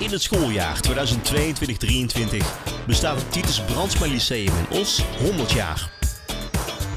In 0.00 0.10
het 0.10 0.22
schooljaar 0.22 0.80
2022-2023 0.88 0.92
bestaat 2.86 3.16
het 3.16 3.32
Titus 3.32 3.60
Brandsma 3.60 4.06
Lyceum 4.06 4.52
in 4.56 4.78
Os 4.78 5.02
100 5.18 5.52
jaar. 5.52 5.90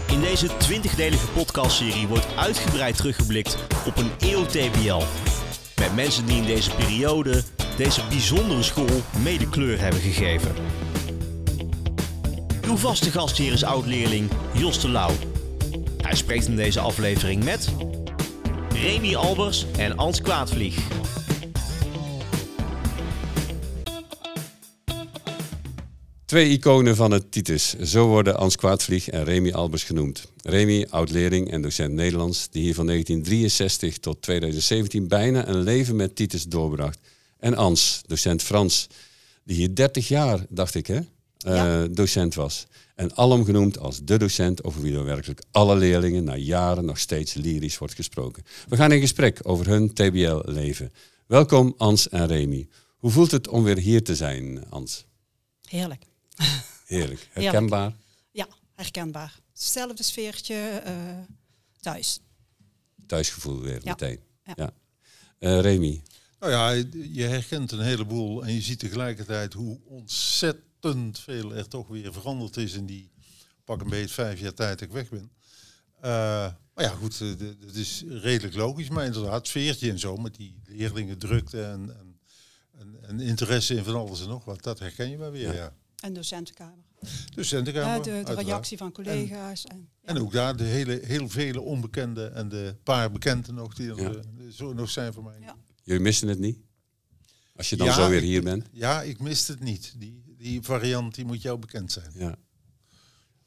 In 0.07 0.21
deze 0.21 0.47
20-delige 0.47 1.28
podcastserie 1.33 2.08
wordt 2.08 2.35
uitgebreid 2.35 2.97
teruggeblikt 2.97 3.58
op 3.85 3.97
een 3.97 4.12
eeuw 4.19 4.46
TBL. 4.46 5.01
Met 5.76 5.96
mensen 5.96 6.26
die 6.26 6.37
in 6.37 6.46
deze 6.46 6.76
periode 6.76 7.44
deze 7.78 8.01
bijzondere 8.10 8.63
school 8.63 9.01
mede 9.24 9.49
kleur 9.49 9.79
hebben 9.79 10.01
gegeven. 10.01 10.56
Uw 12.65 12.78
vaste 12.78 13.12
gast 13.12 13.38
hier 13.38 13.54
is 13.54 13.63
oud-leerling 13.63 14.29
Jos 14.54 14.81
de 14.81 14.90
Lauw. 14.90 15.13
Hij 16.02 16.16
spreekt 16.16 16.48
in 16.48 16.55
deze 16.55 16.80
aflevering 16.80 17.44
met 17.44 17.73
Remy 18.73 19.16
Albers 19.16 19.66
en 19.77 19.98
Ans 19.98 20.22
Kwaadvlieg. 20.22 20.76
Twee 26.34 26.50
iconen 26.50 26.96
van 26.96 27.12
het 27.12 27.32
Titus. 27.32 27.76
Zo 27.80 28.08
worden 28.08 28.38
Ans 28.38 28.55
Kwaadvlieg 28.55 29.10
en 29.10 29.24
Remy 29.24 29.52
Albers 29.52 29.84
genoemd. 29.84 30.32
Remy, 30.41 30.88
oud-leerling 30.90 31.52
en 31.52 31.62
docent 31.62 31.94
Nederlands, 31.94 32.50
die 32.50 32.62
hier 32.62 32.74
van 32.74 32.86
1963 32.86 33.98
tot 33.98 34.22
2017 34.22 35.08
bijna 35.08 35.48
een 35.48 35.62
leven 35.62 35.96
met 35.96 36.16
Titus 36.16 36.44
doorbracht. 36.44 37.00
En 37.40 37.55
Ans, 37.55 38.02
docent 38.05 38.44
Frans, 38.44 38.88
die 39.44 39.55
hier 39.55 39.76
30 39.76 40.08
jaar, 40.08 40.46
dacht 40.50 40.76
ik, 40.76 40.88
hè, 40.88 41.00
uh, 41.48 41.84
docent 41.91 42.36
was. 42.36 42.66
En 42.96 43.16
alom 43.16 43.46
genoemd 43.46 43.80
als 43.80 44.04
de 44.04 44.18
docent 44.18 44.63
over 44.63 44.82
wie 44.82 44.94
door 44.94 45.05
werkelijk 45.05 45.44
alle 45.52 45.76
leerlingen 45.76 46.24
na 46.24 46.36
jaren 46.36 46.86
nog 46.86 47.00
steeds 47.00 47.34
lyrisch 47.34 47.77
wordt 47.77 47.94
gesproken. 47.94 48.44
We 48.68 48.76
gaan 48.76 48.91
in 48.91 49.00
gesprek 49.00 49.40
over 49.44 49.68
hun 49.68 49.94
TBL-leven. 49.94 50.91
Welkom 51.27 51.74
Ans 51.77 52.10
en 52.10 52.27
Remy. 52.27 52.68
Hoe 52.98 53.12
voelt 53.12 53.32
het 53.32 53.48
om 53.48 53.63
weer 53.63 53.77
hier 53.77 54.04
te 54.04 54.16
zijn, 54.16 54.63
Ans? 54.70 55.05
Heerlijk. 55.70 56.12
Heerlijk. 56.86 57.27
Herkenbaar? 57.32 57.94
Ja, 58.32 58.48
herkenbaar. 58.76 59.40
Hetzelfde 59.52 60.04
sfeertje 60.04 60.84
uh, 60.88 60.94
thuis. 61.80 62.20
Thuisgevoel 63.08 63.60
weer 63.62 63.82
meteen. 63.84 64.19
Ja. 64.44 64.53
ja. 64.55 64.72
Uh, 65.39 65.61
Remy? 65.61 66.03
Nou 66.39 66.52
ja, 66.52 66.69
je 67.11 67.23
herkent 67.23 67.72
een 67.72 67.81
heleboel 67.81 68.45
en 68.45 68.53
je 68.53 68.61
ziet 68.61 68.80
tegelijkertijd 68.80 69.53
hoe 69.53 69.80
ontzettend 69.85 71.19
veel 71.19 71.55
er 71.55 71.67
toch 71.67 71.88
weer 71.88 72.13
veranderd 72.13 72.57
is 72.57 72.73
in 72.73 72.85
die 72.85 73.11
pak 73.63 73.81
een 73.81 73.89
beetje 73.89 74.13
vijf 74.13 74.39
jaar 74.39 74.53
tijd 74.53 74.80
dat 74.80 74.88
ik 74.88 74.94
weg 74.94 75.09
ben. 75.09 75.31
Uh, 75.97 76.52
maar 76.73 76.83
ja, 76.83 76.89
goed, 76.89 77.19
het 77.19 77.75
is 77.75 78.03
redelijk 78.07 78.55
logisch, 78.55 78.89
maar 78.89 79.05
inderdaad, 79.05 79.47
sfeertje 79.47 79.89
en 79.89 80.00
zo, 80.00 80.17
met 80.17 80.35
die 80.35 80.61
leerlingen 80.66 81.17
drukte 81.17 81.63
en, 81.63 81.95
en, 83.02 83.19
interesse 83.19 83.75
in 83.75 83.83
van 83.83 83.95
alles 83.95 84.22
en 84.22 84.28
nog 84.28 84.45
wat, 84.45 84.63
dat 84.63 84.80
herken 84.80 85.09
je 85.09 85.17
wel 85.17 85.31
weer, 85.31 85.53
ja. 85.53 85.73
En 86.03 86.13
docentenkamer. 86.13 86.83
Docentenkamer. 87.35 87.95
Ja, 87.95 88.23
de, 88.23 88.35
de 88.35 88.41
reactie 88.41 88.77
van 88.77 88.91
collega's. 88.91 89.65
En, 89.65 89.89
en, 90.01 90.17
ook 90.17 90.31
daar 90.31 90.57
de 90.57 90.63
hele, 90.63 90.99
heel 91.03 91.29
vele 91.29 91.61
onbekende 91.61 92.27
en 92.27 92.49
de 92.49 92.75
paar 92.83 93.11
bekenden 93.11 93.55
nog 93.55 93.73
die 93.73 93.95
er 93.95 94.23
zo 94.51 94.73
nog 94.73 94.89
zijn 94.89 95.13
voor 95.13 95.23
mij. 95.23 95.39
Ja. 95.39 95.55
Jullie 95.83 96.01
missen 96.01 96.27
het 96.27 96.39
niet? 96.39 96.59
Als 97.55 97.69
je 97.69 97.75
dan 97.75 97.93
zo 97.93 98.09
weer 98.09 98.21
hier 98.21 98.43
bent? 98.43 98.65
Ja, 98.71 99.01
ik 99.01 99.19
mis 99.19 99.47
het 99.47 99.59
niet. 99.59 99.93
Die, 99.97 100.23
die 100.37 100.61
variant 100.61 101.15
die 101.15 101.25
moet 101.25 101.41
jou 101.41 101.59
bekend 101.59 101.91
zijn. 101.91 102.11
Ja. 102.15 102.35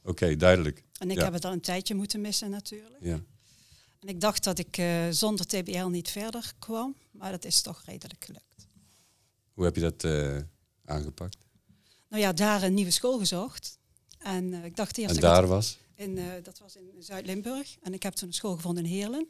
Oké, 0.02 0.36
duidelijk. 0.36 0.84
En 0.98 1.10
ik 1.10 1.18
heb 1.18 1.32
het 1.32 1.44
al 1.44 1.52
een 1.52 1.60
tijdje 1.60 1.94
moeten 1.94 2.20
missen 2.20 2.50
natuurlijk. 2.50 3.04
Ja. 3.04 3.20
En 4.00 4.08
ik 4.08 4.20
dacht 4.20 4.44
dat 4.44 4.58
ik 4.58 4.78
uh, 4.78 5.06
zonder 5.10 5.46
TBL 5.46 5.86
niet 5.86 6.10
verder 6.10 6.52
kwam, 6.58 6.96
maar 7.10 7.30
dat 7.30 7.44
is 7.44 7.60
toch 7.60 7.82
redelijk 7.84 8.24
gelukt. 8.24 8.68
Hoe 9.52 9.64
heb 9.64 9.74
je 9.74 9.80
dat 9.80 10.04
uh, 10.04 10.38
aangepakt? 10.84 11.45
Nou 12.08 12.22
ja, 12.22 12.32
daar 12.32 12.62
een 12.62 12.74
nieuwe 12.74 12.90
school 12.90 13.18
gezocht. 13.18 13.78
En 14.18 14.44
uh, 14.44 14.64
ik 14.64 14.76
dacht 14.76 14.98
eerst... 14.98 15.14
En 15.14 15.20
daar 15.20 15.46
was? 15.46 15.78
In, 15.94 16.20
dat 16.42 16.58
was 16.58 16.76
in 16.76 16.90
Zuid-Limburg. 16.98 17.76
En 17.82 17.94
ik 17.94 18.02
heb 18.02 18.14
toen 18.14 18.28
een 18.28 18.34
school 18.34 18.54
gevonden 18.54 18.84
in 18.84 18.90
Heerlen. 18.90 19.28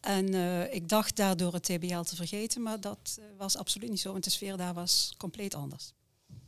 En 0.00 0.34
uh, 0.34 0.74
ik 0.74 0.88
dacht 0.88 1.16
daardoor 1.16 1.52
het 1.52 1.62
TBL 1.62 2.00
te 2.00 2.16
vergeten, 2.16 2.62
maar 2.62 2.80
dat 2.80 3.20
was 3.36 3.56
absoluut 3.56 3.90
niet 3.90 4.00
zo, 4.00 4.12
want 4.12 4.24
de 4.24 4.30
sfeer 4.30 4.56
daar 4.56 4.74
was 4.74 5.14
compleet 5.16 5.54
anders. 5.54 5.92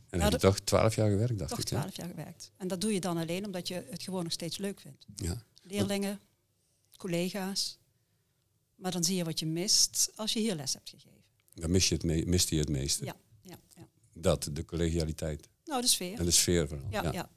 En 0.09 0.21
heb 0.21 0.31
je 0.31 0.37
toch 0.37 0.59
twaalf 0.59 0.95
jaar 0.95 1.09
gewerkt, 1.09 1.37
dacht 1.37 1.49
toch 1.49 1.59
ik? 1.59 1.65
Toch 1.65 1.79
twaalf 1.79 1.95
jaar 1.95 2.07
gewerkt. 2.07 2.51
En 2.57 2.67
dat 2.67 2.81
doe 2.81 2.93
je 2.93 2.99
dan 2.99 3.17
alleen 3.17 3.45
omdat 3.45 3.67
je 3.67 3.85
het 3.89 4.03
gewoon 4.03 4.23
nog 4.23 4.31
steeds 4.31 4.57
leuk 4.57 4.79
vindt. 4.79 5.05
Ja. 5.15 5.43
Leerlingen, 5.61 6.19
collega's. 6.97 7.79
Maar 8.75 8.91
dan 8.91 9.03
zie 9.03 9.15
je 9.15 9.23
wat 9.23 9.39
je 9.39 9.45
mist 9.45 10.11
als 10.15 10.33
je 10.33 10.39
hier 10.39 10.55
les 10.55 10.73
hebt 10.73 10.89
gegeven. 10.89 11.23
Dan 11.53 11.71
mis 11.71 11.89
je 11.89 11.95
het 11.95 12.25
miste 12.27 12.55
je 12.55 12.61
het 12.61 12.69
meeste. 12.69 13.05
Ja. 13.05 13.15
Dat, 14.21 14.49
de 14.53 14.65
collegialiteit. 14.65 15.49
Nou, 15.65 15.81
de 15.81 15.87
sfeer. 15.87 16.19
En 16.19 16.25
de 16.25 16.31
sfeer 16.31 16.67
vooral. 16.67 16.87
ja. 16.89 17.11
ja. 17.11 17.29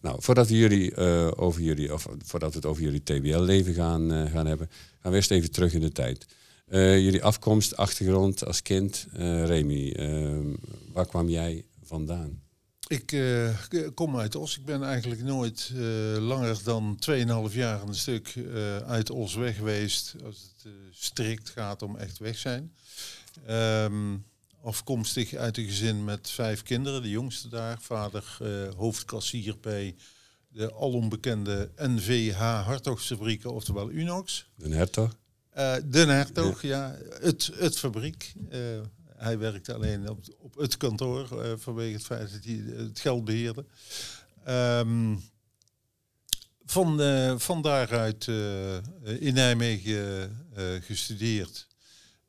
Nou, 0.00 0.16
voordat 0.22 0.48
we, 0.48 0.56
jullie, 0.56 0.96
uh, 0.96 1.30
over 1.36 1.60
jullie, 1.62 1.92
of 1.92 2.06
voordat 2.24 2.50
we 2.50 2.56
het 2.56 2.66
over 2.66 2.82
jullie 2.82 3.02
TBL-leven 3.02 3.74
gaan, 3.74 4.12
uh, 4.12 4.30
gaan 4.30 4.46
hebben, 4.46 4.70
gaan 5.00 5.10
we 5.10 5.16
eerst 5.16 5.30
even 5.30 5.50
terug 5.50 5.72
in 5.72 5.80
de 5.80 5.92
tijd. 5.92 6.26
Uh, 6.68 6.98
jullie 7.00 7.24
afkomst, 7.24 7.76
achtergrond 7.76 8.44
als 8.46 8.62
kind. 8.62 9.06
Remy, 9.12 9.96
waar 10.92 11.06
kwam 11.06 11.28
jij 11.28 11.64
vandaan? 11.82 12.42
Ik 12.86 13.22
kom 13.94 14.16
uit 14.16 14.36
Os. 14.36 14.58
Ik 14.58 14.64
ben 14.64 14.82
eigenlijk 14.82 15.22
nooit 15.22 15.72
langer 16.18 16.60
dan 16.64 16.98
2,5 17.50 17.54
jaar 17.54 17.82
een 17.82 17.94
stuk 17.94 18.34
uit 18.86 19.10
Os 19.10 19.34
weg 19.34 19.56
geweest. 19.56 20.14
Als 20.24 20.52
het 20.54 20.72
strikt 20.90 21.48
gaat 21.48 21.82
om 21.82 21.96
echt 21.96 22.18
weg 22.18 22.38
zijn. 22.38 22.72
Um, 23.48 24.24
afkomstig 24.62 25.34
uit 25.34 25.56
een 25.56 25.64
gezin 25.64 26.04
met 26.04 26.30
vijf 26.30 26.62
kinderen, 26.62 27.02
de 27.02 27.10
jongste 27.10 27.48
daar. 27.48 27.78
Vader 27.80 28.38
uh, 28.42 28.68
hoofdkassier 28.76 29.56
bij 29.60 29.96
de 30.48 30.72
alombekende 30.72 31.70
NVH 31.76 32.38
Hartogsfabrieken, 32.38 33.52
oftewel 33.52 33.90
Unox. 33.90 34.48
De 34.54 34.74
Hertog? 34.74 35.16
Uh, 35.56 35.74
de 35.84 35.98
Hertog, 35.98 36.62
ja. 36.62 36.98
Het, 37.20 37.50
het 37.54 37.78
fabriek. 37.78 38.32
Uh, 38.50 38.58
hij 39.16 39.38
werkte 39.38 39.74
alleen 39.74 40.08
op, 40.08 40.24
op 40.38 40.54
het 40.56 40.76
kantoor 40.76 41.28
vanwege 41.58 41.92
het 41.92 42.04
feit 42.04 42.32
dat 42.32 42.44
hij 42.44 42.62
het 42.76 43.00
geld 43.00 43.24
beheerde. 43.24 43.64
Um, 44.48 45.22
van, 46.64 47.00
van 47.40 47.62
daaruit 47.62 48.26
in 49.18 49.34
Nijmegen 49.34 50.36
gestudeerd. 50.80 51.66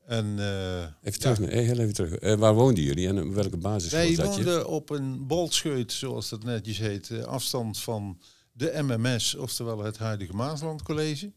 En, 0.06 0.26
uh, 0.38 0.82
even 1.02 1.20
terug, 1.20 1.40
ja. 1.40 1.46
heel 1.46 1.80
even 1.80 1.94
terug. 1.94 2.22
Uh, 2.22 2.36
waar 2.36 2.54
woonden 2.54 2.84
jullie 2.84 3.08
en 3.08 3.34
welke 3.34 3.58
basisschool 3.58 4.00
Wij 4.00 4.16
zat 4.16 4.36
je? 4.36 4.44
woonden 4.44 4.68
op 4.68 4.90
een 4.90 5.28
bolscheut, 5.28 5.92
zoals 5.92 6.30
dat 6.30 6.44
netjes 6.44 6.78
heet, 6.78 7.10
uh, 7.10 7.24
afstand 7.24 7.80
van 7.80 8.20
de 8.52 8.80
MMS, 8.82 9.36
oftewel 9.36 9.84
het 9.84 9.98
huidige 9.98 10.34
Maasland 10.34 10.82
College. 10.82 11.32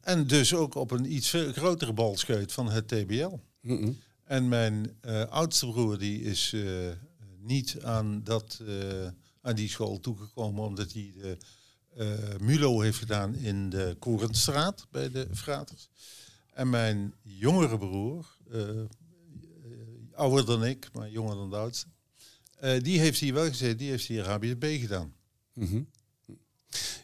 en 0.00 0.26
dus 0.26 0.54
ook 0.54 0.74
op 0.74 0.90
een 0.90 1.12
iets 1.12 1.28
veel 1.28 1.52
grotere 1.52 1.92
balscheut 1.92 2.52
van 2.52 2.70
het 2.70 2.88
TBL. 2.88 3.34
Mm 3.60 3.78
-mm. 3.78 3.98
En 4.24 4.48
mijn 4.48 4.96
oudste 5.28 5.66
broer 5.66 5.98
die 5.98 6.22
is 6.22 6.54
niet 7.40 7.76
aan, 7.82 8.20
dat, 8.24 8.60
aan 9.40 9.54
die 9.54 9.68
school 9.68 10.00
toegekomen 10.00 10.64
omdat 10.64 10.92
hij 10.92 11.12
de 11.16 11.36
MULO 12.40 12.80
heeft 12.80 12.98
gedaan 12.98 13.34
in 13.34 13.70
de 13.70 13.96
Korenstraat 13.98 14.86
bij 14.90 15.10
de 15.10 15.26
Fraters. 15.32 15.88
En 16.52 16.70
mijn 16.70 17.14
jongere 17.22 17.78
broer, 17.78 18.36
uh, 18.52 18.82
ouder 20.14 20.46
dan 20.46 20.64
ik, 20.64 20.88
maar 20.92 21.10
jonger 21.10 21.34
dan 21.34 21.50
de 21.50 21.56
oudste, 21.56 21.86
uh, 22.64 22.80
die 22.80 22.98
heeft 22.98 23.18
hier 23.18 23.34
wel 23.34 23.46
gezeten, 23.46 23.76
die 23.76 23.90
heeft 23.90 24.06
hier 24.06 24.28
HBSB 24.28 24.80
gedaan. 24.80 25.14
Mm 25.54 25.66
-hmm. 25.66 25.88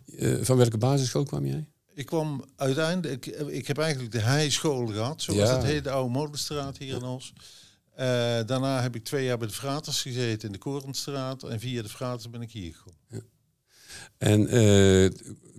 uh, 0.06 0.44
van 0.44 0.56
welke 0.56 0.78
basisschool 0.78 1.24
kwam 1.24 1.46
jij? 1.46 1.68
Ik 1.94 2.06
kwam 2.06 2.44
uiteindelijk, 2.56 3.26
ik, 3.26 3.48
ik 3.48 3.66
heb 3.66 3.78
eigenlijk 3.78 4.12
de 4.12 4.20
heischool 4.20 4.86
gehad, 4.86 5.22
zoals 5.22 5.48
ja. 5.48 5.56
het 5.56 5.64
heet, 5.64 5.84
de 5.84 5.90
Oude 5.90 6.12
Molenstraat 6.12 6.78
hier 6.78 6.94
in 6.94 7.02
Os. 7.02 7.32
daarna 8.46 8.82
heb 8.82 8.94
ik 8.94 9.04
twee 9.04 9.24
jaar 9.24 9.38
bij 9.38 9.48
de 9.48 9.54
Fraters 9.54 10.02
gezeten 10.02 10.46
in 10.46 10.52
de 10.52 10.58
Korenstraat 10.58 11.42
en 11.42 11.60
via 11.60 11.82
de 11.82 11.88
Fraters 11.88 12.30
ben 12.30 12.42
ik 12.42 12.50
hier 12.50 12.74
gekomen. 12.74 13.00
Ja. 13.08 13.20
En 14.18 14.48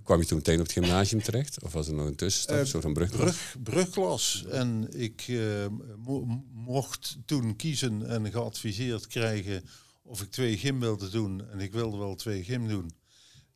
kwam 0.04 0.20
je 0.20 0.26
toen 0.26 0.36
meteen 0.36 0.58
op 0.58 0.62
het 0.62 0.72
gymnasium 0.72 1.22
terecht? 1.22 1.62
Of 1.62 1.72
was 1.72 1.86
er 1.86 1.94
nog 1.94 2.06
een 2.06 2.16
tussenstap, 2.16 2.56
uh, 2.56 2.64
soort 2.64 2.82
van 2.82 2.92
brugklas? 2.92 3.20
Brug, 3.22 3.56
brugklas. 3.62 4.44
En 4.50 4.88
ik 4.90 5.28
uh, 5.28 5.66
mo 5.96 6.44
mocht 6.52 7.16
toen 7.26 7.56
kiezen 7.56 8.08
en 8.08 8.30
geadviseerd 8.30 9.06
krijgen 9.06 9.64
of 10.02 10.22
ik 10.22 10.30
twee 10.30 10.56
gym 10.56 10.80
wilde 10.80 11.10
doen. 11.10 11.50
En 11.50 11.60
ik 11.60 11.72
wilde 11.72 11.96
wel 11.96 12.14
twee 12.14 12.44
gym 12.44 12.68
doen. 12.68 12.92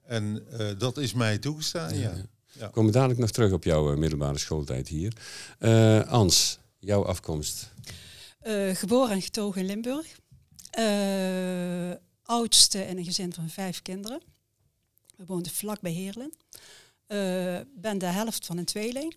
En 0.02 0.46
uh, 0.52 0.70
dat 0.78 0.96
is 0.96 1.12
mij 1.12 1.38
toegestaan, 1.38 1.94
ja. 1.94 2.00
ja. 2.00 2.26
ja. 2.52 2.68
Komen 2.68 2.92
we 2.92 2.96
dadelijk 2.96 3.20
nog 3.20 3.30
terug 3.30 3.52
op 3.52 3.64
jouw 3.64 3.96
middelbare 3.96 4.38
schooltijd 4.38 4.88
hier. 4.88 5.12
Ans, 6.06 6.58
jouw 6.78 7.04
afkomst? 7.04 7.72
geboren 8.72 9.14
en 9.14 9.22
getogen 9.22 9.60
in 9.60 9.66
Limburg. 9.66 10.06
oudste 12.22 12.86
in 12.86 12.98
een 12.98 13.04
gezin 13.04 13.32
van 13.32 13.48
vijf 13.48 13.82
kinderen. 13.82 14.20
We 15.16 15.24
woonden 15.26 15.52
vlak 15.52 15.80
bij 15.80 15.92
Heerlen. 15.92 16.32
Uh, 17.08 17.60
ben 17.74 17.98
de 17.98 18.06
helft 18.06 18.46
van 18.46 18.58
een 18.58 18.64
tweeling. 18.64 19.16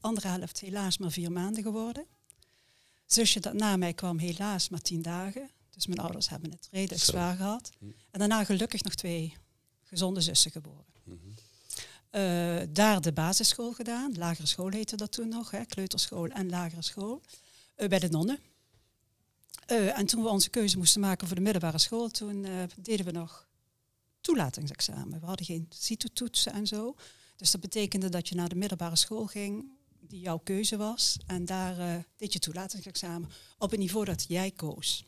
Andere 0.00 0.28
helft 0.28 0.60
helaas 0.60 0.98
maar 0.98 1.10
vier 1.10 1.32
maanden 1.32 1.62
geworden. 1.62 2.06
zusje 3.06 3.40
dat 3.40 3.52
na 3.52 3.76
mij 3.76 3.92
kwam 3.92 4.18
helaas 4.18 4.68
maar 4.68 4.80
tien 4.80 5.02
dagen. 5.02 5.50
Dus 5.70 5.86
mijn 5.86 6.00
ouders 6.00 6.28
hebben 6.28 6.50
het 6.50 6.68
redelijk 6.70 7.02
zwaar 7.02 7.36
gehad. 7.36 7.70
En 8.10 8.18
daarna 8.18 8.44
gelukkig 8.44 8.82
nog 8.82 8.94
twee 8.94 9.36
gezonde 9.82 10.20
zussen 10.20 10.50
geboren. 10.50 10.84
Uh, 11.04 12.62
daar 12.68 13.00
de 13.00 13.12
basisschool 13.12 13.72
gedaan. 13.72 14.18
Lagere 14.18 14.46
school 14.46 14.70
heette 14.70 14.96
dat 14.96 15.12
toen 15.12 15.28
nog. 15.28 15.50
Hè, 15.50 15.64
kleuterschool 15.64 16.28
en 16.28 16.48
lagere 16.48 16.82
school. 16.82 17.20
Uh, 17.76 17.88
bij 17.88 17.98
de 17.98 18.08
nonnen. 18.08 18.38
En 19.66 20.06
toen 20.06 20.22
we 20.22 20.28
onze 20.28 20.50
keuze 20.50 20.78
moesten 20.78 21.00
maken 21.00 21.26
voor 21.26 21.36
de 21.36 21.42
middelbare 21.42 21.78
school, 21.78 22.08
toen 22.08 22.46
deden 22.76 23.06
we 23.06 23.12
nog 23.12 23.45
toelatingsexamen. 24.26 25.20
We 25.20 25.26
hadden 25.26 25.46
geen 25.46 25.66
CITO-toetsen 25.68 26.52
en 26.52 26.66
zo. 26.66 26.94
Dus 27.36 27.50
dat 27.50 27.60
betekende 27.60 28.08
dat 28.08 28.28
je 28.28 28.34
naar 28.34 28.48
de 28.48 28.54
middelbare 28.54 28.96
school 28.96 29.26
ging, 29.26 29.70
die 30.00 30.20
jouw 30.20 30.38
keuze 30.38 30.76
was. 30.76 31.16
En 31.26 31.44
daar 31.44 32.06
deed 32.16 32.32
je 32.32 32.38
toelatingsexamen 32.38 33.30
op 33.58 33.70
het 33.70 33.80
niveau 33.80 34.04
dat 34.04 34.24
jij 34.28 34.50
koos. 34.50 35.04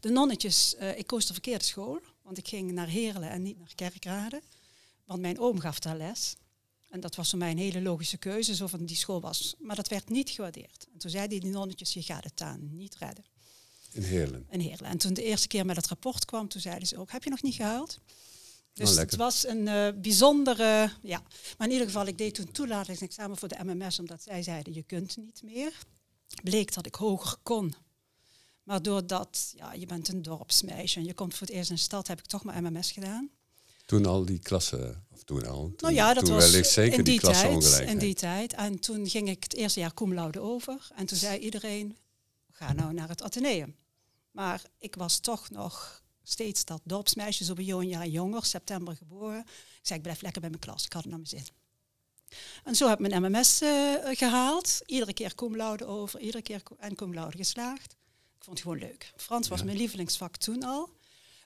De 0.00 0.10
nonnetjes, 0.10 0.74
ik 0.74 1.06
koos 1.06 1.26
de 1.26 1.32
verkeerde 1.32 1.64
school, 1.64 2.00
want 2.22 2.38
ik 2.38 2.48
ging 2.48 2.72
naar 2.72 2.88
Heerlen 2.88 3.30
en 3.30 3.42
niet 3.42 3.58
naar 3.58 3.74
Kerkrade. 3.74 4.42
Want 5.04 5.20
mijn 5.20 5.38
oom 5.38 5.58
gaf 5.58 5.78
daar 5.78 5.96
les. 5.96 6.36
En 6.88 7.00
dat 7.00 7.14
was 7.14 7.30
voor 7.30 7.38
mij 7.38 7.50
een 7.50 7.58
hele 7.58 7.82
logische 7.82 8.16
keuze, 8.16 8.54
zo 8.54 8.66
van 8.66 8.84
die 8.84 8.96
school 8.96 9.20
was. 9.20 9.54
Maar 9.58 9.76
dat 9.76 9.88
werd 9.88 10.08
niet 10.08 10.30
gewaardeerd. 10.30 10.86
En 10.92 10.98
toen 10.98 11.10
zeiden 11.10 11.40
die 11.40 11.50
nonnetjes, 11.50 11.92
je 11.92 12.02
gaat 12.02 12.24
het 12.24 12.40
aan 12.40 12.76
niet 12.76 12.96
redden. 12.96 13.24
In 13.92 14.02
Heerlen? 14.02 14.46
In 14.50 14.60
Heerlen. 14.60 14.90
En 14.90 14.98
toen 14.98 15.14
de 15.14 15.22
eerste 15.22 15.48
keer 15.48 15.66
met 15.66 15.76
het 15.76 15.86
rapport 15.86 16.24
kwam, 16.24 16.48
toen 16.48 16.60
zeiden 16.60 16.88
ze 16.88 16.98
ook, 16.98 17.10
heb 17.10 17.24
je 17.24 17.30
nog 17.30 17.42
niet 17.42 17.54
gehaald? 17.54 17.98
Dus 18.72 18.90
oh, 18.90 18.96
het 18.96 19.16
was 19.16 19.46
een 19.46 19.66
uh, 19.66 19.88
bijzondere, 20.00 20.90
ja. 21.02 21.22
Maar 21.58 21.66
in 21.66 21.72
ieder 21.72 21.86
geval, 21.86 22.06
ik 22.06 22.18
deed 22.18 22.34
toen 22.34 22.50
toelatingsexamen 22.52 23.36
voor 23.36 23.48
de 23.48 23.58
MMS, 23.64 23.98
omdat 23.98 24.22
zij 24.22 24.42
zeiden, 24.42 24.74
je 24.74 24.82
kunt 24.82 25.16
niet 25.16 25.42
meer. 25.42 25.72
Bleek 26.42 26.74
dat 26.74 26.86
ik 26.86 26.94
hoger 26.94 27.36
kon. 27.42 27.74
Maar 28.62 28.82
doordat, 28.82 29.52
ja, 29.56 29.72
je 29.72 29.86
bent 29.86 30.08
een 30.08 30.22
dorpsmeisje 30.22 30.98
en 30.98 31.04
je 31.04 31.14
komt 31.14 31.34
voor 31.34 31.46
het 31.46 31.56
eerst 31.56 31.70
in 31.70 31.76
de 31.76 31.80
stad, 31.80 32.06
heb 32.06 32.18
ik 32.18 32.26
toch 32.26 32.44
maar 32.44 32.62
MMS 32.62 32.92
gedaan. 32.92 33.30
Toen 33.86 34.06
al 34.06 34.24
die 34.24 34.38
klassen, 34.38 35.06
of 35.10 35.22
toen 35.22 35.46
al? 35.46 35.60
Toen, 35.62 35.74
nou 35.76 35.94
ja, 35.94 36.14
dat 36.14 36.24
toen 36.24 36.34
was 36.34 36.50
wellicht 36.50 36.70
zeker 36.70 36.98
in 36.98 37.04
die, 37.04 37.20
die 37.20 37.30
tijd. 37.30 37.78
In 37.78 37.98
die 37.98 38.14
tijd. 38.14 38.52
En 38.52 38.80
toen 38.80 39.08
ging 39.08 39.28
ik 39.28 39.42
het 39.42 39.54
eerste 39.54 39.80
jaar 39.80 39.94
cum 39.94 40.14
laude 40.14 40.40
over. 40.40 40.88
En 40.96 41.06
toen 41.06 41.18
zei 41.18 41.38
iedereen, 41.38 41.96
ga 42.50 42.72
nou 42.72 42.92
naar 42.92 43.08
het 43.08 43.22
Atheneum. 43.22 43.76
Maar 44.32 44.62
ik 44.78 44.94
was 44.94 45.18
toch 45.18 45.50
nog 45.50 46.02
steeds 46.22 46.64
dat 46.64 46.80
dorpsmeisje, 46.84 47.44
zo 47.44 47.54
bij 47.54 47.68
een 47.68 47.88
jaar 47.88 48.06
jonger, 48.06 48.44
september 48.44 48.96
geboren. 48.96 49.40
Ik 49.40 49.80
zei, 49.82 49.98
ik 49.98 50.04
blijf 50.04 50.22
lekker 50.22 50.40
bij 50.40 50.50
mijn 50.50 50.62
klas, 50.62 50.84
ik 50.84 50.92
had 50.92 51.02
het 51.02 51.10
naar 51.10 51.20
mijn 51.20 51.42
zin. 51.42 51.54
En 52.64 52.74
zo 52.74 52.88
heb 52.88 53.00
ik 53.00 53.08
mijn 53.08 53.22
MMS 53.22 53.62
uh, 53.62 53.94
gehaald. 54.02 54.80
Iedere 54.86 55.12
keer 55.12 55.34
cum 55.34 55.56
laude 55.56 55.84
over, 55.84 56.20
iedere 56.20 56.42
keer 56.42 56.62
en 56.78 56.94
cum 56.94 57.14
laude 57.14 57.36
geslaagd. 57.36 57.96
Ik 58.36 58.44
vond 58.44 58.58
het 58.58 58.68
gewoon 58.68 58.88
leuk. 58.88 59.12
Frans 59.16 59.48
was 59.48 59.62
mijn 59.62 59.76
lievelingsvak 59.76 60.36
toen 60.36 60.62
al. 60.62 60.90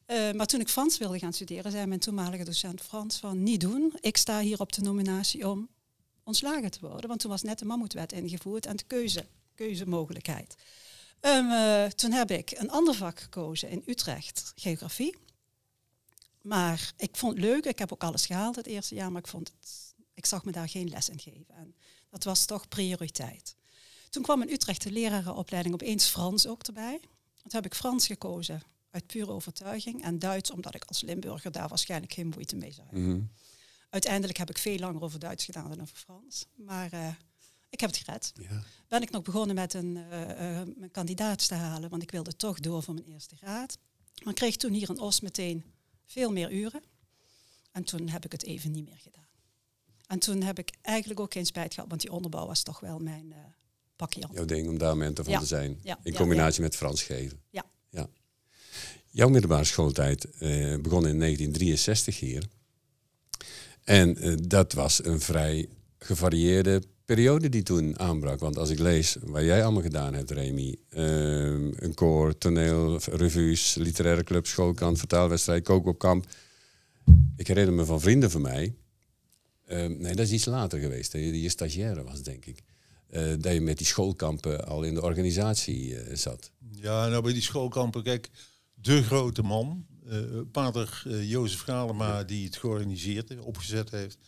Uh, 0.07 0.33
maar 0.33 0.47
toen 0.47 0.61
ik 0.61 0.69
Frans 0.69 0.99
wilde 0.99 1.19
gaan 1.19 1.33
studeren, 1.33 1.71
zei 1.71 1.87
mijn 1.87 2.01
toenmalige 2.01 2.45
docent 2.45 2.81
Frans 2.81 3.17
van 3.17 3.43
niet 3.43 3.61
doen. 3.61 3.95
Ik 4.01 4.17
sta 4.17 4.41
hier 4.41 4.61
op 4.61 4.73
de 4.73 4.83
nominatie 4.83 5.49
om 5.49 5.69
ontslagen 6.25 6.71
te 6.71 6.79
worden. 6.81 7.09
Want 7.09 7.21
toen 7.21 7.31
was 7.31 7.43
net 7.43 7.59
de 7.59 7.65
mammoetwet 7.65 8.13
ingevoerd 8.13 8.67
en 8.67 8.77
de 8.77 8.85
keuze, 8.85 9.27
keuzemogelijkheid. 9.55 10.55
Um, 11.27 11.51
uh, 11.51 11.85
toen 11.85 12.13
heb 12.13 12.31
ik 12.31 12.51
een 12.51 12.71
ander 12.71 12.95
vak 12.95 13.21
gekozen 13.21 13.69
in 13.69 13.83
Utrecht, 13.87 14.53
geografie. 14.57 15.17
Maar 16.43 16.93
ik 16.97 17.17
vond 17.17 17.37
het 17.37 17.45
leuk, 17.45 17.65
ik 17.65 17.79
heb 17.79 17.93
ook 17.93 18.03
alles 18.03 18.27
gehaald 18.27 18.57
het 18.57 18.67
eerste 18.67 18.95
jaar, 18.95 19.13
maar 19.13 19.21
ik, 19.21 19.29
vond 19.29 19.53
het, 19.61 19.95
ik 20.15 20.27
zag 20.27 20.45
me 20.45 20.53
daar 20.53 20.69
geen 20.69 20.89
les 20.89 21.09
in 21.09 21.19
geven. 21.19 21.55
En 21.55 21.75
dat 22.11 22.25
was 22.25 22.45
toch 22.45 22.69
prioriteit. 22.69 23.57
Toen 24.11 24.23
kwam 24.23 24.43
in 24.43 24.51
Utrecht 24.51 24.83
de 24.83 24.91
lerarenopleiding 24.91 25.75
opeens 25.75 26.09
Frans 26.09 26.47
ook 26.47 26.63
erbij. 26.63 27.01
Toen 27.37 27.51
heb 27.51 27.65
ik 27.65 27.75
Frans 27.75 28.07
gekozen 28.07 28.63
uit 28.91 29.07
pure 29.07 29.31
overtuiging. 29.31 30.03
En 30.03 30.19
Duits, 30.19 30.51
omdat 30.51 30.75
ik 30.75 30.85
als 30.85 31.01
Limburger 31.01 31.53
daar 31.53 31.69
waarschijnlijk 31.69 32.13
geen 32.13 32.29
moeite 32.29 32.57
mee 32.57 32.73
zou 32.73 32.87
hebben. 32.87 33.09
Mhm. 33.11 33.23
Uiteindelijk 33.91 34.39
heb 34.39 34.51
ik 34.51 34.59
veel 34.59 34.79
langer 34.79 35.03
over 35.03 35.19
Duits 35.19 35.45
gedaan 35.45 35.69
dan 35.69 35.81
over 35.81 35.97
Frans. 35.97 36.47
Maar 36.55 36.95
uh, 36.95 37.09
ik 37.77 37.81
heb 37.81 37.91
het 37.91 37.99
gered. 37.99 38.33
Ja. 38.41 38.63
Ben 38.89 39.03
ik 39.03 39.11
nog 39.11 39.23
begonnen 39.23 39.55
met 39.55 39.75
een 39.75 39.97
uh, 39.97 40.21
uh, 40.21 40.63
mijn 40.77 40.91
kandidaat 40.91 41.49
te 41.49 41.55
halen, 41.55 41.91
want 41.91 42.03
ik 42.03 42.11
wilde 42.11 42.37
toch 42.37 42.61
door 42.61 42.83
voor 42.83 42.95
mijn 42.95 43.07
eerste 43.07 43.37
graad. 43.37 43.79
Maar 44.23 44.33
ik 44.33 44.35
kreeg 44.35 44.57
toen 44.57 44.73
hier 44.73 44.91
in 44.91 44.99
Os 44.99 45.21
meteen 45.21 45.65
veel 46.07 46.33
meer 46.33 46.53
uren. 46.53 46.83
En 47.73 47.85
toen 47.85 48.09
heb 48.09 48.25
ik 48.25 48.33
het 48.33 48.43
even 48.45 48.71
niet 48.71 48.85
meer 48.85 48.99
gedaan. 48.99 49.29
En 50.07 50.19
toen 50.19 50.43
heb 50.43 50.59
ik 50.59 50.73
eigenlijk 50.83 51.21
ook 51.21 51.33
geen 51.33 51.47
spijt 51.47 51.75
gehad, 51.75 51.89
want 51.89 52.01
die 52.01 52.13
onderbouw 52.13 52.47
was 52.47 52.63
toch 52.63 52.81
wel 52.81 52.99
mijn 52.99 53.35
pakje. 53.97 54.29
Jouw 54.33 54.45
ding 54.45 54.69
om 54.69 54.79
daar 54.79 54.97
mentor 54.97 55.25
van 55.25 55.33
ja. 55.33 55.39
te 55.41 55.47
zijn. 55.47 55.81
Ja. 55.83 55.99
In 56.03 56.15
combinatie 56.15 56.63
met 56.63 56.77
Frans 56.77 57.03
geven. 57.03 57.41
Ja. 57.51 57.65
ja. 57.89 58.09
Jouw 59.11 59.29
middelbare 59.29 59.65
schooltijd 59.65 60.25
eh, 60.25 60.41
begon 60.81 61.07
in 61.07 61.19
1963 61.19 62.21
hier. 62.21 62.47
En 63.85 64.17
eh, 64.17 64.35
dat 64.43 64.73
was 64.73 65.05
een 65.05 65.21
vrij 65.21 65.69
gevarieerde 65.99 66.83
periode 67.07 67.49
die 67.49 67.63
toen 67.63 67.99
aanbrak. 67.99 68.41
Want 68.41 68.59
als 68.59 68.71
ik 68.71 68.79
lees 68.79 69.17
wat 69.23 69.43
jij 69.43 69.63
allemaal 69.63 69.83
gedaan 69.83 70.15
hebt, 70.15 70.31
Remy. 70.31 70.77
Uh, 70.91 71.05
een 71.77 71.95
koor, 71.95 72.39
toneel, 72.39 73.01
revues, 73.05 73.75
literaire 73.75 74.25
club, 74.25 74.47
schoolkant, 74.47 74.99
vertaalwedstrijd, 74.99 75.65
kookopkamp. 75.65 76.27
Ik 77.37 77.47
herinner 77.47 77.75
me 77.75 77.85
van 77.85 78.01
vrienden 78.01 78.31
van 78.31 78.41
mij. 78.41 78.75
Ehm, 79.67 79.97
nee, 79.99 80.15
dat 80.15 80.27
is 80.27 80.33
iets 80.33 80.45
later 80.45 80.79
geweest. 80.79 81.13
Dat 81.13 81.21
je, 81.21 81.43
je 81.43 81.49
stagiaire 81.49 82.03
was, 82.03 82.23
denk 82.23 82.45
ik. 82.45 82.63
Uh, 83.11 83.33
dat 83.39 83.53
je 83.53 83.61
met 83.61 83.79
die 83.79 83.87
schoolkampen 83.87 84.67
al 84.67 84.83
in 84.83 84.95
de 84.95 85.03
organisatie 85.03 85.97
zat. 86.13 86.51
Ja, 86.73 87.09
nou 87.09 87.23
bij 87.23 87.33
die 87.33 87.43
schoolkampen, 87.43 88.03
kijk 88.03 88.31
de 88.75 89.03
grote 89.03 89.43
man, 89.43 89.87
uh, 90.07 90.41
pater 90.53 91.03
Jozef 91.23 91.61
Galema, 91.61 92.25
die 92.25 92.45
het 92.45 92.57
georganiseerd 92.57 93.39
opgezet 93.41 93.91
heeft, 93.91 94.19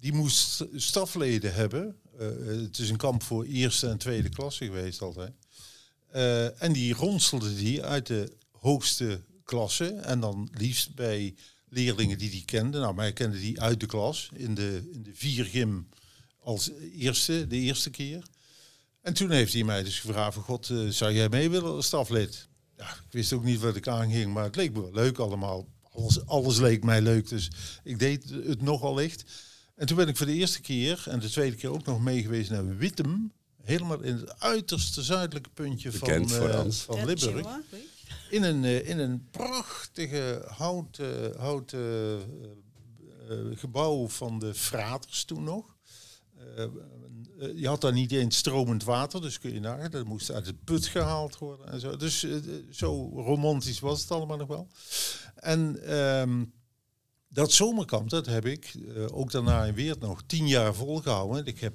die 0.00 0.12
moest 0.12 0.64
stafleden 0.74 1.54
hebben. 1.54 1.96
Uh, 2.20 2.28
het 2.62 2.78
is 2.78 2.90
een 2.90 2.96
kamp 2.96 3.22
voor 3.22 3.44
eerste 3.44 3.88
en 3.88 3.98
tweede 3.98 4.28
klasse 4.28 4.64
geweest 4.64 5.02
altijd. 5.02 5.32
en 6.58 6.72
die 6.72 6.94
ronselde 6.94 7.54
die 7.54 7.84
uit 7.84 8.06
de 8.06 8.32
hoogste 8.50 9.24
klasse 9.44 9.88
en 9.88 10.20
dan 10.20 10.48
liefst 10.52 10.94
bij 10.94 11.34
leerlingen 11.68 12.18
die 12.18 12.30
die 12.30 12.44
kenden. 12.44 12.80
Nou, 12.80 12.94
mij 12.94 13.12
kende 13.12 13.40
die 13.40 13.60
uit 13.60 13.80
de 13.80 13.86
klas 13.86 14.30
in 14.34 14.54
de, 14.54 14.88
in 14.92 15.02
de 15.02 15.14
vier 15.14 15.44
gym 15.44 15.88
als 16.38 16.70
eerste, 16.92 17.46
de 17.46 17.56
eerste 17.56 17.90
keer. 17.90 18.22
En 19.00 19.14
toen 19.14 19.30
heeft 19.30 19.52
hij 19.52 19.64
mij 19.64 19.82
dus 19.82 20.00
gevraagd 20.00 20.36
God, 20.36 20.72
zou 20.88 21.12
jij 21.12 21.28
mee 21.28 21.50
willen 21.50 21.72
als 21.72 21.86
staflid? 21.86 22.48
ja, 22.78 22.90
ik 22.90 23.12
wist 23.12 23.32
ook 23.32 23.44
niet 23.44 23.60
wat 23.60 23.76
ik 23.76 23.88
aanging, 23.88 24.32
maar 24.32 24.44
het 24.44 24.56
leek 24.56 24.72
me 24.72 24.80
wel 24.80 24.92
leuk 24.92 25.18
allemaal. 25.18 25.68
Alles, 25.92 26.26
alles 26.26 26.58
leek 26.58 26.84
mij 26.84 27.00
leuk, 27.00 27.28
dus 27.28 27.50
ik 27.84 27.98
deed 27.98 28.30
het 28.30 28.62
nogal 28.62 28.94
licht. 28.94 29.24
En 29.78 29.86
toen 29.86 29.96
ben 29.96 30.08
ik 30.08 30.16
voor 30.16 30.26
de 30.26 30.32
eerste 30.32 30.60
keer 30.60 31.04
en 31.08 31.18
de 31.18 31.30
tweede 31.30 31.56
keer 31.56 31.70
ook 31.70 31.84
nog 31.84 32.00
meegewezen 32.00 32.54
naar 32.54 32.76
Wittem. 32.76 33.32
Helemaal 33.62 34.00
in 34.00 34.14
het 34.14 34.40
uiterste 34.40 35.02
zuidelijke 35.02 35.50
puntje 35.54 35.92
van, 35.92 36.22
uh, 36.22 36.70
van 36.70 37.04
Limburg. 37.04 37.46
In 38.30 38.42
een, 38.42 38.64
uh, 38.64 38.88
in 38.88 38.98
een 38.98 39.28
prachtige 39.30 40.44
houten, 40.46 41.38
houten 41.38 42.20
uh, 43.30 43.58
gebouw 43.58 44.08
van 44.08 44.38
de 44.38 44.54
Fraters 44.54 45.24
toen 45.24 45.44
nog. 45.44 45.76
Eh, 46.56 46.64
je 47.54 47.68
had 47.68 47.80
daar 47.80 47.92
niet 47.92 48.12
eens 48.12 48.36
stromend 48.36 48.84
water, 48.84 49.20
dus 49.20 49.38
kun 49.38 49.52
je 49.52 49.60
nagaan, 49.60 49.90
dat 49.90 50.04
moest 50.04 50.30
uit 50.30 50.46
het 50.46 50.64
put 50.64 50.86
gehaald 50.86 51.38
worden 51.38 51.68
en 51.68 51.80
zo. 51.80 51.96
Dus 51.96 52.24
uh, 52.24 52.36
zo 52.70 53.10
romantisch 53.14 53.80
was 53.80 54.00
het 54.00 54.10
allemaal 54.10 54.36
nog 54.36 54.48
wel. 54.48 54.68
En 55.34 55.92
um, 55.98 56.52
dat 57.38 57.52
zomerkamp, 57.52 58.10
dat 58.10 58.26
heb 58.26 58.46
ik 58.46 58.74
uh, 58.74 59.06
ook 59.10 59.30
daarna 59.30 59.64
in 59.64 59.74
Weert 59.74 60.00
nog 60.00 60.22
tien 60.26 60.48
jaar 60.48 60.74
volgehouden. 60.74 61.46
Ik 61.46 61.60
heb 61.60 61.74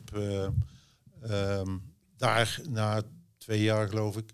um, 1.29 1.93
daar 2.17 2.59
na 2.69 3.03
twee 3.37 3.61
jaar 3.61 3.89
geloof 3.89 4.17
ik, 4.17 4.31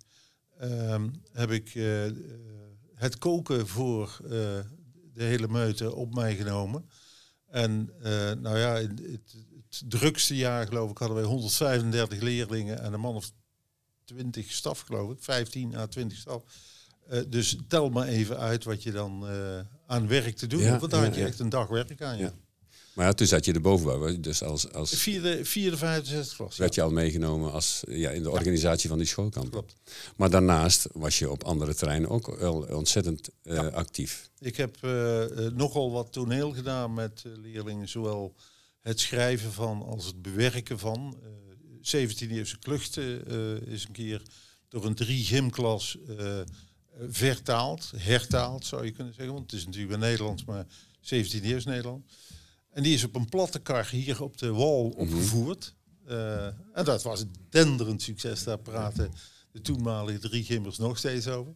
um, 0.61 1.21
heb 1.31 1.51
ik 1.51 1.79
het 2.93 3.17
koken 3.17 3.67
voor 3.67 4.17
de 5.13 5.23
hele 5.23 5.47
meute 5.47 5.95
op 5.95 6.13
mij 6.13 6.35
genomen. 6.35 6.89
En 7.47 7.93
nou 8.41 8.57
ja, 8.57 8.73
het, 8.73 8.99
het 8.99 9.83
drukste 9.87 10.35
jaar, 10.35 10.67
geloof 10.67 10.91
ik, 10.91 10.97
hadden 10.97 11.17
wij 11.17 11.25
135 11.25 12.21
leerlingen 12.21 12.81
en 12.81 12.93
een 12.93 12.99
man 12.99 13.15
of 13.15 13.31
20 14.03 14.51
staf, 14.51 14.79
geloof 14.79 15.11
ik. 15.11 15.23
15 15.23 15.75
à 15.75 15.85
20 15.85 16.17
staf. 16.17 16.43
Dus 17.27 17.57
tel 17.67 17.89
maar 17.89 18.07
even 18.07 18.37
uit 18.37 18.63
wat 18.63 18.83
je 18.83 18.91
dan 18.91 19.27
aan 19.89 20.07
werk 20.07 20.35
te 20.35 20.47
doen 20.47 20.61
ja, 20.61 20.79
Want 20.79 20.91
daar 20.91 21.03
had 21.03 21.15
je 21.15 21.23
echt 21.23 21.39
een 21.39 21.49
dag 21.49 21.67
werk 21.67 22.01
aan. 22.01 22.17
Ja. 22.17 22.33
Maar 22.93 23.05
ja, 23.05 23.13
toen 23.13 23.27
zat 23.27 23.45
je 23.45 23.53
de 23.53 23.59
bovenbouw. 23.59 24.19
Dus 24.19 24.43
als, 24.43 24.73
als 24.73 24.93
vierde, 24.95 25.45
vierde, 25.45 25.77
vijfde, 25.77 26.09
zesde 26.09 26.35
klas. 26.35 26.57
Werd 26.57 26.75
je 26.75 26.81
al 26.81 26.91
meegenomen 26.91 27.51
als, 27.51 27.83
ja, 27.87 28.09
in 28.09 28.23
de 28.23 28.29
organisatie 28.29 28.89
van 28.89 28.97
die 28.97 29.07
schoolkamp. 29.07 29.51
Klopt. 29.51 29.75
Maar 30.15 30.29
daarnaast 30.29 30.87
was 30.93 31.19
je 31.19 31.29
op 31.29 31.43
andere 31.43 31.75
terreinen 31.75 32.09
ook 32.09 32.37
wel 32.39 32.67
ontzettend 32.71 33.29
uh, 33.43 33.67
actief. 33.67 34.29
Ik 34.39 34.55
heb 34.55 34.77
nogal 35.53 35.91
wat 35.91 36.11
toneel 36.11 36.51
gedaan 36.51 36.93
met 36.93 37.23
leerlingen, 37.23 37.89
zowel 37.89 38.35
het 38.79 38.99
schrijven 38.99 39.51
van 39.51 39.81
als 39.81 40.05
het 40.05 40.21
bewerken 40.21 40.79
van. 40.79 41.17
Uh, 41.23 41.29
17e-eeuwse 41.79 42.59
kluchten 42.59 43.25
is 43.67 43.85
een 43.85 43.91
keer 43.91 44.21
door 44.67 44.85
een 44.85 44.95
drie 44.95 45.25
gymklas 45.25 45.97
vertaald, 47.07 47.91
hertaald 47.97 48.65
zou 48.65 48.85
je 48.85 48.91
kunnen 48.91 49.13
zeggen. 49.13 49.33
Want 49.33 49.51
het 49.51 49.59
is 49.59 49.65
natuurlijk 49.65 49.91
wel 49.91 50.09
Nederlands, 50.09 50.45
maar 50.45 50.65
17e 51.01 51.43
eeuws 51.43 51.65
Nederland. 51.65 52.05
En 52.71 52.83
die 52.83 52.93
is 52.93 53.03
op 53.03 53.15
een 53.15 53.29
platte 53.29 53.59
kar 53.59 53.89
hier 53.89 54.23
op 54.23 54.37
de 54.37 54.51
wal 54.51 54.87
mhm. 54.87 54.99
opgevoerd. 54.99 55.73
Uh, 56.09 56.45
en 56.45 56.83
dat 56.83 57.03
was 57.03 57.21
een 57.21 57.35
denderend 57.49 58.01
succes. 58.01 58.43
Daar 58.43 58.59
praten 58.59 59.11
de 59.51 59.61
toenmalige 59.61 60.19
drie 60.19 60.43
gimmers 60.43 60.77
nog 60.77 60.97
steeds 60.97 61.27
over. 61.27 61.53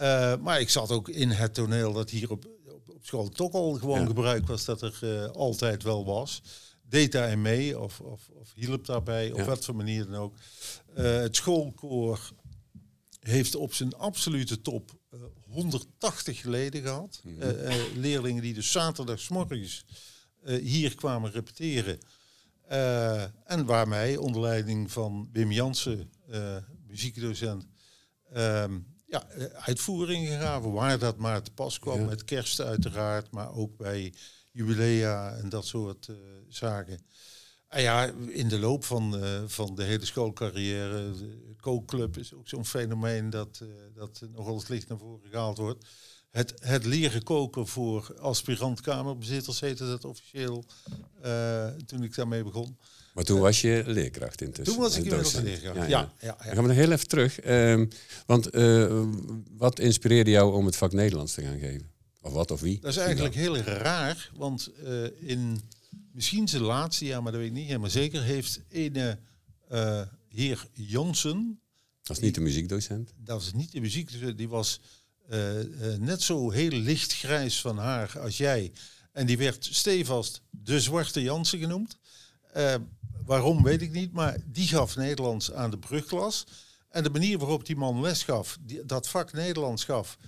Uh, 0.00 0.36
maar 0.36 0.60
ik 0.60 0.70
zat 0.70 0.90
ook 0.90 1.08
in 1.08 1.30
het 1.30 1.54
toneel 1.54 1.92
dat 1.92 2.10
hier 2.10 2.30
op, 2.30 2.44
op, 2.66 2.88
op 2.88 3.06
school 3.06 3.28
toch 3.28 3.52
al 3.52 3.72
gewoon 3.72 4.06
gebruikt 4.06 4.48
was, 4.48 4.64
dat 4.64 4.82
er 4.82 4.98
uh, 5.02 5.30
altijd 5.30 5.82
wel 5.82 6.04
was. 6.04 6.42
Deed 6.88 7.12
daarin 7.12 7.42
mee 7.42 7.78
of, 7.78 8.00
of, 8.00 8.30
of 8.34 8.52
hielp 8.54 8.86
daarbij, 8.86 9.32
op 9.32 9.40
wat 9.40 9.64
voor 9.64 9.76
manier 9.76 10.06
dan 10.06 10.14
ook. 10.14 10.34
het 10.94 11.36
schoolkoor 11.36 12.32
heeft 13.20 13.54
op 13.54 13.74
zijn 13.74 13.94
absolute 13.94 14.60
top 14.60 14.90
180 15.48 16.42
leden 16.42 16.82
gehad. 16.82 17.20
Mm 17.24 17.40
-hmm. 17.40 17.70
leerlingen 17.94 18.42
die 18.42 18.54
dus 18.54 18.70
zaterdagsmorgens 18.70 19.84
hier 20.44 20.94
kwamen 20.94 21.30
repeteren. 21.30 21.98
En 23.44 23.64
waar 23.64 23.88
mij 23.88 24.16
onder 24.16 24.40
leiding 24.40 24.92
van 24.92 25.28
Wim 25.32 25.52
Jansen, 25.52 26.10
muziekdocent, 26.86 27.66
um, 28.36 28.86
ja, 29.06 29.26
uitvoeringen 29.52 30.40
gaven. 30.40 30.72
Waar 30.72 30.98
dat 30.98 31.16
maar 31.16 31.42
te 31.42 31.50
pas 31.50 31.78
kwam. 31.78 32.04
Met 32.04 32.24
kerst 32.24 32.60
uiteraard, 32.60 33.30
maar 33.30 33.52
ook 33.54 33.76
bij 33.76 34.14
jubilea 34.52 35.36
en 35.36 35.48
dat 35.48 35.66
soort 35.66 36.08
zaken. 36.48 37.00
En 37.68 37.82
ja, 37.82 38.12
in 38.28 38.48
de 38.48 38.58
loop 38.58 38.84
van, 38.84 39.20
van 39.46 39.74
de 39.74 39.82
hele 39.82 40.04
schoolcarrière, 40.04 41.12
de 41.12 41.54
kookclub 41.60 42.16
is 42.16 42.34
ook 42.34 42.48
zo'n 42.48 42.66
fenomeen 42.66 43.30
dat, 43.30 43.62
dat 43.94 44.20
nogal 44.34 44.54
eens 44.54 44.68
licht 44.68 44.88
naar 44.88 44.98
voren 44.98 45.30
gehaald 45.30 45.58
wordt. 45.58 45.86
Het, 46.30 46.54
het 46.58 46.84
leren 46.84 47.22
koken 47.22 47.66
voor 47.66 48.14
aspirant-kamerbezitters 48.18 49.60
heette 49.60 49.86
dat 49.86 50.04
officieel 50.04 50.64
uh, 51.24 51.66
toen 51.86 52.02
ik 52.02 52.14
daarmee 52.14 52.42
begon. 52.42 52.78
Maar 53.14 53.24
toen 53.24 53.40
was 53.40 53.60
je 53.60 53.82
leerkracht 53.86 54.40
intussen? 54.40 54.74
Toen 54.74 54.82
was 54.82 54.96
ik 54.96 55.04
inmiddels 55.04 55.34
leerkracht, 55.34 55.76
ja. 55.76 55.86
ja, 55.86 56.12
ja, 56.20 56.36
Dan 56.44 56.54
gaan 56.54 56.62
we 56.62 56.68
nog 56.68 56.76
heel 56.76 56.92
even 56.92 57.08
terug. 57.08 57.44
Uh, 57.44 57.86
want 58.26 58.48
wat 59.56 59.78
inspireerde 59.78 60.30
jou 60.30 60.54
om 60.54 60.66
het 60.66 60.76
vak 60.76 60.92
Nederlands 60.92 61.34
te 61.34 61.42
gaan 61.42 61.58
geven? 61.58 61.90
Of 62.20 62.32
wat 62.32 62.50
of 62.50 62.60
wie? 62.60 62.80
Dat 62.80 62.90
is 62.90 62.96
eigenlijk 62.96 63.34
heel 63.34 63.56
raar, 63.56 64.30
want 64.34 64.70
in 65.20 65.60
misschien 66.18 66.48
zijn 66.48 66.62
laatste 66.62 67.04
jaar, 67.04 67.22
maar 67.22 67.32
dat 67.32 67.40
weet 67.40 67.50
ik 67.50 67.56
niet 67.56 67.66
helemaal 67.66 67.90
zeker, 67.90 68.22
heeft 68.22 68.60
ene 68.68 69.18
heer 70.28 70.66
Jansen... 70.72 71.60
Dat 72.02 72.16
is 72.16 72.22
niet 72.22 72.34
de 72.34 72.40
muziekdocent? 72.40 73.12
Dat 73.16 73.36
was 73.36 73.52
niet 73.52 73.72
de 73.72 73.80
muziekdocent, 73.80 74.38
die 74.38 74.48
was 74.48 74.80
uh, 75.30 75.62
uh, 75.62 75.94
net 75.98 76.22
zo 76.22 76.50
heel 76.50 76.70
lichtgrijs 76.70 77.60
van 77.60 77.78
haar 77.78 78.18
als 78.20 78.36
jij. 78.36 78.72
En 79.12 79.26
die 79.26 79.38
werd 79.38 79.68
stevast 79.70 80.42
de 80.50 80.80
Zwarte 80.80 81.22
Jansen 81.22 81.58
genoemd. 81.58 81.98
Waarom 83.24 83.62
weet 83.62 83.82
ik 83.82 83.92
niet, 83.92 84.12
maar 84.12 84.38
die 84.46 84.66
gaf 84.66 84.96
Nederlands 84.96 85.52
aan 85.52 85.70
de 85.70 85.78
brugklas. 85.78 86.44
En 86.88 87.02
de 87.02 87.10
manier 87.10 87.38
waarop 87.38 87.66
die 87.66 87.76
man 87.76 88.00
les 88.00 88.22
gaf, 88.22 88.58
die, 88.60 88.84
dat 88.84 89.08
vak 89.08 89.32
Nederlands 89.32 89.84
gaf, 89.84 90.18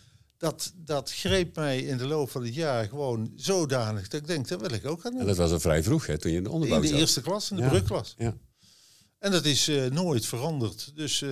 dat, 0.40 0.72
dat 0.76 1.12
greep 1.12 1.56
mij 1.56 1.80
in 1.80 1.96
de 1.96 2.06
loop 2.06 2.30
van 2.30 2.44
het 2.44 2.54
jaar 2.54 2.88
gewoon 2.88 3.32
zodanig 3.36 4.08
dat 4.08 4.20
ik 4.20 4.26
denk, 4.26 4.48
dat 4.48 4.60
wil 4.60 4.72
ik 4.72 4.86
ook 4.86 5.00
gaan 5.00 5.10
doen. 5.10 5.20
En 5.20 5.26
dat 5.26 5.36
was 5.36 5.50
al 5.50 5.60
vrij 5.60 5.82
vroeg, 5.82 6.06
hè, 6.06 6.18
toen 6.18 6.30
je 6.30 6.36
in 6.36 6.42
de 6.42 6.50
onderbouw 6.50 6.80
In 6.82 6.92
de 6.92 6.98
eerste 6.98 7.20
klas, 7.20 7.50
in 7.50 7.56
de 7.56 7.62
ja. 7.62 7.68
brugklas. 7.68 8.14
Ja. 8.18 8.36
En 9.18 9.30
dat 9.30 9.44
is 9.44 9.70
nooit 9.90 10.26
veranderd. 10.26 10.92
Dus 10.94 11.22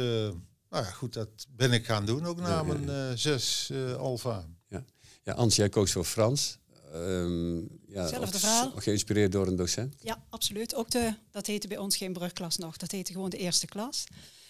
nou 0.70 0.84
ja, 0.84 0.90
goed, 0.90 1.12
dat 1.12 1.28
ben 1.48 1.72
ik 1.72 1.86
gaan 1.86 2.06
doen, 2.06 2.26
ook 2.26 2.40
na 2.40 2.62
mijn 2.62 2.84
uh, 2.84 3.10
zes 3.14 3.68
uh, 3.72 3.94
Alfa. 3.94 4.48
Ja. 4.68 4.84
ja, 5.22 5.32
Ans, 5.32 5.56
jij 5.56 5.68
koos 5.68 5.92
voor 5.92 6.04
Frans. 6.04 6.58
Um, 6.94 7.68
ja, 7.86 8.08
verhaal. 8.08 8.72
Geïnspireerd 8.76 9.32
door 9.32 9.46
een 9.46 9.56
docent? 9.56 9.94
Ja, 10.00 10.24
absoluut. 10.30 10.74
Ook 10.74 10.90
de, 10.90 11.14
dat 11.30 11.46
heette 11.46 11.68
bij 11.68 11.76
ons 11.76 11.96
geen 11.96 12.12
brugklas 12.12 12.56
nog, 12.56 12.76
dat 12.76 12.90
heette 12.90 13.12
gewoon 13.12 13.30
de 13.30 13.36
eerste 13.36 13.66
klas. 13.66 14.04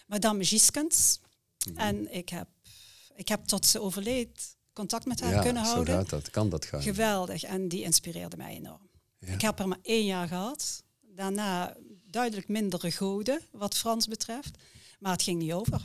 Madame 0.06 0.44
Gieskens. 0.44 1.20
Mm 1.66 1.72
-hmm. 1.76 1.82
En 1.82 2.14
ik 2.14 2.28
heb, 2.28 2.48
ik 3.18 3.28
heb 3.28 3.44
tot 3.44 3.66
ze 3.66 3.80
overleed 3.80 4.56
contact 4.72 5.06
met 5.06 5.20
haar 5.20 5.32
ja, 5.32 5.42
kunnen 5.42 5.62
houden. 5.62 5.94
Ja, 5.94 6.02
dat 6.02 6.30
kan 6.30 6.48
dat 6.48 6.64
gaan. 6.64 6.82
Geweldig. 6.82 7.42
En 7.42 7.68
die 7.68 7.82
inspireerde 7.82 8.36
mij 8.36 8.54
enorm. 8.54 8.88
Ja. 9.18 9.32
Ik 9.32 9.40
heb 9.40 9.58
er 9.58 9.68
maar 9.68 9.78
één 9.82 10.04
jaar 10.04 10.28
gehad. 10.28 10.82
Daarna 11.00 11.76
duidelijk 12.10 12.48
mindere 12.48 12.90
goden, 12.90 13.40
wat 13.50 13.76
Frans 13.76 14.06
betreft. 14.06 14.58
Maar 14.98 15.12
het 15.12 15.22
ging 15.22 15.38
niet 15.38 15.52
over. 15.52 15.80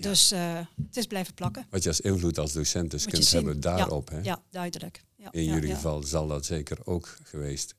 Dus 0.00 0.32
uh, 0.32 0.58
het 0.86 0.96
is 0.96 1.06
blijven 1.06 1.34
plakken. 1.34 1.66
Wat 1.70 1.82
je 1.82 1.88
als 1.88 2.00
invloed 2.00 2.38
als 2.38 2.52
docent 2.52 2.90
dus 2.90 3.06
kunt 3.06 3.30
hebben 3.30 3.60
daarop. 3.60 4.10
Ja, 4.10 4.16
hè? 4.16 4.22
ja 4.22 4.42
duidelijk. 4.50 5.04
Ja, 5.16 5.32
In 5.32 5.44
jullie 5.44 5.74
geval 5.74 6.02
zal 6.02 6.26
dat 6.26 6.46
zeker 6.46 6.86
ook 6.86 7.16
geweest 7.22 7.74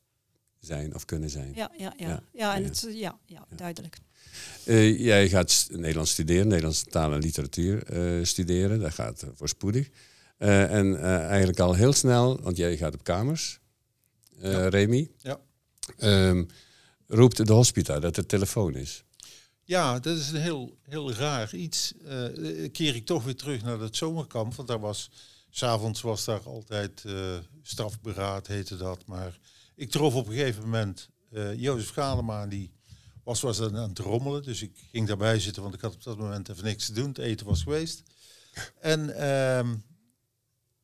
zijn 0.60 0.94
of 0.94 1.04
kunnen 1.04 1.30
zijn. 1.30 1.52
Ja, 1.54 1.70
ja, 1.76 1.92
ja. 1.96 2.22
ja. 2.32 2.54
en 2.54 2.64
Het, 2.64 2.86
ja, 2.90 3.18
ja, 3.26 3.46
duidelijk. 3.56 3.98
Uh, 4.64 4.98
jij 4.98 5.28
gaat 5.28 5.66
Nederlands 5.70 6.10
studeren, 6.10 6.48
Nederlandse 6.48 6.84
taal 6.84 7.12
en 7.12 7.18
literatuur 7.18 7.92
uh, 7.92 8.24
studeren. 8.24 8.80
Dat 8.80 8.94
gaat 8.94 9.24
voorspoedig. 9.34 9.88
en 10.38 11.00
eigenlijk 11.28 11.60
al 11.60 11.74
heel 11.74 11.92
snel, 11.92 12.40
want 12.40 12.56
jij 12.56 12.76
gaat 12.76 12.94
op 12.94 13.04
kamers, 13.04 13.58
ja. 14.38 14.68
Remy. 14.68 15.10
Ja. 15.18 15.40
Um, 15.98 16.46
roept 17.06 17.46
de 17.46 17.52
hospita 17.52 18.00
dat 18.00 18.16
er 18.16 18.26
telefoon 18.26 18.74
is. 18.74 19.04
Ja, 19.64 19.98
dat 19.98 20.16
is 20.16 20.30
een 20.30 20.40
heel, 20.40 20.76
heel 20.82 21.12
raar 21.12 21.54
iets. 21.54 21.92
Uh, 22.04 22.70
keer 22.72 22.94
ik 22.94 23.06
toch 23.06 23.24
weer 23.24 23.36
terug 23.36 23.62
naar 23.62 23.80
het 23.80 23.96
zomerkamp. 23.96 24.54
Want 24.54 24.68
daar 24.68 24.80
was, 24.80 25.10
s'avonds 25.50 26.00
was 26.00 26.24
daar 26.24 26.40
altijd 26.40 27.02
uh, 27.06 27.36
strafberaad, 27.62 28.46
heette 28.46 28.76
dat. 28.76 29.06
Maar 29.06 29.38
ik 29.74 29.90
trof 29.90 30.14
op 30.14 30.26
een 30.26 30.34
gegeven 30.34 30.62
moment 30.62 31.08
uh, 31.32 31.60
Jozef 31.60 31.90
Galema, 31.90 32.46
die 32.46 32.70
was, 33.24 33.40
was 33.40 33.60
aan, 33.60 33.74
het 33.74 33.98
rommelen. 33.98 34.42
Dus 34.42 34.62
ik 34.62 34.72
ging 34.90 35.06
daarbij 35.06 35.40
zitten, 35.40 35.62
want 35.62 35.74
ik 35.74 35.80
had 35.80 35.94
op 35.94 36.04
dat 36.04 36.18
moment 36.18 36.48
even 36.48 36.64
niks 36.64 36.86
te 36.86 36.92
doen. 36.92 37.08
Het 37.08 37.18
eten 37.18 37.46
was 37.46 37.62
geweest. 37.62 38.02
En 38.80 39.08
uh, 39.08 39.74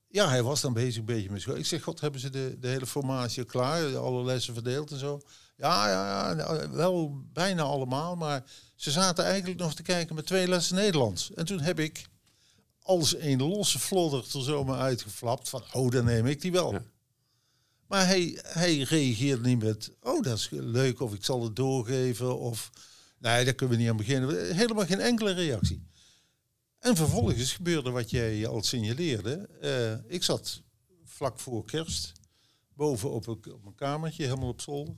ja, 0.09 0.29
hij 0.29 0.43
was 0.43 0.61
dan 0.61 0.73
bezig 0.73 0.97
een 0.97 1.05
beetje 1.05 1.31
met 1.31 1.41
school. 1.41 1.57
Ik 1.57 1.67
zeg, 1.67 1.83
god, 1.83 2.01
hebben 2.01 2.21
ze 2.21 2.31
de, 2.31 2.57
de 2.61 2.69
hele 2.69 2.87
formatie 2.87 3.45
klaar? 3.45 3.97
Alle 3.97 4.25
lessen 4.25 4.55
verdeeld 4.55 4.91
en 4.91 4.99
zo? 4.99 5.21
Ja, 5.57 5.89
ja, 5.89 6.35
ja, 6.37 6.71
wel 6.71 7.23
bijna 7.33 7.63
allemaal, 7.63 8.17
maar 8.17 8.45
ze 8.75 8.91
zaten 8.91 9.25
eigenlijk 9.25 9.61
nog 9.61 9.75
te 9.75 9.83
kijken 9.83 10.15
met 10.15 10.27
twee 10.27 10.49
lessen 10.49 10.77
Nederlands. 10.77 11.35
En 11.35 11.45
toen 11.45 11.61
heb 11.61 11.79
ik 11.79 12.05
als 12.83 13.17
een 13.17 13.43
losse 13.43 13.79
flodder 13.79 14.25
er 14.35 14.43
zomaar 14.43 14.79
uitgeflapt 14.79 15.49
van, 15.49 15.63
oh, 15.73 15.91
dan 15.91 16.05
neem 16.05 16.27
ik 16.27 16.41
die 16.41 16.53
wel. 16.53 16.73
Ja. 16.73 16.83
Maar 17.91 18.07
hij, 18.07 18.39
hij 18.43 18.79
reageerde 18.79 19.49
niet 19.49 19.63
met, 19.63 19.93
oh, 20.01 20.23
dat 20.23 20.39
is 20.39 20.49
leuk, 20.51 21.01
of 21.01 21.15
ik 21.15 21.25
zal 21.25 21.45
het 21.45 21.57
doorgeven, 21.57 22.39
of 22.39 22.71
nee, 23.19 23.45
daar 23.45 23.55
kunnen 23.55 23.77
we 23.77 23.83
niet 23.83 23.91
aan 23.91 23.97
beginnen. 23.97 24.57
Helemaal 24.57 24.87
geen 24.87 25.01
enkele 25.01 25.33
reactie. 25.33 25.87
En 26.79 26.97
vervolgens 26.97 27.53
gebeurde 27.53 27.91
wat 27.91 28.11
jij 28.11 28.47
al 28.47 28.63
signaleerde. 28.63 29.49
Uh, 29.63 30.13
ik 30.15 30.23
zat 30.23 30.63
vlak 31.05 31.39
voor 31.39 31.65
kerst 31.65 32.13
boven 32.75 33.11
op 33.11 33.27
een, 33.27 33.53
op 33.53 33.67
een 33.67 33.75
kamertje, 33.75 34.25
helemaal 34.25 34.49
op 34.49 34.61
zolder 34.61 34.95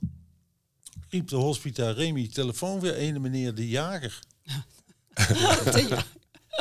riep 1.09 1.27
de 1.27 1.35
hospita 1.35 1.91
Remy 1.91 2.27
telefoon 2.27 2.79
weer 2.79 2.95
ene 2.95 3.19
meneer 3.19 3.55
de 3.55 3.67
jager. 3.67 4.19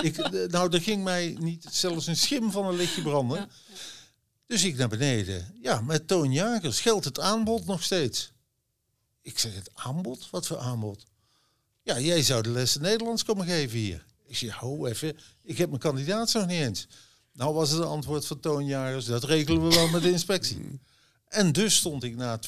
ik, 0.03 0.17
eh, 0.19 0.49
nou, 0.49 0.73
er 0.73 0.83
ging 0.83 1.05
mij 1.05 1.37
niet 1.41 1.67
zelfs 1.71 2.07
een 2.07 2.17
schim 2.17 2.51
van 2.51 2.67
een 2.67 2.77
lichtje 2.77 3.03
branden. 3.03 3.39
Ja. 3.39 3.49
Dus 4.47 4.65
ik 4.65 4.77
naar 4.77 4.89
beneden. 4.89 5.55
Ja, 5.61 5.81
met 5.81 6.09
Toon 6.09 6.33
Jagers 6.33 6.81
geldt 6.81 7.05
het 7.05 7.21
aanbod 7.21 7.67
nog 7.67 7.83
steeds. 7.83 8.33
Ik 9.21 9.39
zeg, 9.39 9.55
het 9.55 9.71
aanbod? 9.75 10.31
Wat 10.31 10.47
voor 10.47 10.59
aanbod? 10.59 11.05
Ja, 11.83 12.01
jij 12.01 12.23
zou 12.23 12.43
de 12.43 12.51
lessen 12.51 12.83
Nederlands 12.83 13.25
komen 13.25 13.47
geven 13.47 13.79
hier. 13.79 14.05
Ik 14.27 14.37
zeg, 14.37 14.55
ho 14.55 14.87
even, 14.87 15.19
ik 15.43 15.59
heb 15.59 15.69
mijn 15.69 15.81
kandidaat 15.81 16.33
nog 16.33 16.47
niet 16.47 16.61
eens. 16.61 16.89
Nou 17.33 17.55
was 17.55 17.71
het 17.71 17.83
antwoord 17.83 18.27
van 18.27 18.41
Toon 18.41 18.67
Jagers, 18.67 19.05
dat 19.05 19.25
regelen 19.25 19.69
we 19.69 19.75
wel 19.75 19.89
met 19.89 20.03
de 20.03 20.11
inspectie. 20.11 20.81
En 21.29 21.53
dus 21.53 21.77
stond 21.77 22.03
ik 22.03 22.17
na 22.17 22.41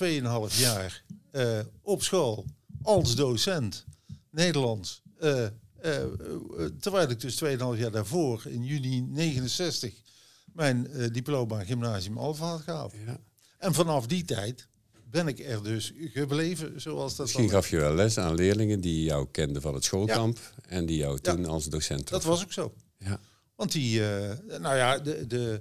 2,5 0.51 0.57
jaar 0.57 1.05
uh, 1.33 1.59
op 1.83 2.03
school 2.03 2.45
als 2.83 3.15
docent 3.15 3.85
Nederlands. 4.31 5.03
Uh, 5.23 5.47
uh, 5.85 6.03
terwijl 6.81 7.11
ik 7.11 7.21
dus 7.21 7.45
2,5 7.45 7.49
jaar 7.79 7.91
daarvoor, 7.91 8.43
in 8.47 8.65
juni 8.65 9.01
69, 9.01 9.95
mijn 10.55 10.89
diploma 11.13 11.65
gymnasium 11.65 12.19
Alfa 12.19 12.47
had 12.47 12.61
gehaald. 12.61 12.93
Ja. 13.07 13.21
En 13.59 13.75
vanaf 13.75 14.07
die 14.07 14.25
tijd 14.25 14.69
ben 15.11 15.29
ik 15.29 15.39
er 15.39 15.63
dus 15.63 15.93
gebleven, 15.97 16.81
zoals 16.81 17.17
dat 17.17 17.27
Misschien 17.27 17.51
gaf 17.51 17.71
je 17.71 17.77
wel 17.77 17.95
les 17.95 18.19
aan 18.19 18.35
leerlingen 18.35 18.81
die 18.81 19.05
jou 19.05 19.27
kenden 19.31 19.63
van 19.63 19.75
het 19.75 19.85
schoolkamp 19.85 20.39
en 20.67 20.87
die 20.87 20.97
jou 20.97 21.19
toen 21.19 21.47
als 21.47 21.65
docent 21.65 22.09
Dat 22.09 22.25
was 22.25 22.43
ook 22.43 22.53
zo. 22.53 22.75
Ja. 22.99 23.21
Want 23.57 23.73
die, 23.73 24.01
nou 24.59 24.77
ja, 24.77 24.99
de, 24.99 25.27
de 25.27 25.61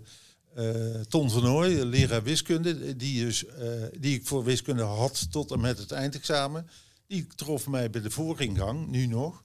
uh, 0.58 1.02
Ton 1.02 1.32
van 1.32 1.48
Ooy, 1.48 1.82
leraar 1.82 2.24
wiskunde, 2.24 2.96
die, 2.96 3.26
dus, 3.26 3.44
uh, 3.44 3.52
die 4.00 4.16
ik 4.16 4.28
voor 4.28 4.44
wiskunde 4.44 4.84
had 4.84 5.32
tot 5.32 5.52
en 5.52 5.62
met 5.62 5.78
het 5.78 5.92
eindexamen. 5.92 6.70
Die 7.08 7.28
trof 7.36 7.68
mij 7.68 7.90
bij 7.90 8.02
de 8.02 8.12
vooringang, 8.12 8.88
nu 8.88 9.08
nog. 9.08 9.44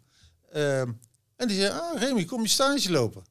Uh, 0.56 0.80
En 0.80 1.48
die 1.48 1.56
zei, 1.56 1.72
ah 1.72 2.00
Remy, 2.00 2.24
kom 2.24 2.42
je 2.42 2.48
stage 2.48 2.90
lopen? 2.90 3.22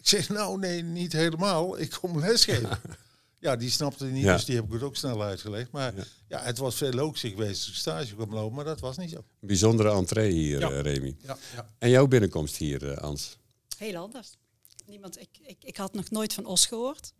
Ik 0.00 0.08
zeg, 0.08 0.28
nou 0.28 0.58
nee, 0.58 0.82
niet 0.82 1.12
helemaal. 1.12 1.78
Ik 1.78 1.90
kom 2.00 2.18
lesgeven. 2.18 2.78
ja, 3.38 3.56
die 3.56 3.70
snapte 3.70 4.04
het 4.04 4.12
niet, 4.12 4.22
Ja. 4.24 4.34
dus 4.34 4.44
die 4.44 4.56
heb 4.56 4.64
ik 4.64 4.72
het 4.72 4.82
ook 4.82 4.96
snel 4.96 5.22
uitgelegd. 5.22 5.70
Maar 5.70 5.94
Ja. 5.96 6.04
ja, 6.28 6.42
het 6.42 6.58
was 6.58 6.74
veel 6.76 6.92
logischer 6.92 7.30
geweest 7.30 7.58
als 7.60 7.68
ik 7.68 7.74
stage 7.74 8.14
kwam 8.14 8.34
lopen, 8.34 8.54
maar 8.56 8.64
dat 8.64 8.80
was 8.80 8.96
niet 8.96 9.10
zo. 9.10 9.24
Bijzondere 9.40 9.90
entree 9.90 10.32
hier, 10.32 10.60
Ja. 10.60 10.70
eh, 10.70 10.80
Remy. 10.80 11.16
Ja, 11.22 11.36
ja. 11.54 11.68
En 11.78 11.90
jouw 11.90 12.06
binnenkomst 12.06 12.56
hier, 12.56 12.90
eh, 12.90 12.96
Ans? 12.96 13.36
Heel 13.78 13.96
anders. 13.96 14.28
Niemand, 14.86 15.20
ik, 15.20 15.28
ik, 15.42 15.56
ik 15.60 15.76
had 15.76 15.94
nog 15.94 16.10
nooit 16.10 16.32
van 16.34 16.46
Os 16.46 16.66
gehoord. 16.66 17.12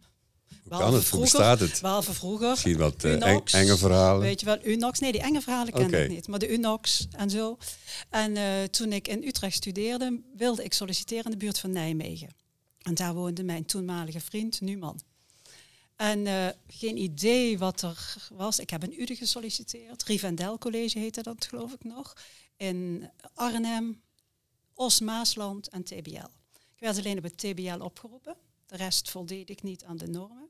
Hoe 0.68 0.78
kan 0.78 0.94
het? 0.94 1.08
Hoe 1.08 1.20
bestaat 1.20 1.60
het? 1.60 1.78
Behalve 1.80 2.14
vroeger. 2.14 2.49
Misschien 2.49 2.76
wat 2.76 3.04
eh, 3.04 3.12
Unox. 3.12 3.52
enge 3.52 3.76
verhalen. 3.76 4.20
Weet 4.20 4.40
je 4.40 4.46
wel, 4.46 4.58
Unox? 4.64 4.99
Nee, 4.99 5.12
die 5.12 5.20
enge 5.20 5.40
verhalen 5.40 5.72
kende 5.72 5.96
Oké. 5.96 6.04
ik 6.04 6.10
niet. 6.10 6.28
Maar 6.28 6.38
de 6.38 6.52
Unox 6.52 7.06
en 7.10 7.30
zo. 7.30 7.58
En 8.10 8.37
eh, 8.37 8.62
toen 8.70 8.92
ik 8.92 9.08
in 9.08 9.22
Utrecht 9.25 9.56
studeerde, 9.56 10.20
wilde 10.37 10.64
ik 10.64 10.72
solliciteren 10.72 11.25
in 11.25 11.30
de 11.30 11.37
buurt 11.37 11.58
van 11.58 11.70
Nijmegen. 11.72 12.28
En 12.82 12.94
daar 12.94 13.14
woonde 13.14 13.42
mijn 13.42 13.64
toenmalige 13.64 14.20
vriend, 14.20 14.60
nu 14.60 14.76
man. 14.76 15.00
En 15.96 16.26
eh, 16.26 16.49
geen 16.66 16.96
idee 16.96 17.58
wat 17.58 17.82
er 17.82 18.28
was. 18.32 18.58
Ik 18.58 18.70
heb 18.70 18.84
in 18.84 19.00
Uden 19.00 19.16
gesolliciteerd. 19.16 20.02
Rivendell 20.02 20.56
College 20.58 20.99
heette 20.99 21.22
dat, 21.22 21.44
geloof 21.44 21.72
ik 21.72 21.84
nog. 21.84 22.12
In 22.56 23.10
Arnhem, 23.34 24.02
Os, 24.75 25.00
Maasland 25.00 25.68
en 25.68 25.84
TBL. 25.84 26.28
Ik 26.75 26.80
werd 26.87 26.99
alleen 26.99 27.18
op 27.18 27.22
het 27.22 27.38
TBL 27.38 27.80
opgeroepen. 27.80 28.37
De 28.66 28.76
rest 28.76 29.10
voldeed 29.10 29.50
ik 29.50 29.62
niet 29.62 29.84
aan 29.84 29.96
de 29.96 30.06
normen. 30.06 30.49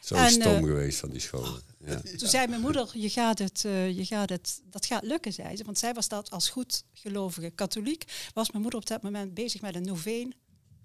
Zo 0.00 0.14
en, 0.14 0.30
stom 0.30 0.42
eh, 0.42 0.58
geweest 0.58 0.98
van 0.98 1.10
die 1.10 1.20
scholen. 1.20 1.62
Ja. 1.84 2.00
Toen 2.00 2.28
zei 2.28 2.46
mijn 2.46 2.60
moeder, 2.60 2.90
je 2.92 3.10
gaat 3.10 3.38
het, 3.38 3.64
eh, 3.64 3.96
je 3.96 4.04
gaat 4.04 4.28
het, 4.28 4.60
dat 4.64 4.86
gaat 4.86 5.02
lukken, 5.02 5.32
zei 5.32 5.56
ze. 5.56 5.64
Want 5.64 5.78
zij 5.78 5.94
was 5.94 6.08
dat 6.08 6.30
als 6.30 6.48
goed 6.48 6.84
gelovige 6.92 7.50
katholiek. 7.50 8.04
Was 8.34 8.50
mijn 8.50 8.62
moeder 8.62 8.80
op 8.80 8.86
dat 8.86 9.02
moment 9.02 9.34
bezig 9.34 9.60
met 9.60 9.74
een 9.74 9.84
noveen 9.84 10.34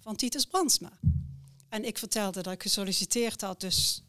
van 0.05 0.15
Titus 0.15 0.45
Brandsma. 0.45 0.91
En 1.69 1.85
ik 1.85 1.97
vertelde 1.97 2.41
dat 2.41 2.53
ik 2.53 2.61
gesolliciteerd 2.61 3.41
had, 3.41 3.59
dus 3.59 4.03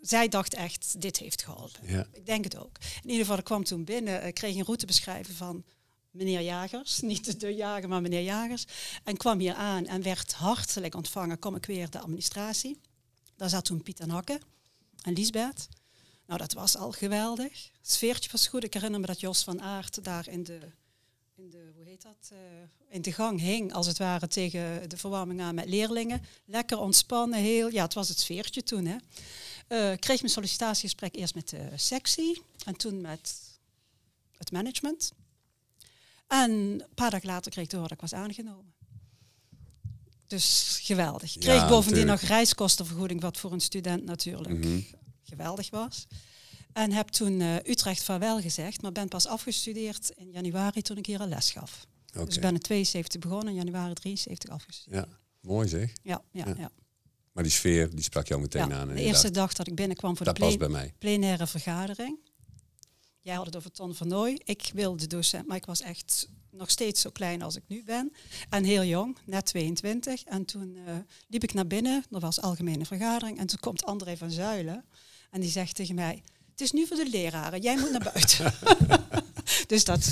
zij 0.00 0.28
dacht 0.28 0.54
echt, 0.54 1.00
dit 1.00 1.16
heeft 1.16 1.42
geholpen. 1.42 1.86
Ja. 1.86 2.06
Ik 2.12 2.26
denk 2.26 2.44
het 2.44 2.56
ook. 2.56 2.78
In 3.02 3.08
ieder 3.08 3.20
geval, 3.20 3.38
ik 3.38 3.44
kwam 3.44 3.64
toen 3.64 3.84
binnen, 3.84 4.26
ik 4.26 4.34
kreeg 4.34 4.56
een 4.56 4.64
route 4.64 4.86
beschrijven 4.86 5.34
van 5.34 5.64
meneer 6.10 6.40
Jagers. 6.40 7.00
Niet 7.12 7.40
de 7.40 7.54
jager, 7.54 7.88
maar 7.88 8.02
meneer 8.02 8.22
Jagers. 8.22 8.64
En 9.04 9.16
kwam 9.16 9.38
hier 9.38 9.54
aan 9.54 9.86
en 9.86 10.02
werd 10.02 10.32
hartelijk 10.32 10.94
ontvangen. 10.94 11.38
Kom 11.38 11.56
ik 11.56 11.66
weer 11.66 11.90
de 11.90 12.00
administratie. 12.00 12.80
Daar 13.36 13.48
zat 13.48 13.64
toen 13.64 13.82
Piet 13.82 14.00
en 14.00 14.10
Hakke 14.10 14.40
en 15.02 15.12
Liesbeth. 15.12 15.68
Nou, 16.26 16.38
dat 16.38 16.52
was 16.52 16.76
al 16.76 16.92
geweldig. 16.92 17.70
Het 17.78 17.90
sfeertje 17.90 18.30
was 18.30 18.46
goed. 18.46 18.64
Ik 18.64 18.74
herinner 18.74 19.00
me 19.00 19.06
dat 19.06 19.20
Jos 19.20 19.42
van 19.42 19.62
Aert 19.62 20.04
daar 20.04 20.28
in 20.28 20.44
de, 20.44 20.72
in 21.34 21.50
de 21.50 21.72
hoe 21.76 21.84
heet 21.84 22.02
dat, 22.02 22.30
eh, 22.32 22.38
in 22.88 23.02
de 23.02 23.12
gang 23.12 23.40
hing, 23.40 23.72
als 23.72 23.86
het 23.86 23.98
ware, 23.98 24.28
tegen 24.28 24.88
de 24.88 24.96
verwarming 24.96 25.40
aan 25.40 25.54
met 25.54 25.68
leerlingen. 25.68 26.22
Lekker 26.44 26.78
ontspannen, 26.78 27.38
heel, 27.38 27.68
ja, 27.68 27.82
het 27.84 27.94
was 27.94 28.08
het 28.08 28.18
sfeertje 28.20 28.62
toen, 28.62 28.84
hè. 28.84 28.96
Eh, 29.66 29.92
ik 29.92 30.00
kreeg 30.00 30.20
mijn 30.20 30.32
sollicitatiegesprek 30.32 31.14
eerst 31.16 31.34
met 31.34 31.48
de 31.48 31.68
sectie 31.76 32.42
en 32.64 32.76
toen 32.76 33.00
met 33.00 33.34
het 34.36 34.52
management. 34.52 35.12
En 36.26 36.50
een 36.50 36.84
paar 36.94 37.10
dagen 37.10 37.26
later 37.28 37.50
kreeg 37.50 37.64
ik 37.64 37.70
te 37.70 37.76
horen 37.76 37.96
dat 37.96 38.02
ik 38.04 38.10
was 38.10 38.20
aangenomen. 38.20 38.72
Dus 40.26 40.78
geweldig. 40.82 41.34
Ik 41.34 41.40
kreeg 41.40 41.60
Ja, 41.60 41.68
bovendien 41.68 41.98
natuurlijk. 41.98 42.20
nog 42.20 42.30
reiskostenvergoeding, 42.30 43.20
wat 43.20 43.38
voor 43.38 43.52
een 43.52 43.60
student 43.60 44.04
natuurlijk 44.04 44.58
Mhm. 44.58 44.80
geweldig 45.22 45.70
was. 45.70 46.06
En 46.72 46.92
heb 46.92 47.08
toen 47.08 47.40
eh, 47.40 47.54
Utrecht 47.56 48.02
vaarwel 48.02 48.40
gezegd, 48.40 48.82
maar 48.82 48.92
ben 48.92 49.08
pas 49.08 49.26
afgestudeerd 49.26 50.10
in 50.16 50.30
januari 50.30 50.82
toen 50.82 50.96
ik 50.96 51.06
hier 51.06 51.20
een 51.20 51.28
les 51.28 51.50
gaf. 51.50 51.86
Dus 52.24 52.34
ik 52.34 52.40
ben 52.40 52.54
in 52.54 52.60
72 52.60 53.20
begonnen 53.20 53.48
en 53.48 53.54
januari 53.54 53.92
73 53.94 54.50
afgestudeerd. 54.50 55.06
Ja, 55.08 55.18
mooi 55.40 55.68
zeg. 55.68 55.92
Ja, 56.02 56.22
ja, 56.32 56.46
Ja. 56.46 56.54
ja. 56.58 56.70
Maar 57.32 57.42
die 57.42 57.52
sfeer, 57.52 57.90
die 57.94 58.02
sprak 58.04 58.26
jou 58.28 58.40
meteen 58.40 58.68
Ja, 58.68 58.74
aan. 58.76 58.88
De 58.88 58.94
eerste 59.02 59.30
dag 59.30 59.52
dat 59.52 59.66
ik 59.66 59.74
binnenkwam 59.74 60.16
voor 60.16 60.26
dat 60.26 60.36
de 60.36 60.44
plen- 60.46 60.58
bij 60.58 60.68
mij. 60.68 60.92
plenaire 60.98 61.46
vergadering. 61.46 62.18
Jij 63.20 63.34
had 63.34 63.46
het 63.46 63.56
over 63.56 63.70
Ton 63.72 63.94
van 63.94 64.08
Nooy. 64.08 64.40
Ik 64.44 64.70
wilde 64.74 65.06
docent, 65.06 65.46
maar 65.46 65.56
ik 65.56 65.66
was 65.66 65.80
echt 65.80 66.28
nog 66.50 66.70
steeds 66.70 67.00
zo 67.00 67.10
klein 67.10 67.42
als 67.42 67.56
ik 67.56 67.62
nu 67.66 67.84
ben. 67.84 68.12
En 68.50 68.64
heel 68.64 68.84
jong, 68.84 69.16
net 69.24 69.46
22. 69.46 70.24
En 70.24 70.44
toen 70.44 70.76
eh, 70.86 70.94
liep 71.28 71.42
ik 71.42 71.52
naar 71.54 71.66
binnen. 71.66 72.04
Er 72.10 72.20
was 72.20 72.40
algemene 72.40 72.84
vergadering. 72.84 73.38
En 73.38 73.46
toen 73.46 73.58
komt 73.58 73.84
André 73.84 74.16
van 74.16 74.30
Zuilen. 74.30 74.84
En 75.30 75.40
die 75.40 75.50
zegt 75.50 75.74
tegen 75.74 75.94
mij... 75.94 76.22
Het 76.52 76.60
is 76.60 76.72
nu 76.72 76.86
voor 76.86 76.96
de 76.96 77.08
leraren. 77.10 77.60
Jij 77.60 77.76
moet 77.78 77.90
naar 77.90 78.10
buiten. 78.14 78.52
dus 79.72 79.84
dat 79.84 80.04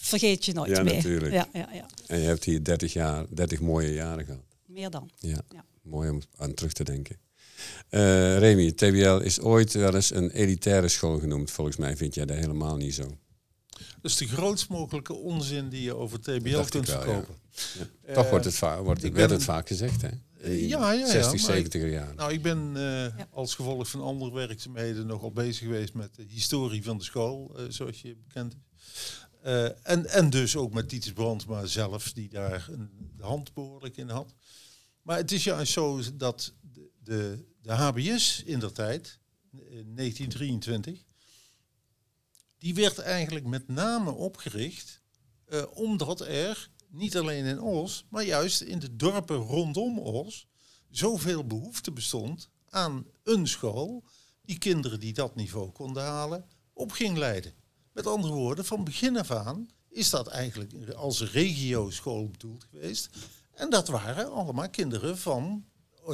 vergeet 0.00 0.44
je 0.44 0.52
nooit 0.52 0.70
Ja, 0.76 0.82
meer. 0.82 0.94
natuurlijk. 0.94 1.32
Ja, 1.32 1.48
ja, 1.52 1.68
ja. 1.72 1.86
En 2.06 2.18
je 2.18 2.26
hebt 2.26 2.44
hier 2.44 2.64
30, 2.64 2.92
jaar, 2.92 3.24
30 3.30 3.60
mooie 3.60 3.92
jaren 3.92 4.24
gehad. 4.24 4.40
Meer 4.66 4.90
dan. 4.90 5.10
Ja, 5.18 5.40
Ja. 5.48 5.64
mooi 5.82 6.10
om 6.10 6.20
aan 6.36 6.54
terug 6.54 6.72
te 6.72 6.84
denken. 6.84 7.16
Eh 7.88 8.38
Remy, 8.38 8.72
TBL 8.72 9.16
is 9.24 9.40
ooit 9.40 9.72
wel 9.72 9.94
eens 9.94 10.14
een 10.14 10.30
elitaire 10.30 10.88
school 10.88 11.18
genoemd. 11.18 11.50
Volgens 11.50 11.76
mij 11.76 11.96
vind 11.96 12.14
jij 12.14 12.24
dat 12.26 12.36
helemaal 12.36 12.76
niet 12.76 12.94
zo. 12.94 13.16
Dat 14.02 14.10
is 14.10 14.16
de 14.16 14.26
grootst 14.28 14.68
mogelijke 14.68 15.12
onzin 15.14 15.68
die 15.68 15.82
je 15.82 15.96
over 15.96 16.20
TBL 16.20 16.60
kunt 16.68 16.86
ja. 16.86 17.00
verkopen. 17.00 17.34
Toch 18.14 18.24
Eh, 18.24 18.30
wordt 18.30 18.44
het, 18.44 18.54
va- 18.54 18.82
wordt, 18.82 19.10
werd 19.12 19.30
het 19.30 19.44
vaak 19.44 19.66
gezegd, 19.68 20.02
hè? 20.02 20.08
Ja, 20.42 20.92
ja, 20.92 20.92
ja, 20.92 21.06
60, 21.06 21.46
maar 21.46 21.56
ik- 21.56 21.64
70er 21.66 21.88
jaren. 21.90 22.16
Nou, 22.16 22.32
ik 22.32 22.42
ben 22.42 22.76
eh, 22.76 23.22
als 23.30 23.54
gevolg 23.54 23.88
van 23.88 24.00
andere 24.00 24.32
werkzaamheden 24.32 25.06
nogal 25.06 25.32
bezig 25.32 25.58
geweest 25.66 25.94
met 25.94 26.14
de 26.14 26.24
historie 26.28 26.82
van 26.82 26.98
de 26.98 27.04
school, 27.04 27.56
eh, 27.58 27.64
zoals 27.68 28.00
je 28.02 28.16
bekend 28.16 28.54
is. 28.54 28.58
Eh, 29.42 29.64
en, 29.88 30.06
en 30.06 30.30
dus 30.30 30.56
ook 30.56 30.72
met 30.72 30.88
Titus 30.88 31.12
Brandsma 31.12 31.66
zelf, 31.66 32.12
die 32.12 32.28
daar 32.28 32.68
een 32.70 32.90
hand 33.20 33.54
behoorlijk 33.54 33.96
in 33.96 34.08
had. 34.08 34.34
Maar 35.02 35.16
het 35.16 35.32
is 35.32 35.44
juist 35.44 35.72
zo 35.72 36.00
dat 36.14 36.52
de, 36.72 36.90
de, 37.02 37.44
de 37.62 37.72
HBS 37.72 38.42
in 38.46 38.58
der 38.58 38.72
tijd, 38.72 39.18
in 39.52 39.94
1923, 39.96 41.04
die 42.58 42.74
werd 42.74 42.98
eigenlijk 42.98 43.46
met 43.46 43.68
name 43.68 44.10
opgericht 44.10 45.00
eh, 45.46 45.62
omdat 45.74 46.20
er 46.20 46.70
niet 46.90 47.16
alleen 47.16 47.44
in 47.44 47.60
Os, 47.60 48.06
maar 48.08 48.24
juist 48.24 48.60
in 48.60 48.78
de 48.78 48.96
dorpen 48.96 49.36
rondom 49.36 49.98
Os 49.98 50.46
zoveel 50.90 51.46
behoefte 51.46 51.92
bestond 51.92 52.48
aan 52.68 53.06
een 53.22 53.46
school 53.48 54.04
die 54.42 54.58
kinderen 54.58 55.00
die 55.00 55.12
dat 55.12 55.34
niveau 55.34 55.70
konden 55.70 56.02
halen 56.02 56.44
op 56.72 56.92
ging 56.92 57.16
leiden. 57.16 57.54
Met 57.92 58.06
andere 58.06 58.32
woorden, 58.32 58.64
van 58.64 58.84
begin 58.84 59.18
af 59.18 59.30
aan 59.30 59.68
is 59.88 60.10
dat 60.10 60.26
eigenlijk 60.26 60.92
als 60.92 61.32
regio-school 61.32 62.28
bedoeld 62.28 62.64
geweest. 62.70 63.08
En 63.52 63.70
dat 63.70 63.88
waren 63.88 64.32
allemaal 64.32 64.70
kinderen 64.70 65.18
van, 65.18 65.64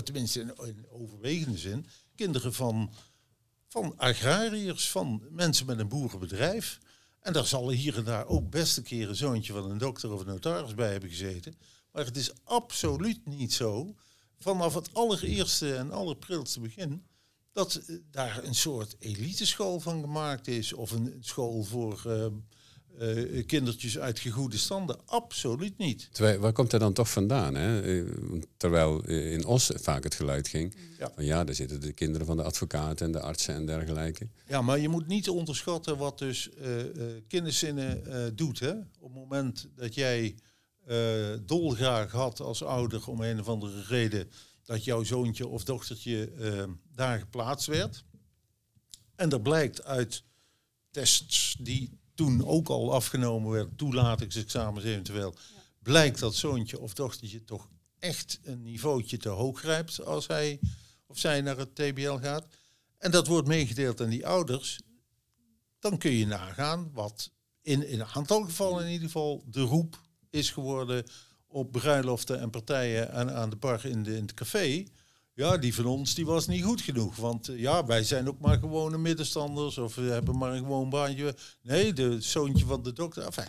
tenminste 0.03 0.41
in, 0.41 0.55
in 0.67 0.87
overwegende 0.91 1.59
zin, 1.59 1.87
kinderen 2.15 2.55
van, 2.55 2.91
van 3.69 3.99
agrariërs, 3.99 4.91
van 4.91 5.23
mensen 5.31 5.67
met 5.67 5.79
een 5.79 5.89
boerenbedrijf. 5.89 6.79
En 7.27 7.33
daar 7.33 7.47
zal 7.47 7.71
hier 7.71 7.97
en 7.97 8.05
daar 8.05 8.27
ook 8.27 8.51
best 8.51 8.77
een 8.77 8.83
keer 8.83 9.09
een 9.09 9.17
zoontje 9.17 9.53
van 9.53 9.71
een 9.71 9.79
dokter 9.79 10.13
of 10.13 10.21
een 10.21 10.27
notaris 10.27 10.75
bij 10.75 10.91
hebben 10.91 11.11
gezeten. 11.11 11.55
Maar 11.93 12.05
het 12.05 12.17
is 12.17 12.31
absoluut 12.45 13.27
niet 13.27 13.53
zo, 13.53 13.95
vanaf 14.39 14.75
het 14.75 14.95
allereerste 14.95 15.75
en 15.75 15.93
allerprilste 15.93 16.61
begin, 16.61 17.07
dat 17.53 17.75
eh, 17.75 17.97
daar 18.11 18.45
een 18.45 18.55
soort 18.55 18.97
eliteschool 18.99 19.81
van 19.81 20.01
gemaakt 20.01 20.49
is. 20.49 20.73
Of 20.73 20.91
een 20.91 21.17
school 21.21 21.63
voor 21.63 22.03
eh, 22.07 22.27
eh, 22.99 23.47
kindertjes 23.47 23.99
uit 23.99 24.19
gegoede 24.19 24.59
standen. 24.59 24.99
Absoluut 25.07 25.79
niet. 25.79 26.09
Terwijl, 26.13 26.39
waar 26.39 26.53
komt 26.53 26.71
dat 26.71 26.81
dan 26.81 26.93
toch 26.93 27.11
vandaan? 27.11 27.55
Hè? 27.55 27.83
Eh, 27.83 28.05
Terwijl 28.57 29.05
eh, 29.05 29.33
in 29.33 29.45
Os 29.45 29.71
vaak 29.75 30.05
het 30.05 30.15
geluid 30.15 30.49
ging. 30.49 30.75
Ja. 30.99 31.11
Van 31.15 31.25
ja, 31.25 31.45
daar 31.45 31.55
zitten 31.55 31.81
de 31.81 31.93
kinderen 31.93 32.27
van 32.27 32.37
de 32.37 32.43
advocaten 32.43 33.07
en 33.07 33.13
de 33.13 33.21
artsen 33.21 33.55
en 33.55 33.67
dergelijke. 33.67 34.29
Ja, 34.49 34.63
maar 34.63 34.79
je 34.79 34.89
moet 34.89 35.07
niet 35.07 35.29
onderschatten 35.29 35.97
wat 35.97 36.19
dus 36.19 36.51
eh, 36.51 36.71
kinderzinnen 37.29 38.07
eh, 38.07 38.31
doet. 38.35 38.61
Hè? 38.61 38.71
Op 38.71 38.87
het 39.01 39.15
moment 39.15 39.69
dat 39.75 39.95
jij 39.95 40.35
dolgraag 41.47 42.11
had 42.13 42.41
als 42.41 42.63
ouder 42.63 43.09
om 43.09 43.21
een 43.21 43.41
of 43.41 43.49
andere 43.49 43.83
reden 43.83 44.31
dat 44.67 44.85
jouw 44.85 45.03
zoontje 45.03 45.47
of 45.47 45.65
dochtertje 45.65 46.31
eh, 46.31 46.65
daar 46.95 47.19
geplaatst 47.19 47.67
werd. 47.67 48.05
En 49.17 49.31
er 49.31 49.41
blijkt 49.41 49.85
uit 49.85 50.23
tests 50.91 51.57
die 51.61 51.99
toen 52.17 52.45
ook 52.47 52.69
al 52.69 52.93
afgenomen 52.93 53.51
werden, 53.51 53.77
toelatingsexamens 53.77 54.85
eventueel, 54.85 55.35
blijkt 55.83 56.19
dat 56.19 56.35
zoontje 56.35 56.81
of 56.81 56.95
dochtertje 56.95 57.45
toch 57.45 57.69
echt 57.99 58.41
een 58.43 58.63
niveautje 58.63 59.17
te 59.17 59.29
hoog 59.29 59.59
grijpt 59.59 60.05
als 60.05 60.27
hij 60.27 60.61
of 61.07 61.19
zij 61.19 61.41
naar 61.41 61.57
het 61.57 61.75
TBL 61.75 62.17
gaat. 62.17 62.47
En 62.99 63.11
dat 63.11 63.27
wordt 63.27 63.49
meegedeeld 63.49 64.01
aan 64.01 64.09
die 64.09 64.27
ouders. 64.27 64.81
Dan 65.79 65.99
kun 65.99 66.13
je 66.13 66.27
nagaan 66.27 66.91
wat 66.93 67.31
in, 67.63 67.89
in 67.89 68.01
een 68.01 68.07
aantal 68.07 68.43
gevallen 68.43 68.85
in 68.85 68.91
ieder 68.91 69.07
geval 69.07 69.45
de 69.47 69.61
roep 69.61 70.01
is 70.31 70.51
geworden 70.51 71.05
op 71.47 71.73
bruiloften 71.73 72.41
en 72.41 72.51
partijen 72.51 73.13
en 73.13 73.35
aan 73.35 73.51
de 73.51 73.57
bar 73.57 73.87
in, 73.87 74.03
de, 74.03 74.17
in 74.17 74.23
het 74.23 74.35
café. 74.35 74.85
Ja, 75.37 75.57
die 75.57 75.75
van 75.75 75.87
ons 75.87 76.15
die 76.15 76.27
was 76.27 76.47
niet 76.47 76.65
goed 76.65 76.81
genoeg. 76.81 77.17
Want 77.17 77.49
eh, 77.49 77.59
ja, 77.59 77.85
wij 77.87 78.05
zijn 78.05 78.29
ook 78.29 78.39
maar 78.41 78.59
gewone 78.59 78.99
middenstanders 78.99 79.79
of 79.79 79.95
we 79.95 80.03
hebben 80.03 80.39
maar 80.39 80.53
een 80.53 80.59
gewoon 80.59 80.91
baantje. 80.91 81.35
Nee, 81.63 81.93
de 81.93 82.21
zoontje 82.21 82.67
van 82.67 82.83
de 82.83 82.93
dokter. 82.93 83.23
Enfin, 83.25 83.45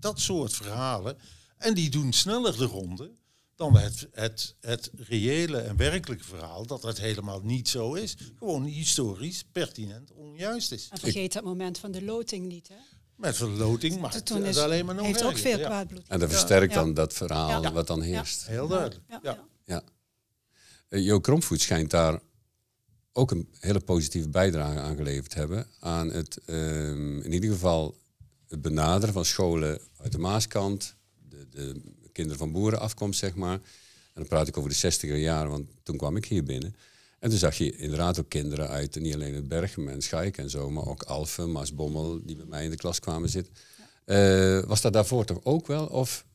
dat 0.00 0.20
soort 0.20 0.52
verhalen. 0.52 1.16
En 1.58 1.74
die 1.74 1.90
doen 1.90 2.12
sneller 2.12 2.56
de 2.58 2.64
ronde 2.64 3.10
dan 3.56 3.76
het, 3.76 4.08
het, 4.12 4.54
het 4.60 4.90
reële 4.96 5.58
en 5.58 5.76
werkelijke 5.76 6.24
verhaal 6.24 6.66
dat 6.66 6.82
het 6.82 6.98
helemaal 7.00 7.40
niet 7.42 7.68
zo 7.68 7.94
is. 7.94 8.16
Gewoon 8.38 8.64
historisch, 8.64 9.44
pertinent, 9.52 10.12
onjuist 10.12 10.72
is. 10.72 10.88
En 10.90 10.98
vergeet 10.98 11.32
dat 11.32 11.44
moment 11.44 11.78
van 11.78 11.90
de 11.92 12.02
loting 12.04 12.46
niet, 12.46 12.68
hè? 12.68 12.74
Met 13.16 13.36
verloting 13.36 14.00
maakt 14.00 14.26
Toen 14.26 14.36
het 14.36 14.46
is, 14.56 14.58
alleen 14.62 14.86
maar 14.86 14.94
nog 14.94 15.06
heeft 15.06 15.24
ook 15.24 15.38
veel 15.38 15.58
ja. 15.58 15.66
kwaad 15.66 15.86
bloed. 15.88 16.08
En 16.08 16.18
dat 16.20 16.30
versterkt 16.30 16.72
Ja. 16.72 16.80
dan 16.80 16.94
dat 16.94 17.12
verhaal 17.12 17.62
Ja. 17.62 17.72
wat 17.72 17.86
dan 17.86 18.02
heerst. 18.02 18.46
Heel 18.46 18.68
duidelijk. 18.68 19.00
Ja, 19.22 19.38
Ja. 19.64 19.82
Eh, 20.88 21.04
Jo 21.04 21.20
Kromvoet 21.20 21.60
schijnt 21.60 21.90
daar 21.90 22.20
ook 23.12 23.30
een 23.30 23.48
hele 23.60 23.80
positieve 23.80 24.28
bijdrage 24.28 24.78
aan 24.78 24.96
geleverd 24.96 25.30
te 25.30 25.38
hebben. 25.38 25.66
Aan 25.80 26.10
het, 26.10 26.38
ehm, 26.44 27.20
in 27.20 27.32
ieder 27.32 27.50
geval, 27.50 27.96
het 28.48 28.62
benaderen 28.62 29.14
van 29.14 29.24
scholen 29.24 29.80
uit 29.96 30.12
de 30.12 30.18
Maaskant, 30.18 30.94
de, 31.28 31.48
de 31.50 31.80
kinderen 32.12 32.38
van 32.38 32.52
boerenafkomst, 32.52 33.18
zeg 33.18 33.34
maar. 33.34 33.54
En 33.54 34.22
dan 34.22 34.26
praat 34.26 34.48
ik 34.48 34.56
over 34.56 34.70
de 34.70 34.76
60er 34.76 35.16
jaren, 35.16 35.50
want 35.50 35.68
toen 35.82 35.96
kwam 35.96 36.16
ik 36.16 36.24
hier 36.24 36.44
binnen. 36.44 36.76
En 37.18 37.30
toen 37.30 37.38
zag 37.38 37.56
je 37.56 37.76
inderdaad 37.76 38.20
ook 38.20 38.28
kinderen 38.28 38.68
uit, 38.68 39.00
niet 39.00 39.14
alleen 39.14 39.34
het 39.34 39.48
Berchem 39.48 39.88
en 39.88 40.02
Schaik 40.02 40.38
en 40.38 40.50
zo, 40.50 40.70
maar 40.70 40.86
ook 40.86 41.02
Alphen, 41.02 41.52
Maasbommel, 41.52 42.20
die 42.24 42.36
bij 42.36 42.46
mij 42.46 42.64
in 42.64 42.70
de 42.70 42.76
klas 42.76 43.00
kwamen 43.00 43.28
zitten. 43.28 43.54
Eh, 44.04 44.60
was 44.60 44.80
dat 44.80 44.92
daarvoor 44.92 45.24
toch 45.24 45.40
ook 45.42 45.66
wel? 45.66 45.86
Of 45.86 46.25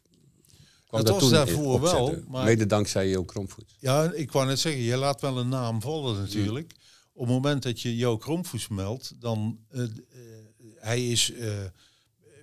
kwam 0.92 1.04
Dat 1.04 1.22
was 1.22 1.30
daarvoor 1.30 1.82
wel, 1.82 2.24
maar- 2.28 2.46
Mede 2.46 2.66
dankzij 2.66 3.10
Jo 3.10 3.24
Kromvoet. 3.24 3.76
Ja, 3.80 4.12
ik 4.12 4.32
wou 4.32 4.46
net 4.46 4.60
zeggen, 4.60 4.82
je 4.82 4.98
laat 4.98 5.22
wel 5.22 5.38
een 5.38 5.50
naam 5.50 5.82
vallen 5.82 6.20
natuurlijk. 6.20 6.74
Op 7.14 7.26
het 7.26 7.36
moment 7.36 7.64
dat 7.64 7.82
je 7.82 7.96
Jo 7.96 8.18
Kromvoes 8.18 8.68
meldt, 8.68 9.14
dan 9.20 9.60
eh, 9.70 9.84
eh, 9.84 9.90
hij 10.76 11.08
is 11.08 11.32
eh, 11.32 11.50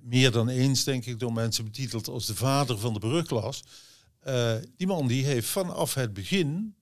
meer 0.02 0.30
dan 0.30 0.48
eens, 0.48 0.84
denk 0.84 1.06
ik, 1.06 1.18
door 1.18 1.32
mensen 1.32 1.64
betiteld 1.64 2.08
als 2.08 2.26
de 2.26 2.34
vader 2.34 2.78
van 2.78 2.92
de 2.92 2.98
brugklas. 2.98 3.62
Die 4.76 4.86
man 4.86 5.06
die 5.06 5.24
heeft 5.24 5.48
vanaf 5.48 5.94
het 5.94 6.12
begin 6.12 6.74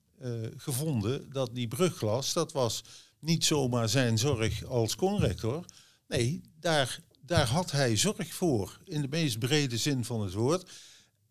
gevonden 0.56 1.32
dat 1.32 1.54
die 1.54 1.68
brugklas, 1.68 2.32
dat 2.32 2.52
was 2.52 2.82
niet 3.18 3.44
zomaar 3.44 3.88
zijn 3.88 4.18
zorg 4.18 4.64
als 4.64 4.96
conrector. 4.96 5.64
Nee, 6.08 6.40
daar, 6.60 7.00
daar 7.20 7.46
had 7.46 7.70
hij 7.70 7.96
zorg 7.96 8.34
voor, 8.34 8.78
in 8.84 9.00
de 9.02 9.08
meest 9.08 9.38
brede 9.38 9.76
zin 9.76 10.04
van 10.04 10.22
het 10.22 10.32
woord. 10.32 10.70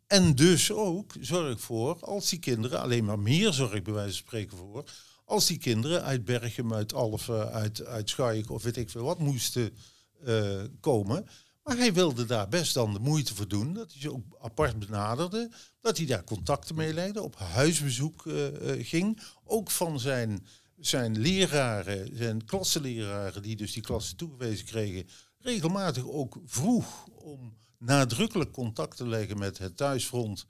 En 0.07 0.35
dus 0.35 0.71
ook 0.71 1.13
zorg 1.19 1.61
voor, 1.61 1.99
als 1.99 2.29
die 2.29 2.39
kinderen, 2.39 2.81
alleen 2.81 3.05
maar 3.05 3.19
meer 3.19 3.53
zorg 3.53 3.81
bij 3.81 3.93
wijze 3.93 4.09
van 4.09 4.27
spreken 4.27 4.57
voor, 4.57 4.83
als 5.25 5.45
die 5.45 5.57
kinderen 5.57 6.03
uit 6.03 6.25
Berchem, 6.25 6.73
uit 6.73 6.93
Alphen, 6.93 7.51
uit, 7.51 7.85
uit 7.85 8.49
of 8.49 8.63
weet 8.63 8.77
ik 8.77 8.89
veel 8.89 9.03
wat 9.03 9.19
moesten 9.19 9.77
eh, 10.23 10.63
komen. 10.79 11.27
Maar 11.63 11.77
hij 11.77 11.93
wilde 11.93 12.25
daar 12.25 12.47
best 12.47 12.73
dan 12.73 12.93
de 12.93 12.99
moeite 12.99 13.35
voor 13.35 13.47
doen, 13.47 13.73
dat 13.73 13.91
hij 13.91 14.01
ze 14.01 14.13
ook 14.13 14.23
apart 14.41 14.79
benaderde, 14.79 15.51
dat 15.81 15.97
hij 15.97 16.05
daar 16.05 16.23
contacten 16.23 16.75
mee 16.75 16.93
legde, 16.93 17.21
op 17.21 17.35
huisbezoek 17.35 18.27
eh, 18.27 18.71
eh, 18.71 18.87
ging. 18.87 19.21
Ook 19.43 19.71
van 19.71 19.99
zijn, 19.99 20.47
zijn 20.79 21.19
leraren, 21.19 22.17
zijn 22.17 22.45
klassenleraren, 22.45 23.41
die 23.41 23.55
dus 23.55 23.73
die 23.73 23.83
klassen 23.83 24.17
toegewezen 24.17 24.65
kregen, 24.65 25.07
regelmatig 25.39 26.07
ook 26.07 26.39
vroeg 26.45 27.07
om 27.07 27.57
nadrukkelijk 27.85 28.51
contact 28.51 28.97
te 28.97 29.07
leggen 29.07 29.37
met 29.37 29.57
het 29.57 29.77
thuisfront. 29.77 30.45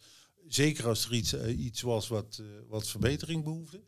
Zeker 0.47 0.87
als 0.87 1.05
er 1.05 1.13
iets, 1.13 1.33
eh, 1.33 1.59
iets 1.59 1.81
was 1.81 2.07
wat, 2.07 2.37
eh, 2.41 2.45
wat 2.67 2.87
verbetering 2.87 3.43
behoefde. 3.43 3.81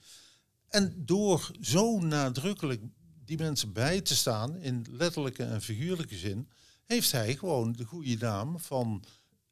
En 0.69 0.93
door 0.97 1.51
zo 1.61 1.99
nadrukkelijk 1.99 2.81
die 3.25 3.37
mensen 3.37 3.73
bij 3.73 4.01
te 4.01 4.15
staan, 4.15 4.57
in 4.57 4.85
letterlijke 4.91 5.43
en 5.43 5.61
figuurlijke 5.61 6.17
zin, 6.17 6.49
heeft 6.85 7.11
hij 7.11 7.35
gewoon 7.35 7.71
de 7.73 7.83
goede 7.85 8.15
naam 8.19 8.59
van 8.59 9.03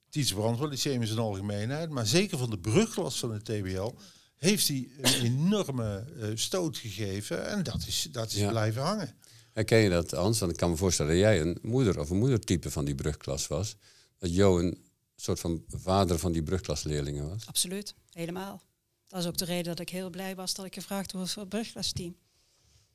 Tiets 0.09 0.33
Brandwell 0.33 0.69
Lyceum 0.69 1.01
in 1.01 1.07
zijn 1.07 1.19
algemeenheid, 1.19 1.89
maar 1.89 2.07
zeker 2.07 2.37
van 2.37 2.49
de 2.49 2.59
brugklas 2.59 3.19
van 3.19 3.31
het 3.33 3.45
TBL, 3.45 3.91
heeft 4.35 4.67
hij 4.67 4.89
een 5.01 5.21
enorme 5.23 6.05
eh, 6.19 6.27
stoot 6.33 6.77
gegeven. 6.77 7.47
En 7.49 7.63
dat 7.63 7.85
is, 7.87 8.07
dat 8.11 8.31
is 8.31 8.37
Ja. 8.39 8.49
blijven 8.49 8.81
hangen. 8.81 9.15
Herken 9.55 9.77
je 9.77 9.89
dat, 9.89 10.11
Hans? 10.11 10.39
Want 10.39 10.51
ik 10.51 10.57
kan 10.57 10.69
me 10.69 10.75
voorstellen 10.75 11.11
dat 11.11 11.21
jij 11.21 11.41
een 11.41 11.57
moeder 11.61 11.99
of 11.99 12.09
een 12.09 12.17
moedertype 12.17 12.71
van 12.71 12.85
die 12.85 12.95
brugklas 12.95 13.47
was. 13.47 13.75
Dat 14.17 14.35
Jo 14.35 14.59
een 14.59 14.85
soort 15.15 15.39
van 15.39 15.63
vader 15.67 16.19
van 16.19 16.31
die 16.31 16.43
brugklasleerlingen 16.43 17.29
was. 17.29 17.47
Absoluut, 17.47 17.95
helemaal. 18.11 18.61
Dat 19.07 19.19
is 19.19 19.27
ook 19.27 19.37
de 19.37 19.45
reden 19.45 19.63
dat 19.63 19.79
ik 19.79 19.89
heel 19.89 20.09
blij 20.09 20.35
was 20.35 20.53
dat 20.53 20.65
ik 20.65 20.73
gevraagd 20.73 21.11
was 21.11 21.33
voor 21.33 21.41
het 21.41 21.51
brugklasteam. 21.51 22.15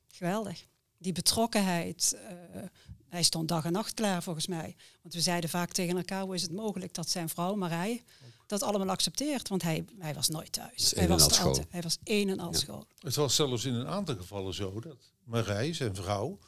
Geweldig. 0.09 0.67
Die 0.99 1.13
betrokkenheid. 1.13 2.17
eh, 2.29 2.63
hij 3.09 3.23
stond 3.23 3.49
dag 3.49 3.65
en 3.65 3.73
nacht 3.73 3.95
klaar 3.95 4.23
volgens 4.23 4.47
mij. 4.47 4.77
Want 5.03 5.15
we 5.15 5.21
zeiden 5.21 5.51
vaak 5.51 5.73
tegen 5.73 5.97
elkaar, 5.97 6.23
hoe 6.23 6.35
is 6.35 6.43
het 6.43 6.53
mogelijk 6.53 6.95
dat 6.95 7.09
zijn 7.09 7.29
vrouw 7.29 7.55
Marij 7.55 8.03
dat 8.47 8.63
allemaal 8.63 8.91
accepteert? 8.91 9.49
Want 9.49 9.63
hij, 9.63 9.85
hij 9.99 10.15
was 10.15 10.29
nooit 10.29 10.53
thuis. 10.53 10.75
is 10.75 10.95
Hij 10.95 11.09
was, 11.09 11.41
altijd, 11.41 11.67
hij 11.71 11.83
was 11.83 11.99
één 12.03 12.29
en 12.29 12.41
al 12.41 12.55
school. 12.55 12.87
Het 12.99 13.15
was 13.15 13.35
zelfs 13.35 13.65
in 13.65 13.75
een 13.75 13.87
aantal 13.87 14.17
gevallen 14.17 14.55
zo 14.55 14.81
dat 14.81 14.97
Marij, 15.25 15.75
zijn 15.75 15.95
vrouw, 15.95 16.39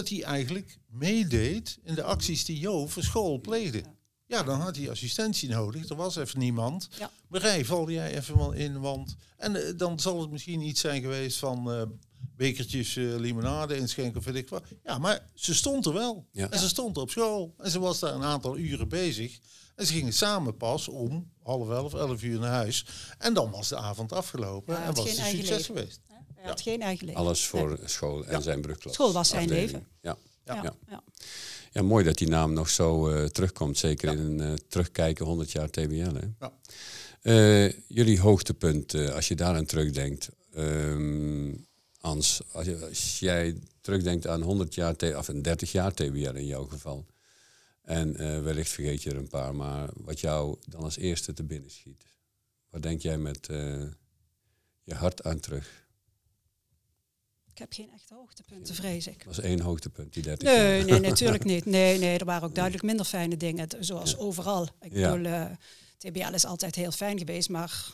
dat 0.00 0.08
hij 0.08 0.22
eigenlijk 0.22 0.78
meedeed 0.88 1.78
in 1.82 1.94
de 1.94 2.02
acties 2.02 2.44
die 2.44 2.58
Jo 2.58 2.86
voor 2.86 3.02
school 3.02 3.40
pleegde. 3.40 3.82
Ja, 4.26 4.42
dan 4.42 4.60
had 4.60 4.76
hij 4.76 4.90
assistentie 4.90 5.48
nodig. 5.48 5.88
Er 5.88 5.96
was 5.96 6.16
even 6.16 6.38
niemand. 6.38 6.88
Ja. 6.98 7.10
Marij, 7.28 7.64
val 7.64 7.90
jij 7.90 8.16
even 8.16 8.36
wel 8.36 8.52
in, 8.52 8.80
want... 8.80 9.16
En 9.36 9.56
eh, 9.56 9.72
dan 9.76 10.00
zal 10.00 10.20
het 10.20 10.30
misschien 10.30 10.60
iets 10.60 10.80
zijn 10.80 11.00
geweest 11.00 11.38
van 11.38 11.72
eh, 11.72 11.82
bekertjes 12.36 12.96
eh, 12.96 13.04
limonade 13.04 13.76
inschenken 13.76 14.18
of 14.18 14.24
weet 14.24 14.34
ik 14.34 14.48
wat. 14.48 14.62
Ja, 14.84 14.98
maar 14.98 15.30
ze 15.34 15.54
stond 15.54 15.86
er 15.86 15.92
wel. 15.92 16.26
Ja. 16.32 16.50
En 16.50 16.58
ze 16.58 16.68
stond 16.68 16.96
op 16.96 17.10
school. 17.10 17.54
En 17.58 17.70
ze 17.70 17.78
was 17.78 17.98
daar 17.98 18.14
een 18.14 18.22
aantal 18.22 18.58
uren 18.58 18.88
bezig. 18.88 19.38
En 19.74 19.86
ze 19.86 19.92
gingen 19.92 20.12
samen 20.12 20.56
pas 20.56 20.88
om 20.88 21.30
half 21.42 21.70
elf, 21.70 21.94
elf 21.94 22.22
uur 22.22 22.38
naar 22.38 22.50
huis. 22.50 22.86
En 23.18 23.34
dan 23.34 23.50
was 23.50 23.68
de 23.68 23.76
avond 23.76 24.12
afgelopen 24.12 24.74
Ja, 24.74 24.80
hij 24.80 24.88
en 24.88 24.94
was 24.94 25.04
het 25.04 25.16
succes 25.16 25.48
leven. 25.48 25.64
geweest. 25.64 26.00
Hij 26.40 26.48
had 26.50 26.60
geen 26.60 26.82
eigen 26.82 27.06
leven. 27.06 27.20
Alles 27.20 27.46
voor 27.46 27.68
Nee. 27.68 27.88
school 27.88 28.24
en 28.24 28.32
Ja. 28.32 28.40
zijn 28.40 28.60
brugklas. 28.60 28.94
School 28.94 29.12
was 29.12 29.28
zijn 29.28 29.42
afdeling. 29.42 29.70
leven. 29.70 29.86
Ja. 30.00 30.16
Ja, 30.44 30.62
Ja. 30.62 30.74
ja. 30.88 31.02
ja, 31.72 31.82
mooi 31.82 32.04
dat 32.04 32.18
die 32.18 32.28
naam 32.28 32.52
nog 32.52 32.70
zo 32.70 33.08
eh, 33.08 33.24
terugkomt. 33.24 33.78
Zeker 33.78 34.12
in 34.12 34.18
een 34.18 34.40
eh, 34.40 34.52
terugkijken 34.68 35.24
100 35.26 35.50
jaar 35.52 35.70
TBL. 35.70 36.14
Hè? 36.14 36.26
Ja. 36.38 36.52
Eh, 37.22 37.72
jullie 37.88 38.20
hoogtepunt, 38.20 38.94
eh, 38.94 39.08
als 39.14 39.28
je 39.28 39.34
daaraan 39.34 39.64
terugdenkt. 39.66 40.28
Ans, 42.00 42.40
als, 42.52 42.66
je, 42.66 42.86
als 42.88 43.18
jij 43.18 43.58
terugdenkt 43.80 44.26
aan 44.26 44.42
100 44.42 44.74
jaar, 44.74 44.96
T- 44.96 45.14
of 45.14 45.28
een 45.28 45.42
30 45.42 45.72
jaar 45.72 45.92
TBL 45.94 46.34
in 46.34 46.46
jouw 46.46 46.64
geval. 46.66 47.06
En 47.82 48.16
eh, 48.16 48.42
wellicht 48.42 48.70
vergeet 48.70 49.02
je 49.02 49.10
er 49.10 49.16
een 49.16 49.28
paar, 49.28 49.54
maar 49.54 49.88
wat 49.94 50.20
jou 50.20 50.56
dan 50.68 50.82
als 50.82 50.96
eerste 50.96 51.32
te 51.32 51.42
binnen 51.42 51.70
schiet. 51.70 52.04
Wat 52.70 52.82
denk 52.82 53.00
jij 53.02 53.18
met 53.18 53.48
eh, 53.48 53.82
je 54.82 54.94
hart 54.94 55.22
aan 55.22 55.40
terug? 55.40 55.79
Ik 57.52 57.58
heb 57.58 57.72
geen 57.72 57.90
echte 57.94 58.14
hoogtepunten, 58.14 58.74
vrees 58.74 59.06
ik. 59.06 59.16
Dat 59.24 59.36
was 59.36 59.40
één 59.44 59.60
hoogtepunt, 59.60 60.12
die 60.12 60.22
30 60.22 60.48
jaar. 60.48 60.58
Nee, 60.64 60.84
nee, 60.84 61.00
natuurlijk 61.00 61.44
niet. 61.52 61.64
Nee, 61.64 61.98
nee, 61.98 62.18
er 62.18 62.24
waren 62.24 62.48
ook 62.48 62.54
duidelijk 62.54 62.84
minder 62.84 63.06
fijne 63.06 63.36
dingen, 63.36 63.68
zoals 63.80 64.16
overal. 64.16 64.68
Ik 64.80 64.92
Ja. 64.92 65.10
bedoel, 65.10 65.32
eh, 65.32 65.46
TBL 65.98 66.34
is 66.34 66.44
altijd 66.44 66.74
heel 66.74 66.90
fijn 66.90 67.18
geweest, 67.18 67.48
maar 67.48 67.92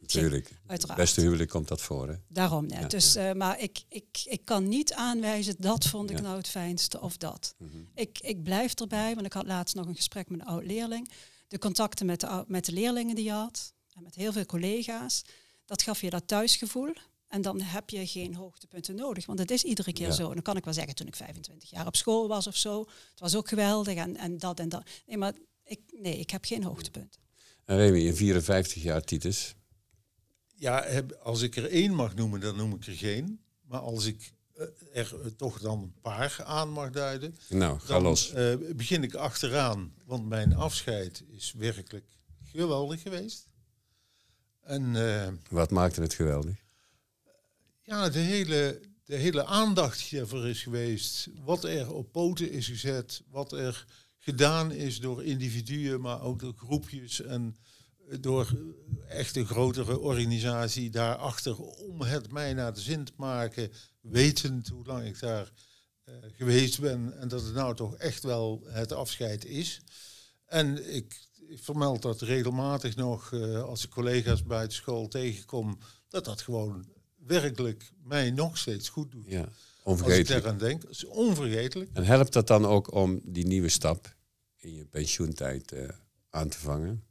Natuurlijk. 0.00 0.58
uiteraard. 0.66 0.98
Beste 0.98 1.20
huwelijk 1.20 1.50
komt 1.50 1.68
dat 1.68 1.80
voor, 1.80 2.08
hè? 2.08 2.14
Daarom 2.28 2.66
net. 2.66 2.80
Ja, 2.80 2.86
dus, 2.88 3.14
eh, 3.14 3.32
maar 3.32 3.60
ik, 3.60 3.78
ik, 3.88 4.06
ik 4.24 4.44
kan 4.44 4.68
niet 4.68 4.92
aanwijzen, 4.92 5.54
dat 5.58 5.84
vond 5.86 6.10
ik 6.10 6.20
nou 6.20 6.36
het 6.36 6.48
fijnste 6.48 7.00
of 7.00 7.16
dat. 7.16 7.54
Mhm. 7.58 7.70
Ik, 7.94 8.18
ik 8.20 8.42
blijf 8.42 8.74
erbij, 8.74 9.14
want 9.14 9.26
ik 9.26 9.32
had 9.32 9.46
laatst 9.46 9.74
nog 9.74 9.86
een 9.86 9.96
gesprek 9.96 10.28
met 10.28 10.40
een 10.40 10.46
oud-leerling. 10.46 11.10
De 11.48 11.58
contacten 11.58 12.06
met 12.06 12.20
de, 12.20 12.44
met 12.46 12.64
de 12.64 12.72
leerlingen 12.72 13.14
die 13.14 13.24
je 13.24 13.30
had, 13.32 13.72
en 13.94 14.02
met 14.02 14.14
heel 14.14 14.32
veel 14.32 14.46
collega's, 14.46 15.22
dat 15.64 15.82
gaf 15.82 16.00
je 16.00 16.10
dat 16.10 16.26
thuisgevoel. 16.28 16.92
En 17.28 17.42
dan 17.42 17.60
heb 17.60 17.90
je 17.90 18.06
geen 18.06 18.34
hoogtepunten 18.34 18.94
nodig, 18.94 19.26
want 19.26 19.38
het 19.38 19.50
is 19.50 19.64
iedere 19.64 19.92
keer 19.92 20.06
Ja. 20.06 20.12
zo. 20.12 20.28
En 20.28 20.34
dan 20.34 20.42
kan 20.42 20.56
ik 20.56 20.64
wel 20.64 20.74
zeggen, 20.74 20.94
toen 20.94 21.06
ik 21.06 21.16
25 21.16 21.70
jaar 21.70 21.86
op 21.86 21.96
school 21.96 22.28
was 22.28 22.46
of 22.46 22.56
zo, 22.56 22.80
het 23.10 23.20
was 23.20 23.34
ook 23.36 23.48
geweldig 23.48 23.94
en, 23.96 24.16
en 24.16 24.38
dat 24.38 24.58
en 24.60 24.68
dat. 24.68 24.82
Nee, 25.06 25.16
maar 25.16 25.32
ik, 25.64 25.80
nee, 26.00 26.18
ik 26.18 26.30
heb 26.30 26.44
geen 26.44 26.64
hoogtepunten. 26.64 27.20
En 27.64 27.76
Remy, 27.76 27.98
in 27.98 28.16
54 28.16 28.82
jaar 28.82 29.02
Titus. 29.02 29.54
Ja, 30.54 30.82
heb- 30.84 31.12
als 31.12 31.42
ik 31.42 31.56
er 31.56 31.70
één 31.70 31.94
mag 31.94 32.14
noemen, 32.14 32.40
dan 32.40 32.56
noem 32.56 32.74
ik 32.74 32.86
er 32.86 32.92
geen. 32.96 33.40
Maar 33.62 33.80
als 33.80 34.04
ik 34.04 34.32
eh, 34.54 34.66
er 34.92 35.36
toch 35.36 35.58
dan 35.60 35.82
een 35.82 36.00
paar 36.00 36.42
aan 36.44 36.70
mag 36.70 36.90
duiden, 36.90 37.36
Nou, 37.48 37.78
ga 37.80 37.86
dan 37.86 38.02
los. 38.02 38.32
eh, 38.32 38.54
begin 38.74 39.02
ik 39.02 39.14
achteraan. 39.14 39.92
Want 40.04 40.28
mijn 40.28 40.54
afscheid 40.54 41.24
is 41.30 41.52
werkelijk 41.56 42.06
geweldig 42.44 43.02
geweest. 43.02 43.46
En 44.62 44.96
eh, 44.96 45.28
Wat 45.50 45.70
maakte 45.70 46.00
het 46.00 46.14
geweldig? 46.14 46.56
Ja, 47.88 48.08
de 48.08 48.18
hele, 48.18 48.80
de 49.04 49.16
hele 49.16 49.44
aandacht 49.44 50.10
die 50.10 50.20
ervoor 50.20 50.48
is 50.48 50.62
geweest, 50.62 51.28
wat 51.44 51.64
er 51.64 51.92
op 51.92 52.12
poten 52.12 52.50
is 52.50 52.66
gezet, 52.66 53.22
wat 53.30 53.52
er 53.52 53.86
gedaan 54.18 54.72
is 54.72 55.00
door 55.00 55.24
individuen, 55.24 56.00
maar 56.00 56.22
ook 56.22 56.40
door 56.40 56.54
groepjes 56.56 57.20
en 57.20 57.56
door 58.20 58.58
echt 59.08 59.36
een 59.36 59.46
grotere 59.46 59.98
organisatie 59.98 60.90
daarachter 60.90 61.56
om 61.58 62.00
het 62.00 62.32
mij 62.32 62.54
naar 62.54 62.74
de 62.74 62.80
zin 62.80 63.04
te 63.04 63.12
maken, 63.16 63.72
wetend 64.00 64.68
hoe 64.68 64.86
lang 64.86 65.06
ik 65.06 65.20
daar 65.20 65.52
eh, 66.04 66.14
geweest 66.32 66.80
ben 66.80 67.18
en 67.18 67.28
dat 67.28 67.42
het 67.42 67.54
nou 67.54 67.74
toch 67.74 67.96
echt 67.96 68.22
wel 68.22 68.62
het 68.66 68.92
afscheid 68.92 69.44
is. 69.44 69.80
En 70.46 70.94
ik, 70.94 71.26
vermeld 71.50 72.02
dat 72.02 72.20
regelmatig 72.20 72.96
nog 72.96 73.32
eh, 73.32 73.62
als 73.62 73.84
ik 73.84 73.90
collega's 73.90 74.42
buitenschool 74.42 75.08
tegenkom, 75.08 75.78
dat 76.08 76.24
dat 76.24 76.42
gewoon 76.42 76.96
werkelijk 77.28 77.90
mij 78.04 78.30
nog 78.30 78.58
steeds 78.58 78.88
goed 78.88 79.10
doet. 79.10 79.24
Ja, 79.26 79.40
Als 79.40 79.48
ik 79.48 79.56
onvergetelijk. 79.82 80.42
daaraan 80.42 80.58
denk, 80.58 80.84
is 80.84 81.04
onvergetelijk. 81.04 81.90
En 81.92 82.04
helpt 82.04 82.32
dat 82.32 82.46
dan 82.46 82.66
ook 82.66 82.92
om 82.92 83.20
die 83.24 83.46
nieuwe 83.46 83.68
stap 83.68 84.16
in 84.56 84.74
je 84.74 84.84
pensioentijd 84.84 85.72
eh, 85.72 85.88
aan 86.30 86.48
te 86.48 86.58
vangen? 86.58 87.02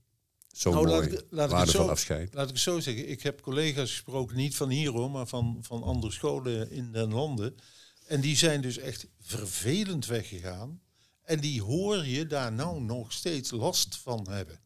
Zo 0.51 0.71
Nou, 0.71 0.86
mooi, 0.88 1.19
laat 1.30 1.49
waardevol 1.51 1.84
zo- 1.84 1.89
afscheid. 1.89 2.34
Laat 2.34 2.47
ik 2.47 2.53
het 2.53 2.63
zo 2.63 2.80
zeggen, 2.80 3.10
ik 3.10 3.21
heb 3.23 3.41
collega's 3.41 3.89
gesproken, 3.91 4.36
niet 4.36 4.56
van 4.56 4.69
hier 4.69 4.91
hoor, 4.91 5.12
maar 5.12 5.27
van, 5.27 5.58
van 5.62 5.84
andere 5.84 6.13
scholen 6.13 6.71
in 6.71 6.91
den 6.91 7.13
landen. 7.13 7.56
En 8.08 8.21
die 8.21 8.36
zijn 8.36 8.62
dus 8.62 8.77
echt 8.77 9.08
vervelend 9.19 10.06
weggegaan. 10.06 10.82
En 11.23 11.39
die 11.39 11.62
hoor 11.62 12.06
je 12.06 12.27
daar 12.27 12.51
nou 12.53 12.82
nog 12.82 13.12
steeds 13.13 13.51
last 13.51 13.97
van 13.97 14.27
hebben. 14.30 14.60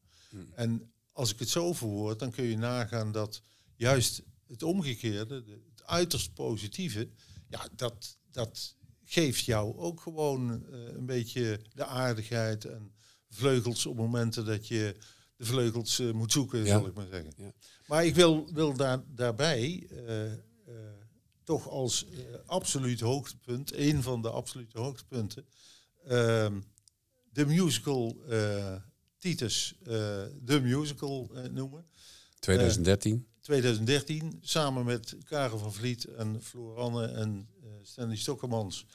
En 0.56 0.92
als 1.12 1.32
ik 1.34 1.40
het 1.40 1.50
zo 1.50 1.74
verwoord, 1.74 2.20
dan 2.20 2.32
kun 2.32 2.44
je 2.44 2.58
nagaan 2.58 3.12
dat 3.12 3.42
juist 3.76 4.22
het 4.52 4.64
omgekeerde, 4.64 5.44
de- 5.44 5.62
het 5.76 5.84
uiterst 5.86 6.34
positieve, 6.34 7.10
ja, 7.50 7.68
dat, 7.76 8.18
dat 8.32 8.76
geeft 9.04 9.46
jou 9.46 9.78
ook 9.78 10.02
gewoon 10.02 10.66
eh, 10.72 10.88
een 10.94 11.06
beetje 11.06 11.60
de 11.74 11.86
aardigheid 11.86 12.66
en 12.66 12.94
vleugels 13.30 13.86
op 13.86 13.96
momenten 13.96 14.46
dat 14.46 14.68
je 14.68 14.96
de 15.36 15.46
vleugels 15.46 16.00
eh, 16.00 16.12
moet 16.12 16.32
zoeken, 16.32 16.60
Ja. 16.60 16.66
zal 16.66 16.88
ik 16.88 16.94
maar 16.94 17.08
zeggen. 17.12 17.34
Ja. 17.38 17.52
Maar 17.88 18.06
ik 18.06 18.16
wil, 18.16 18.54
wil 18.54 18.74
daar, 18.74 19.04
daarbij 19.08 19.88
eh, 20.06 20.32
toch 21.44 21.68
als 21.70 22.06
absoluut 22.46 23.00
hoogtepunt, 23.00 23.74
een 23.76 24.04
van 24.04 24.22
de 24.22 24.30
absolute 24.30 24.80
hoogtepunten, 24.80 25.46
ehm, 26.06 26.62
de 27.32 27.46
musical 27.46 28.18
Titus, 29.18 29.76
de 30.42 30.60
musical 30.62 31.32
noemen. 31.52 31.86
2013. 32.42 33.26
2013, 33.42 34.40
samen 34.42 34.86
met 34.86 35.16
Karel 35.26 35.58
van 35.58 35.74
Vliet 35.74 36.06
en 36.06 36.40
Floranne 36.44 37.06
en 37.06 37.48
eh, 37.64 37.70
Stanley 37.84 38.16
Stokkermans. 38.18 38.86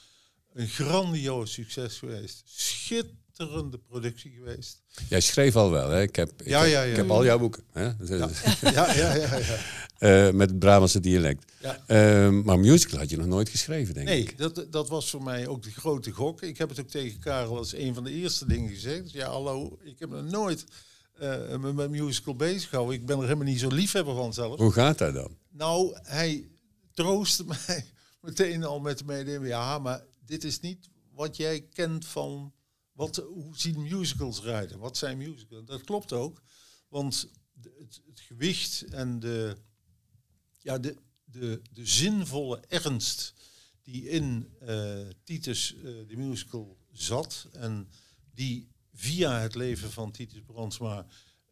Een 0.53 0.67
grandioos 0.67 1.53
succes 1.53 1.97
geweest. 1.97 2.41
Schitterende 2.45 3.77
productie 3.77 4.31
geweest. 4.31 4.81
Jij 5.09 5.21
schreef 5.21 5.55
al 5.55 5.71
wel, 5.71 5.89
hè? 5.89 6.01
Ik 6.01 6.15
heb, 6.15 6.31
ik 6.41 6.47
Ja, 6.47 6.59
heb, 6.61 6.69
ja, 6.69 6.81
ja. 6.81 6.89
ik 6.89 6.95
heb 6.95 7.09
al 7.09 7.25
jouw 7.25 7.39
boeken. 7.39 7.63
Hè? 7.71 7.83
Ja, 7.83 7.95
ja, 8.93 8.93
ja. 8.93 9.37
ja. 9.37 9.57
Eh, 9.97 10.31
met 10.31 10.49
het 10.49 10.59
Brabantse 10.59 10.99
dialect. 10.99 11.51
Ja. 11.61 11.83
Eh, 11.87 12.29
maar 12.29 12.59
musical 12.59 12.99
had 12.99 13.09
je 13.09 13.17
nog 13.17 13.25
nooit 13.25 13.49
geschreven, 13.49 13.93
denk 13.93 14.07
Nee, 14.07 14.21
ik. 14.21 14.37
dat, 14.37 14.65
dat 14.69 14.89
was 14.89 15.09
voor 15.09 15.23
mij 15.23 15.47
ook 15.47 15.63
de 15.63 15.71
grote 15.71 16.11
gok. 16.11 16.41
Ik 16.41 16.57
heb 16.57 16.69
het 16.69 16.79
ook 16.79 16.89
tegen 16.89 17.19
Karel 17.19 17.57
als 17.57 17.73
een 17.73 17.93
van 17.93 18.03
de 18.03 18.11
eerste 18.11 18.45
dingen 18.45 18.69
gezegd. 18.69 19.11
Ja, 19.11 19.27
hallo, 19.29 19.77
ik 19.83 19.99
heb 19.99 20.09
me 20.09 20.21
nooit 20.21 20.65
eh, 21.19 21.73
met 21.73 21.89
musical 21.89 22.35
bezig 22.35 22.69
gehouden. 22.69 22.95
Ik 22.95 23.05
ben 23.05 23.17
er 23.17 23.23
helemaal 23.23 23.45
niet 23.45 23.59
zo 23.59 23.67
liefhebber 23.67 24.15
van 24.15 24.33
zelf. 24.33 24.59
Hoe 24.59 24.71
gaat 24.71 24.97
dat 24.97 25.13
dan? 25.13 25.37
Nou, 25.49 25.97
hij 26.03 26.49
troostte 26.93 27.45
mij 27.65 27.85
meteen 28.21 28.63
al 28.63 28.79
met 28.79 28.97
de 28.97 29.05
mededeling. 29.05 29.47
Ja, 29.47 29.79
maar 29.79 30.05
dit 30.25 30.43
is 30.43 30.59
niet 30.59 30.89
wat 31.11 31.37
jij 31.37 31.61
kent 31.61 32.05
van... 32.05 32.53
Wat, 32.91 33.15
hoe 33.15 33.57
zien 33.57 33.81
musicals 33.81 34.41
rijden? 34.41 34.79
Wat 34.79 34.97
zijn 34.97 35.17
musicals? 35.17 35.65
Dat 35.65 35.83
klopt 35.83 36.13
ook. 36.13 36.41
Want 36.89 37.29
het 38.05 38.19
gewicht 38.19 38.81
en 38.81 39.19
de, 39.19 39.57
ja, 40.61 40.77
de, 40.77 40.97
de, 41.23 41.61
de 41.71 41.85
zinvolle 41.85 42.63
ernst 42.67 43.33
die 43.83 44.09
in 44.09 44.49
eh, 44.59 45.07
Titus 45.23 45.75
eh, 45.75 45.83
de 45.83 46.17
musical 46.17 46.77
zat... 46.91 47.47
en 47.51 47.89
die 48.33 48.67
via 48.99 49.39
het 49.39 49.55
leven 49.55 49.91
van 49.91 50.11
Titus 50.11 50.41
Brandsma 50.41 51.05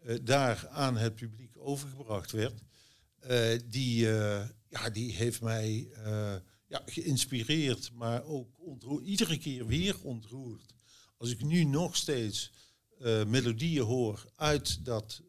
eh, 0.03 0.17
daar 0.23 0.67
aan 0.67 0.97
het 0.97 1.15
publiek 1.15 1.57
overgebracht 1.57 2.31
werd... 2.31 2.61
Eh, 3.19 3.59
die, 3.65 4.17
eh, 4.17 4.49
ja, 4.67 4.89
die 4.89 5.11
heeft 5.11 5.41
mij 5.41 5.89
ja, 6.67 6.81
geïnspireerd, 6.85 7.91
maar 7.93 8.23
ook 8.23 8.49
iedere 9.03 9.37
keer 9.37 9.67
weer 9.67 10.01
ontroerd. 10.01 10.73
Als 11.17 11.29
ik 11.29 11.43
nu 11.43 11.63
nog 11.63 11.95
steeds 11.95 12.51
melodieën 13.27 13.83
hoor 13.83 14.25
uit, 14.35 14.85
dat, 14.85 15.21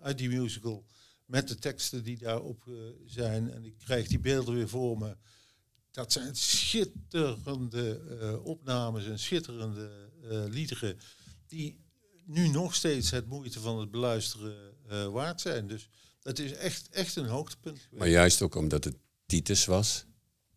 uit 0.00 0.18
die 0.18 0.28
musical, 0.28 0.84
met 1.26 1.48
de 1.48 1.54
teksten 1.54 2.04
die 2.04 2.18
daarop 2.18 2.70
zijn, 3.06 3.50
en 3.50 3.64
ik 3.64 3.78
krijg 3.78 4.08
die 4.08 4.18
beelden 4.18 4.54
weer 4.54 4.68
voor 4.68 4.98
me. 4.98 5.16
Dat 5.90 6.12
zijn 6.12 6.36
schitterende 6.36 8.40
opnames 8.42 9.06
en 9.06 9.18
schitterende 9.18 10.10
eh, 10.22 10.44
liederen, 10.48 10.98
die 11.50 11.80
nu 12.26 12.48
nog 12.48 12.74
steeds 12.74 13.10
het 13.10 13.26
moeite 13.26 13.60
van 13.60 13.78
het 13.80 13.90
beluisteren 13.90 14.56
eh, 14.88 15.06
waard 15.06 15.40
zijn. 15.40 15.66
Dus 15.66 15.88
dat 16.22 16.38
is 16.38 16.52
echt, 16.52 16.88
echt 16.90 17.16
een 17.16 17.26
hoogtepunt 17.26 17.78
geweest. 17.78 17.98
Maar 17.98 18.08
juist 18.08 18.42
ook 18.42 18.54
omdat 18.54 18.84
het 18.84 18.96
Titus 19.26 19.64
was. 19.64 20.04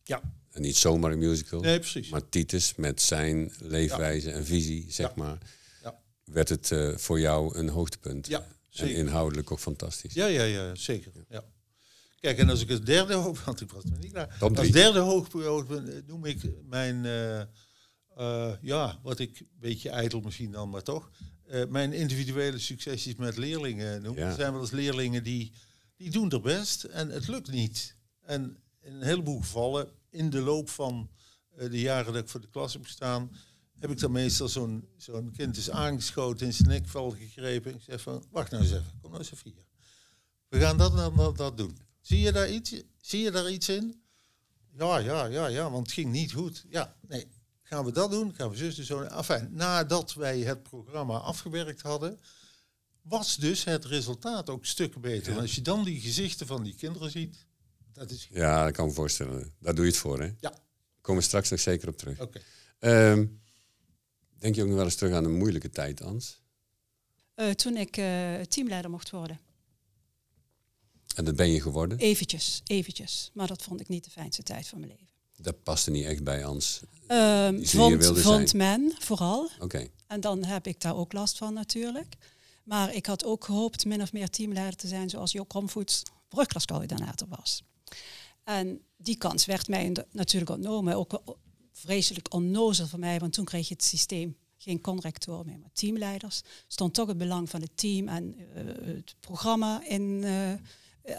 Ja. 0.03 0.21
En 0.51 0.61
niet 0.61 0.77
zomaar 0.77 1.11
een 1.11 1.17
musical. 1.17 1.59
Nee, 1.61 1.79
precies. 1.79 2.09
Maar 2.09 2.29
Titus 2.29 2.75
met 2.75 3.01
zijn 3.01 3.51
leefwijze 3.59 4.31
en 4.31 4.45
visie, 4.45 4.91
zeg 4.91 5.07
Ja. 5.07 5.13
maar, 5.15 5.37
Ja. 5.83 5.99
werd 6.25 6.49
het 6.49 6.71
eh, 6.71 6.97
voor 6.97 7.19
jou 7.19 7.57
een 7.57 7.69
hoogtepunt. 7.69 8.27
Ja, 8.27 8.39
en 8.39 8.55
zeker. 8.69 8.95
inhoudelijk 8.95 9.51
ook 9.51 9.59
fantastisch. 9.59 10.13
Ja, 10.13 10.25
ja, 10.25 10.43
ja, 10.43 10.75
zeker. 10.75 11.11
Ja. 11.29 11.43
Kijk, 12.19 12.37
en 12.37 12.49
als 12.49 12.61
ik 12.61 12.69
het 12.69 12.85
derde 12.85 13.13
hoogtepunt, 13.13 13.45
want 13.45 13.61
ik 13.61 13.71
was 13.71 13.83
niet. 13.99 14.13
Top 14.39 14.57
Als 14.57 14.71
derde 14.71 14.99
hoogtepunt 14.99 15.89
eh, 15.89 15.95
noem 16.07 16.25
ik 16.25 16.41
mijn, 16.69 17.05
eh, 18.15 18.53
ja, 18.61 18.99
wat 19.03 19.19
ik 19.19 19.39
een 19.39 19.47
beetje 19.59 19.89
ijdel 19.89 20.19
misschien 20.19 20.51
dan, 20.51 20.69
maar 20.69 20.83
toch, 20.83 21.09
eh, 21.47 21.65
mijn 21.65 21.93
individuele 21.93 22.59
successies 22.59 23.15
met 23.15 23.37
leerlingen 23.37 24.01
noem. 24.01 24.15
Ja. 24.15 24.27
Er 24.27 24.33
zijn 24.33 24.51
wel 24.51 24.61
eens 24.61 24.71
leerlingen 24.71 25.23
die, 25.23 25.51
die 25.95 26.09
doen 26.09 26.31
er 26.31 26.41
best 26.41 26.83
en 26.83 27.09
het 27.09 27.27
lukt 27.27 27.51
niet. 27.51 27.95
En 28.21 28.57
in 28.81 28.93
een 28.93 29.01
heleboel 29.01 29.39
gevallen, 29.39 29.89
in 30.09 30.29
de 30.29 30.41
loop 30.41 30.69
van 30.69 31.09
eh, 31.55 31.69
de 31.69 31.79
jaren 31.79 32.13
dat 32.13 32.21
ik 32.21 32.29
voor 32.29 32.41
de 32.41 32.49
klas 32.49 32.73
heb 32.73 32.83
gestaan, 32.83 33.31
heb 33.79 33.91
ik 33.91 33.99
dan 33.99 34.11
meestal 34.11 34.47
zo'n 34.47 34.87
zo'n 34.97 35.31
kind 35.31 35.57
is 35.57 35.69
aangeschoten, 35.69 36.45
in 36.45 36.53
zijn 36.53 36.69
nekvel 36.69 37.11
gegrepen. 37.11 37.71
En 37.71 37.77
ik 37.77 37.83
zeg 37.83 38.01
van, 38.01 38.23
wacht 38.31 38.51
nou 38.51 38.63
eens 38.63 38.71
even, 38.71 38.91
kom 39.01 39.11
nou 39.11 39.23
eens 39.23 39.33
even 39.33 39.51
hier. 39.51 39.65
We 40.47 40.59
gaan 40.59 40.77
dat 40.77 40.99
en 40.99 41.15
dat, 41.15 41.37
dat 41.37 41.57
doen. 41.57 41.77
Zie 42.01 42.19
je 42.19 42.31
daar 42.31 42.49
iets? 42.49 42.73
Zie 42.97 43.23
je 43.23 43.31
daar 43.31 43.51
iets 43.51 43.69
in? 43.69 44.01
Ja, 44.77 44.97
ja, 44.97 45.25
ja, 45.25 45.47
ja, 45.47 45.71
want 45.71 45.85
het 45.85 45.95
ging 45.95 46.11
niet 46.11 46.31
goed. 46.31 46.65
Ja, 46.69 46.95
nee. 47.07 47.27
Gaan 47.63 47.85
we 47.85 47.91
dat 47.91 48.11
doen? 48.11 48.35
Gaan 48.35 48.49
we 48.49 48.55
zus 48.55 48.75
dus 48.75 48.87
zo. 48.87 49.01
Enfin, 49.01 49.47
nadat 49.51 50.13
wij 50.13 50.39
het 50.39 50.63
programma 50.63 51.17
afgewerkt 51.17 51.81
hadden, 51.81 52.19
was 53.01 53.35
dus 53.35 53.63
het 53.63 53.85
resultaat 53.85 54.49
ook 54.49 54.65
stukken 54.65 55.01
beter. 55.01 55.33
En 55.33 55.39
als 55.39 55.55
je 55.55 55.61
dan 55.61 55.83
die 55.83 56.01
gezichten 56.01 56.47
van 56.47 56.63
die 56.63 56.75
kinderen 56.75 57.11
ziet, 57.11 57.45
dat 57.93 58.11
is... 58.11 58.27
Ja, 58.31 58.63
dat 58.63 58.73
kan 58.73 58.83
ik 58.85 58.89
me 58.89 58.95
voorstellen. 58.97 59.53
Daar 59.59 59.75
doe 59.75 59.85
je 59.85 59.91
het 59.91 59.99
voor, 59.99 60.21
hè? 60.21 60.31
Ja, 60.39 60.53
Komen 61.01 61.21
we 61.21 61.27
straks 61.27 61.49
nog 61.49 61.59
zeker 61.59 61.87
op 61.87 61.97
terug. 61.97 62.19
oké. 62.19 62.41
Ehm, 62.79 63.25
denk 64.37 64.55
je 64.55 64.61
ook 64.61 64.67
nog 64.67 64.75
wel 64.75 64.85
eens 64.85 64.95
terug 64.95 65.13
aan 65.13 65.25
een 65.25 65.37
moeilijke 65.37 65.69
tijd, 65.69 66.01
Ans? 66.01 66.41
Eh, 67.35 67.49
toen 67.49 67.77
ik 67.77 67.97
eh, 67.97 68.41
teamleider 68.41 68.91
mocht 68.91 69.09
worden. 69.09 69.39
En 71.15 71.25
dat 71.25 71.35
ben 71.35 71.49
je 71.51 71.61
geworden. 71.61 71.97
Eventjes, 71.97 72.61
eventjes. 72.65 73.31
Maar 73.33 73.47
dat 73.47 73.63
vond 73.63 73.79
ik 73.81 73.87
niet 73.87 74.03
de 74.03 74.09
fijnste 74.09 74.43
tijd 74.43 74.67
van 74.67 74.79
mijn 74.79 74.91
leven. 74.91 75.12
Dat 75.43 75.63
paste 75.63 75.91
niet 75.91 76.05
echt 76.05 76.23
bij. 76.23 76.41
Ehm, 76.43 77.55
Die 77.55 77.65
ze 77.65 77.81
hier 77.85 78.03
vond 78.03 78.19
vond 78.19 78.49
zijn. 78.49 78.57
men 78.57 78.93
vooral. 78.99 79.49
Oké. 79.59 79.87
En 80.07 80.21
dan 80.21 80.43
heb 80.43 80.67
ik 80.67 80.81
daar 80.81 80.95
ook 80.95 81.13
last 81.13 81.37
van 81.37 81.53
natuurlijk. 81.53 82.15
Maar 82.63 82.93
ik 82.93 83.05
had 83.05 83.25
ook 83.25 83.45
gehoopt 83.45 83.85
min 83.85 84.01
of 84.01 84.13
meer 84.13 84.29
teamleider 84.29 84.75
te 84.75 84.87
zijn 84.87 85.09
zoals 85.09 85.31
Joop 85.31 85.51
Romvoets 85.51 86.03
brugklascoördinator 86.29 87.27
was. 87.29 87.63
En 88.43 88.81
die 88.97 89.17
kans 89.17 89.45
werd 89.45 89.67
mij 89.67 89.95
natuurlijk 90.11 90.51
ontnomen. 90.51 90.95
Ook 90.95 91.21
vreselijk 91.71 92.33
onnozel 92.33 92.87
voor 92.87 92.99
mij, 92.99 93.19
want 93.19 93.33
toen 93.33 93.45
kreeg 93.45 93.67
je 93.67 93.73
het 93.73 93.83
systeem 93.83 94.37
geen 94.57 94.81
conrector 94.81 95.45
meer, 95.45 95.59
maar 95.59 95.69
teamleiders. 95.73 96.41
Stond 96.67 96.93
toch 96.93 97.07
het 97.07 97.17
belang 97.17 97.49
van 97.49 97.61
het 97.61 97.77
team 97.77 98.07
en 98.07 98.35
eh, 98.55 98.63
het 98.85 99.15
programma 99.19 99.85
in. 99.87 100.21
eh, 100.23 100.51
eh, 100.51 100.59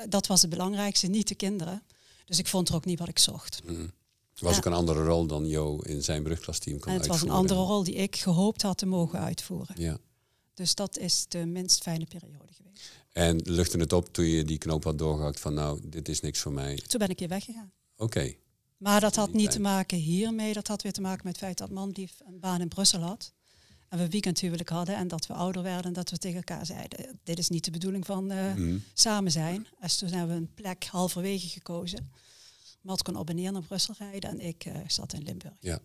dat 0.09 0.27
was 0.27 0.41
het 0.41 0.51
belangrijkste, 0.51 1.07
niet 1.07 1.29
de 1.29 1.35
kinderen. 1.35 1.83
Dus 2.25 2.39
ik 2.39 2.47
vond 2.47 2.69
er 2.69 2.75
ook 2.75 2.85
niet 2.85 2.99
wat 2.99 3.09
ik 3.09 3.19
zocht. 3.19 3.61
Mhm. 3.65 3.87
Het 4.35 4.43
was 4.43 4.53
Ja. 4.53 4.59
ook 4.59 4.65
een 4.65 4.73
andere 4.73 5.05
rol 5.05 5.27
dan 5.27 5.47
Jo 5.47 5.79
in 5.79 6.03
zijn 6.03 6.23
brugklasteam 6.23 6.79
kon 6.79 6.93
En 6.93 6.99
het 6.99 7.07
was 7.07 7.23
een 7.23 7.31
andere 7.31 7.61
rol 7.61 7.85
die 7.85 7.95
ik 7.95 8.17
gehoopt 8.17 8.63
had 8.63 8.79
te 8.79 8.87
mogen 8.87 9.19
uitvoeren. 9.19 9.75
Ja. 9.81 9.99
Dus 10.55 10.75
dat 10.75 10.99
is 10.99 11.25
de 11.29 11.47
minst 11.47 11.83
fijne 11.83 12.05
periode 12.07 12.53
geweest. 12.53 12.91
En 13.13 13.41
luchtte 13.45 13.79
het 13.79 13.93
op 13.93 14.13
toen 14.13 14.25
je 14.25 14.45
die 14.45 14.59
knoop 14.59 14.85
had 14.85 14.99
doorgehakt 14.99 15.41
van 15.41 15.55
nou, 15.55 15.81
dit 15.83 16.09
is 16.09 16.21
niks 16.21 16.41
voor 16.41 16.53
mij. 16.53 16.77
Toen 16.87 16.99
ben 17.01 17.09
ik 17.09 17.19
weer 17.19 17.29
weggegaan. 17.29 17.73
Oké. 17.97 18.35
Maar 18.77 19.01
dat 19.01 19.17
had 19.17 19.33
niet 19.33 19.51
te 19.51 19.61
maken 19.61 19.99
hiermee. 19.99 20.53
Dat 20.53 20.69
had 20.69 20.83
weer 20.83 20.93
te 20.93 21.01
maken 21.01 21.21
met 21.25 21.35
het 21.35 21.45
feit 21.45 21.59
dat 21.59 21.71
Manlief 21.71 22.13
een 22.27 22.41
baan 22.41 22.61
in 22.61 22.69
Brussel 22.69 23.01
had. 23.01 23.33
En 23.89 23.99
we 23.99 24.09
weekendhuwelijk 24.09 24.69
hadden 24.69 24.97
en 24.97 25.09
dat 25.09 25.27
we 25.27 25.33
ouder 25.35 25.63
werden. 25.63 25.85
En 25.85 25.93
dat 25.93 26.11
we 26.11 26.19
tegen 26.19 26.37
elkaar 26.37 26.67
zeiden, 26.67 27.19
dit 27.25 27.39
is 27.39 27.49
niet 27.49 27.65
de 27.65 27.71
bedoeling 27.71 28.07
van 28.07 28.31
eh, 28.31 28.55
Mhm. 28.55 28.77
samen 28.95 29.31
zijn. 29.33 29.67
Dus 29.81 29.97
toen 29.97 30.09
hebben 30.09 30.37
we 30.37 30.43
een 30.43 30.55
plek 30.55 30.85
halverwege 30.87 31.49
gekozen. 31.49 32.11
Mat 32.85 33.03
kon 33.03 33.17
op 33.17 33.29
en 33.29 33.37
neer 33.37 33.53
naar 33.53 33.63
Brussel 33.63 33.95
rijden 33.99 34.31
en 34.31 34.41
ik 34.41 34.65
eh, 34.65 34.77
zat 34.87 35.13
in 35.13 35.23
Limburg. 35.23 35.55
Ja. 35.61 35.81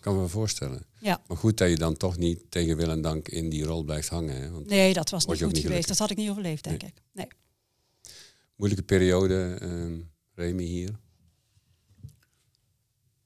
kan 0.00 0.20
me 0.20 0.28
voorstellen. 0.28 0.86
Ja. 1.00 1.20
Maar 1.26 1.36
goed 1.36 1.58
dat 1.58 1.68
je 1.68 1.76
dan 1.76 1.96
toch 1.96 2.16
niet 2.16 2.50
tegen 2.50 2.76
wil 2.76 2.90
en 2.90 3.00
dank 3.00 3.28
in 3.28 3.48
die 3.48 3.64
rol 3.64 3.82
blijft 3.82 4.08
hangen. 4.08 4.36
Hè? 4.42 4.50
Want 4.50 4.66
Nee, 4.66 4.92
dat 4.92 5.10
was 5.10 5.26
niet 5.26 5.38
je 5.38 5.44
goed 5.44 5.54
niet 5.54 5.62
geweest. 5.62 5.88
Dat 5.88 5.98
had 5.98 6.10
ik 6.10 6.16
niet 6.16 6.30
overleefd, 6.30 6.64
denk 6.64 6.82
ik. 6.82 7.02
Nee. 7.12 7.28
moeilijke 8.56 8.84
periode, 8.84 9.56
ehm 9.60 10.00
Remy 10.34 10.64
hier. 10.64 10.98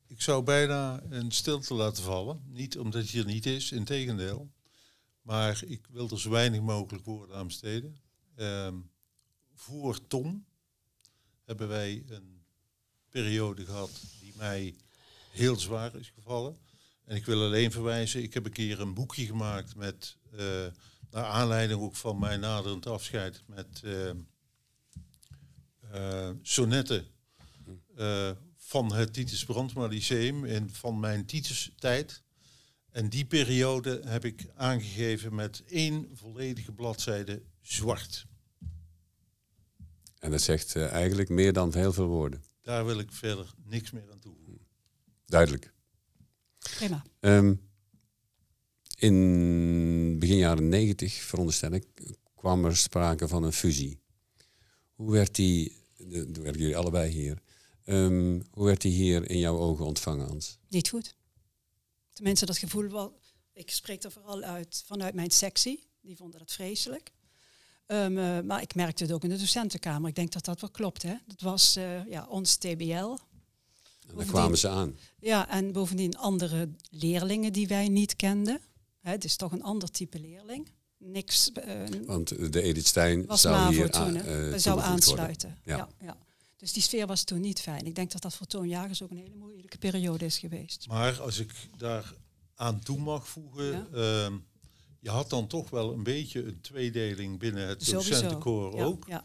Ik 0.07 0.23
zou 0.23 0.43
bijna 0.43 1.03
een 1.09 1.33
stilte 1.33 1.75
laten 1.75 2.03
vallen. 2.03 2.43
Niet 2.47 2.79
omdat 2.79 3.09
hij 3.09 3.21
er 3.21 3.27
niet 3.27 3.47
is, 3.47 3.73
in 3.73 3.85
tegendeel. 3.85 4.51
Maar 5.23 5.63
ik 5.67 5.87
wil 5.91 6.11
er 6.11 6.21
zo 6.21 6.31
weinig 6.31 6.61
mogelijk 6.61 7.05
woorden 7.05 7.37
aan 7.37 7.47
besteden. 7.47 7.97
Ehm, 8.35 8.75
voor 9.55 10.07
Tom 10.07 10.45
hebben 11.45 11.69
wij 11.69 12.05
een 12.07 12.38
periode 13.23 13.65
gehad 13.65 13.91
die 14.21 14.33
mij 14.37 14.75
heel 15.31 15.57
zwaar 15.57 15.95
is 15.95 16.13
gevallen. 16.15 16.59
En 17.05 17.17
ik 17.17 17.27
wil 17.27 17.43
alleen 17.43 17.73
verwijzen, 17.73 18.23
ik 18.23 18.35
heb 18.35 18.45
een 18.45 18.53
keer 18.53 18.81
een 18.81 18.95
boekje 18.95 19.27
gemaakt 19.27 19.77
met, 19.77 20.17
eh, 20.37 20.67
naar 21.11 21.25
aanleiding 21.25 21.81
ook 21.81 21.97
van 21.97 22.19
mijn 22.19 22.41
naderend 22.41 22.87
afscheid, 22.87 23.43
met 23.47 23.83
eh, 23.85 24.09
eh, 25.91 26.29
eh, 27.97 28.37
van 28.57 28.93
het 28.93 29.13
Titus 29.13 29.45
Brandma 29.45 29.87
Lyceum 29.87 30.45
en 30.45 30.71
van 30.73 31.01
mijn 31.01 31.27
Titus-tijd. 31.27 32.23
En 32.91 33.09
die 33.09 33.25
periode 33.25 34.01
heb 34.05 34.25
ik 34.25 34.47
aangegeven 34.55 35.35
met 35.35 35.63
één 35.67 36.09
volledige 36.13 36.73
bladzijde 36.73 37.43
zwart. 37.63 38.27
En 40.19 40.31
dat 40.31 40.41
zegt 40.41 40.77
eigenlijk 40.77 41.29
meer 41.29 41.53
dan 41.53 41.75
heel 41.75 41.93
veel 41.93 42.07
woorden. 42.07 42.48
Daar 42.69 42.85
wil 42.87 42.99
ik 42.99 43.13
verder 43.13 43.55
niks 43.65 43.91
meer 43.91 44.11
aan 44.13 44.19
toevoegen. 44.19 44.67
Duidelijk. 45.27 45.73
Prima. 46.59 47.03
Ehm, 47.21 47.55
in 48.99 50.19
begin 50.19 50.37
jaren 50.37 50.69
negentig, 50.69 51.13
veronderstel 51.15 51.71
ik, 51.73 51.87
kwam 52.35 52.65
er 52.65 52.77
sprake 52.77 53.29
van 53.29 53.43
een 53.43 53.53
fusie. 53.53 53.99
Hoe 54.95 55.11
werd 55.13 55.35
die, 55.35 55.77
de- 55.97 56.31
toen 56.31 56.43
werken 56.43 56.61
jullie 56.61 56.77
allebei 56.77 57.11
hier, 57.13 57.43
Ehm, 57.85 58.41
hoe 58.51 58.65
werd 58.65 58.81
die 58.81 58.93
hier 58.93 59.31
in 59.31 59.39
jouw 59.39 59.59
ogen 59.59 59.85
ontvangen, 59.85 60.27
Hans? 60.27 60.59
Niet 60.69 60.89
goed. 60.89 61.15
Tenminste, 62.13 62.47
dat 62.47 62.59
gevoel 62.59 62.89
wel. 62.91 63.19
Ik 63.53 63.71
spreek 63.71 64.03
er 64.03 64.11
vooral 64.13 64.43
uit 64.43 64.83
vanuit 64.87 65.15
mijn 65.15 65.31
sectie. 65.31 65.87
Die 66.01 66.17
vonden 66.17 66.39
dat 66.39 66.53
vreselijk. 66.53 67.11
Ehm, 67.89 68.19
eh, 68.19 68.41
maar 68.41 68.63
ik 68.63 68.75
merkte 68.75 69.03
het 69.03 69.13
ook 69.13 69.23
in 69.23 69.29
de 69.29 69.37
docentenkamer. 69.39 70.09
Ik 70.09 70.15
denk 70.15 70.33
dat 70.33 70.45
dat 70.45 70.61
wel 70.61 70.71
klopt. 70.71 71.03
Hè? 71.03 71.15
Dat 71.27 71.41
was 71.41 71.77
eh, 71.77 72.07
ja, 72.11 72.27
ons 72.29 72.57
TBL. 72.57 73.17
En 74.09 74.17
daar 74.17 74.27
kwamen 74.27 74.59
ze 74.59 74.69
aan. 74.69 74.97
Ja, 75.21 75.49
en 75.49 75.73
bovendien 75.73 76.17
andere 76.17 76.69
leerlingen 76.91 77.53
die 77.53 77.67
wij 77.69 77.89
niet 77.89 78.17
kenden. 78.17 78.61
Hè, 79.01 79.11
het 79.11 79.25
is 79.25 79.37
toch 79.37 79.53
een 79.53 79.63
ander 79.63 79.91
type 79.91 80.21
leerling. 80.21 80.69
Niks. 80.99 81.53
eh, 81.53 81.75
Want 82.07 82.53
de 82.53 82.63
Edith 82.63 82.87
Stein 82.87 83.25
zou 83.29 83.55
MAVO 83.57 83.71
hier 83.71 83.91
toen. 83.91 84.03
aan, 84.03 84.17
eh, 84.17 84.55
zou 84.57 84.81
aansluiten. 84.81 85.59
Ja. 85.65 85.77
Ja. 85.77 85.89
Ja, 86.01 86.17
Dus 86.57 86.73
die 86.73 86.83
sfeer 86.83 87.07
was 87.07 87.25
toen 87.25 87.41
niet 87.41 87.61
fijn. 87.61 87.87
Ik 87.87 87.95
denk 87.95 88.11
dat 88.13 88.23
dat 88.23 88.35
voor 88.35 88.47
Toon 88.47 88.69
Jagers 88.69 89.03
ook 89.03 89.11
een 89.11 89.17
hele 89.17 89.35
moeilijke 89.35 89.79
periode 89.79 90.25
is 90.25 90.39
geweest. 90.39 90.87
Maar 90.89 91.21
als 91.21 91.39
ik 91.39 91.51
daar 91.77 92.13
aan 92.55 92.81
toe 92.81 92.99
mag 92.99 93.29
voegen, 93.29 93.87
Ja. 93.93 94.31
Je 95.01 95.11
had 95.11 95.31
dan 95.31 95.47
toch 95.47 95.71
wel 95.71 95.93
een 95.93 96.03
beetje 96.03 96.45
een 96.45 96.61
tweedeling 96.61 97.39
binnen 97.39 97.69
het 97.69 97.91
docentenkoor 97.91 98.77
Ja, 98.77 98.85
ook. 98.85 99.05
Ja. 99.09 99.25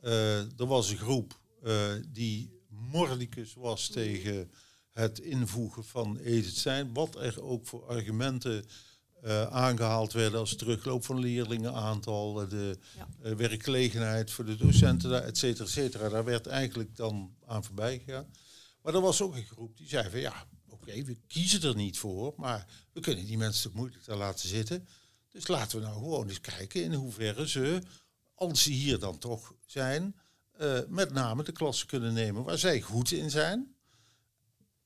Eh, 0.00 0.38
er 0.60 0.66
was 0.66 0.90
een 0.90 0.96
groep 0.96 1.40
eh, 1.62 1.92
die 2.08 2.60
mordicus 2.68 3.54
was 3.54 3.88
tegen 3.88 4.50
het 4.90 5.18
invoegen 5.18 5.84
van 5.84 6.18
Edith 6.18 6.56
Stein. 6.56 6.92
Wat 6.92 7.16
er 7.16 7.42
ook 7.42 7.66
voor 7.66 7.86
argumenten 7.86 8.64
eh, 9.22 9.42
aangehaald 9.46 10.12
werden 10.12 10.40
als 10.40 10.56
terugloop 10.56 11.04
van 11.04 11.18
leerlingenaantal, 11.18 12.48
de 12.48 12.78
Ja. 13.22 13.36
werkgelegenheid 13.36 14.30
voor 14.30 14.44
de 14.44 14.56
docenten, 14.56 15.24
et 15.24 15.38
cetera, 15.38 15.64
et 15.64 15.70
cetera. 15.70 16.08
Daar 16.08 16.24
werd 16.24 16.46
eigenlijk 16.46 16.96
dan 16.96 17.34
aan 17.46 17.64
voorbij 17.64 18.02
gegaan. 18.04 18.26
Maar 18.82 18.94
er 18.94 19.00
was 19.00 19.22
ook 19.22 19.34
een 19.36 19.44
groep 19.44 19.76
die 19.76 19.88
zei 19.88 20.10
van 20.10 20.20
ja, 20.20 20.46
oké, 20.68 21.02
we 21.04 21.16
kiezen 21.26 21.62
er 21.62 21.74
niet 21.74 21.98
voor, 21.98 22.32
maar 22.36 22.66
we 22.92 23.00
kunnen 23.00 23.26
die 23.26 23.36
mensen 23.38 23.62
toch 23.62 23.72
moeilijk 23.80 24.04
daar 24.04 24.16
laten 24.16 24.48
zitten. 24.48 24.86
Dus 25.32 25.46
laten 25.46 25.78
we 25.78 25.84
nou 25.84 25.98
gewoon 25.98 26.28
eens 26.28 26.40
kijken 26.40 26.82
in 26.82 26.92
hoeverre 26.92 27.48
ze, 27.48 27.82
als 28.34 28.62
ze 28.62 28.70
hier 28.70 28.98
dan 28.98 29.18
toch 29.18 29.54
zijn, 29.66 30.16
eh, 30.52 30.78
met 30.88 31.12
name 31.12 31.42
de 31.42 31.52
klassen 31.52 31.86
kunnen 31.86 32.12
nemen 32.12 32.44
waar 32.44 32.58
zij 32.58 32.80
goed 32.80 33.10
in 33.10 33.30
zijn. 33.30 33.74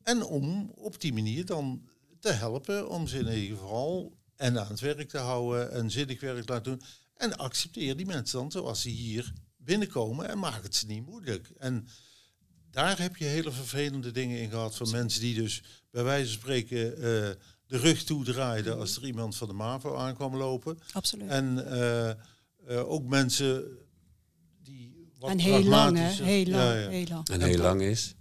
En 0.02 0.22
om 0.22 0.70
op 0.74 1.00
die 1.00 1.12
manier 1.12 1.44
dan 1.44 1.88
te 2.20 2.30
helpen 2.32 2.88
om 2.88 3.06
ze 3.06 3.18
in 3.18 3.38
ieder 3.38 3.58
geval 3.58 4.16
en 4.36 4.60
aan 4.60 4.68
het 4.68 4.80
werk 4.80 5.08
te 5.08 5.18
houden 5.18 5.72
en 5.72 5.90
zinnig 5.90 6.20
werk 6.20 6.44
te 6.44 6.52
laten 6.52 6.72
doen. 6.78 6.88
En 7.14 7.36
accepteer 7.36 7.96
die 7.96 8.06
mensen 8.06 8.38
dan 8.38 8.50
zoals 8.50 8.82
ze 8.82 8.88
hier 8.88 9.32
binnenkomen 9.56 10.28
en 10.28 10.38
maak 10.38 10.62
het 10.62 10.74
ze 10.74 10.86
niet 10.86 11.06
moeilijk. 11.06 11.50
En 11.58 11.88
daar 12.70 12.98
heb 12.98 13.16
je 13.16 13.24
hele 13.24 13.52
vervelende 13.52 14.10
dingen 14.10 14.40
in 14.40 14.50
gehad 14.50 14.76
van 14.76 14.90
mensen 14.90 15.20
die 15.20 15.34
dus 15.34 15.62
bij 15.90 16.02
wijze 16.02 16.30
van 16.30 16.40
spreken 16.40 17.02
eh, 17.02 17.34
de 17.66 17.76
rug 17.78 18.02
toedraaiden 18.04 18.78
als 18.78 18.96
er 18.96 19.04
iemand 19.06 19.36
van 19.36 19.48
de 19.48 19.54
MAVO 19.54 19.96
aankwam 19.96 20.36
lopen. 20.36 20.78
Absoluut. 20.92 21.28
En 21.28 21.66
eh, 21.70 22.10
eh, 22.10 22.16
ook 22.90 23.04
mensen 23.04 23.64
die 24.62 25.10
wat 25.18 25.30
En 25.30 25.38
heel 25.38 25.62
lang, 25.64 25.96
hè? 25.96 26.08
Heel 26.24 26.46
lang. 26.46 26.62
Ja, 26.62 26.74
ja. 26.78 26.88
Heel 26.88 27.06
lang. 27.08 27.28
En 27.28 27.40
heel 27.42 27.58
lang 27.58 27.82
is. 27.82 28.14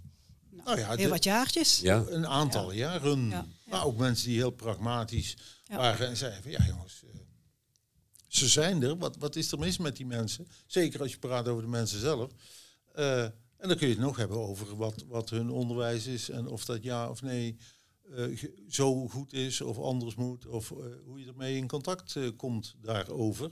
Nou 0.50 0.78
ja, 0.78 0.86
Heel 0.88 0.96
de- 0.96 1.08
wat 1.08 1.24
jaartjes. 1.24 1.80
Ja. 1.80 2.04
een 2.08 2.26
aantal 2.26 2.72
jaren. 2.72 3.28
Ja, 3.28 3.30
ja. 3.36 3.46
Maar 3.70 3.84
ook 3.84 3.96
mensen 3.96 4.26
die 4.28 4.36
heel 4.36 4.50
pragmatisch 4.50 5.36
Ja. 5.64 5.76
waren 5.76 6.08
en 6.08 6.16
zeiden 6.16 6.42
van 6.42 6.50
ja 6.50 6.64
jongens, 6.66 7.02
eh, 7.04 7.20
ze 8.28 8.48
zijn 8.48 8.82
er. 8.82 8.96
Wat, 8.96 9.16
wat 9.16 9.36
is 9.36 9.52
er 9.52 9.58
mis 9.58 9.78
met 9.78 9.96
die 9.96 10.06
mensen? 10.06 10.48
Zeker 10.66 11.00
als 11.00 11.10
je 11.10 11.18
praat 11.18 11.48
over 11.48 11.62
de 11.62 11.68
mensen 11.68 12.00
zelf. 12.00 12.30
Eh, 12.92 13.22
en 13.56 13.68
dan 13.68 13.76
kun 13.76 13.88
je 13.88 13.94
het 13.94 14.02
nog 14.02 14.16
hebben 14.16 14.38
over 14.38 14.76
wat, 14.76 15.04
wat 15.08 15.30
hun 15.30 15.50
onderwijs 15.50 16.06
is 16.06 16.30
en 16.30 16.46
of 16.46 16.64
dat 16.64 16.82
ja 16.82 17.10
of 17.10 17.22
nee 17.22 17.56
eh, 18.14 18.48
zo 18.68 19.08
goed 19.08 19.32
is 19.32 19.60
of 19.60 19.78
anders 19.78 20.14
moet. 20.14 20.46
Of 20.46 20.70
eh, 20.70 20.76
hoe 21.04 21.20
je 21.20 21.26
ermee 21.26 21.56
in 21.56 21.68
contact 21.68 22.16
eh, 22.16 22.28
komt 22.36 22.76
daarover. 22.80 23.50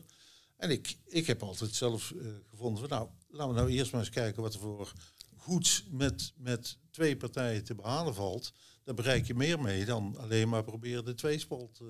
En 0.57 0.71
ik, 0.71 0.99
ik 1.07 1.27
heb 1.27 1.43
altijd 1.43 1.75
zelf 1.75 2.15
gevonden 2.51 2.81
van 2.81 2.89
nou, 2.89 3.09
laten 3.29 3.55
we 3.55 3.61
nou 3.61 3.71
eerst 3.71 3.93
maar 3.93 4.01
eens 4.01 4.11
kijken 4.11 4.43
wat 4.43 4.55
er 4.55 4.61
voor 4.61 4.93
goeds 5.37 5.85
met, 5.91 6.33
met 6.37 6.79
twee 6.91 7.17
partijen 7.17 7.65
te 7.65 7.75
behalen 7.75 8.15
valt. 8.15 8.53
Daar 8.85 8.95
bereik 8.95 9.27
je 9.27 9.35
meer 9.35 9.61
mee 9.61 9.85
dan 9.85 10.17
alleen 10.17 10.49
maar 10.49 10.65
proberen 10.65 11.05
de 11.05 11.15
tweespalt 11.15 11.81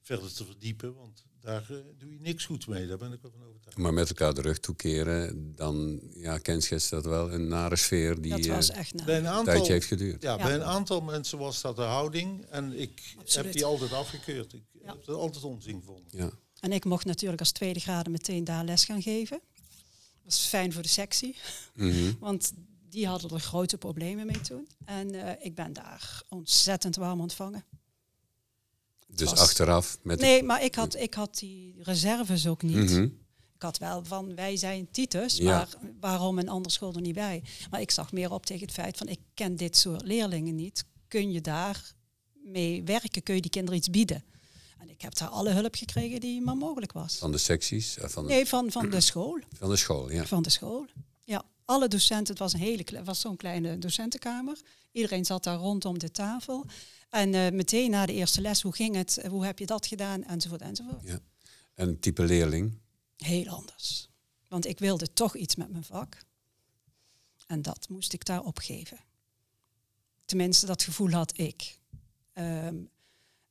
verder 0.00 0.34
te 0.34 0.44
verdiepen. 0.44 0.94
Want 0.94 1.26
daar 1.46 1.62
eh, 1.70 1.76
doe 1.98 2.12
je 2.12 2.18
niks 2.20 2.44
goed 2.44 2.66
mee, 2.66 2.86
daar 2.86 2.98
ben 2.98 3.12
ik 3.12 3.18
wel 3.22 3.30
van 3.30 3.46
overtuigd. 3.48 3.78
Maar 3.78 3.94
met 3.94 4.08
elkaar 4.08 4.34
de 4.34 4.40
rug 4.40 4.58
toekeren, 4.58 5.52
dan 5.54 6.00
ja, 6.14 6.38
kenschetst 6.38 6.90
dat 6.90 7.04
wel 7.04 7.32
een 7.32 7.48
nare 7.48 7.76
sfeer 7.76 8.20
die 8.20 8.30
Dat 8.30 8.44
eh, 8.44 8.54
was 8.54 8.70
echt 8.70 9.04
Bij 9.04 9.04
nou. 9.04 9.16
een 9.18 9.24
een 9.24 9.30
aantal, 9.30 9.44
tijdje 9.54 9.72
heeft 9.72 9.86
geduurd. 9.86 10.22
ja, 10.22 10.36
Ja. 10.36 10.42
bij 10.44 10.54
een 10.54 10.62
aantal 10.64 11.00
mensen 11.00 11.38
was 11.38 11.60
dat 11.60 11.76
de 11.76 11.82
houding. 11.82 12.44
En 12.44 12.78
ik 12.80 13.14
heb 13.26 13.52
die 13.52 13.64
altijd 13.64 13.92
afgekeurd. 13.92 14.52
Ik 14.52 14.62
Ja. 14.72 14.86
heb 14.86 14.96
het 14.96 15.08
altijd 15.08 15.44
onzin 15.44 15.78
gevonden. 15.80 16.04
Ja. 16.10 16.30
En 16.60 16.72
ik 16.72 16.84
mocht 16.84 17.04
natuurlijk 17.04 17.40
als 17.40 17.52
tweede 17.52 17.80
graden 17.80 18.12
meteen 18.12 18.44
daar 18.44 18.64
les 18.64 18.84
gaan 18.84 19.02
geven. 19.02 19.40
Dat 19.54 20.34
was 20.34 20.46
fijn 20.46 20.72
voor 20.72 20.82
de 20.82 20.88
sectie, 20.88 21.36
Mhm. 21.74 22.12
want 22.20 22.52
die 22.90 23.06
hadden 23.06 23.30
er 23.30 23.40
grote 23.40 23.78
problemen 23.78 24.26
mee 24.26 24.40
toen. 24.40 24.68
En 24.84 25.14
eh, 25.14 25.46
ik 25.46 25.54
ben 25.54 25.72
daar 25.72 26.22
ontzettend 26.28 26.96
warm 26.96 27.20
ontvangen. 27.20 27.64
Dus 29.16 29.30
was- 29.30 29.38
achteraf 29.38 29.98
met 30.02 30.20
Nee, 30.20 30.42
maar 30.42 30.62
ik 30.64 30.74
had, 30.74 30.94
ik 30.96 31.14
had 31.14 31.38
die 31.38 31.74
reserves 31.82 32.46
ook 32.46 32.62
niet. 32.62 32.76
Mhm. 32.90 33.02
Ik 33.54 33.62
had 33.62 33.78
wel 33.78 34.04
van 34.04 34.34
wij 34.34 34.56
zijn 34.56 34.88
Titus, 34.90 35.36
Ja. 35.36 35.56
maar 35.56 35.68
waarom 36.00 36.38
een 36.38 36.48
ander 36.48 36.72
school 36.72 36.94
er 36.94 37.00
niet 37.00 37.14
bij? 37.14 37.42
Maar 37.70 37.80
ik 37.80 37.90
zag 37.90 38.12
meer 38.12 38.30
op 38.32 38.46
tegen 38.46 38.62
het 38.66 38.74
feit 38.74 38.96
van 38.96 39.08
ik 39.08 39.18
ken 39.34 39.56
dit 39.56 39.76
soort 39.76 40.02
leerlingen 40.02 40.54
niet. 40.54 40.84
Kun 41.08 41.32
je 41.32 41.40
daar 41.40 41.92
mee 42.44 42.82
werken? 42.84 43.22
Kun 43.22 43.34
je 43.34 43.40
die 43.40 43.50
kinderen 43.50 43.78
iets 43.78 43.90
bieden? 43.90 44.24
En 44.78 44.90
ik 44.90 45.00
heb 45.00 45.14
daar 45.14 45.28
alle 45.28 45.50
hulp 45.50 45.74
gekregen 45.74 46.20
die 46.20 46.40
maar 46.40 46.56
mogelijk 46.56 46.92
was. 46.92 47.16
van 47.16 47.32
de 47.32 47.38
secties, 47.38 47.98
eh, 47.98 48.08
van 48.08 48.26
de, 48.26 48.32
Nee, 48.32 48.46
van, 48.46 48.70
van 48.72 48.90
de 48.90 49.00
school. 49.00 49.38
van 49.58 49.70
de 49.70 49.76
school. 49.76 50.10
Ja. 50.10 50.24
Van 50.26 50.42
de 50.42 50.50
school. 50.50 50.86
Ja, 51.24 51.42
alle 51.64 51.88
docenten. 51.88 52.26
Het 52.34 52.38
was 52.38 52.52
een 52.52 52.58
hele 52.60 52.84
was 53.04 53.20
zo'n 53.20 53.36
kleine 53.36 53.78
docentenkamer. 53.78 54.60
Iedereen 54.92 55.24
zat 55.24 55.44
daar 55.44 55.56
rondom 55.58 55.98
de 55.98 56.10
tafel. 56.10 56.64
En 57.08 57.34
eh, 57.34 57.52
meteen 57.52 57.90
na 57.90 58.06
de 58.06 58.12
eerste 58.12 58.40
les, 58.40 58.62
hoe 58.62 58.74
ging 58.74 58.94
het? 58.94 59.24
Hoe 59.28 59.44
heb 59.44 59.58
je 59.58 59.66
dat 59.66 59.86
gedaan? 59.86 60.24
Enzovoort, 60.24 60.60
enzovoort. 60.60 61.02
Ja. 61.02 61.20
En 61.74 62.00
type 62.00 62.24
leerling. 62.24 62.78
Heel 63.16 63.48
anders. 63.48 64.08
Want 64.48 64.66
ik 64.66 64.78
wilde 64.78 65.12
toch 65.12 65.36
iets 65.36 65.56
met 65.56 65.70
mijn 65.70 65.84
vak. 65.84 66.24
En 67.46 67.62
dat 67.62 67.88
moest 67.88 68.12
ik 68.12 68.24
daar 68.24 68.42
opgeven. 68.42 68.98
Tenminste, 70.24 70.66
dat 70.66 70.82
gevoel 70.82 71.10
had 71.10 71.38
ik. 71.38 71.78
Ehm, 72.32 72.76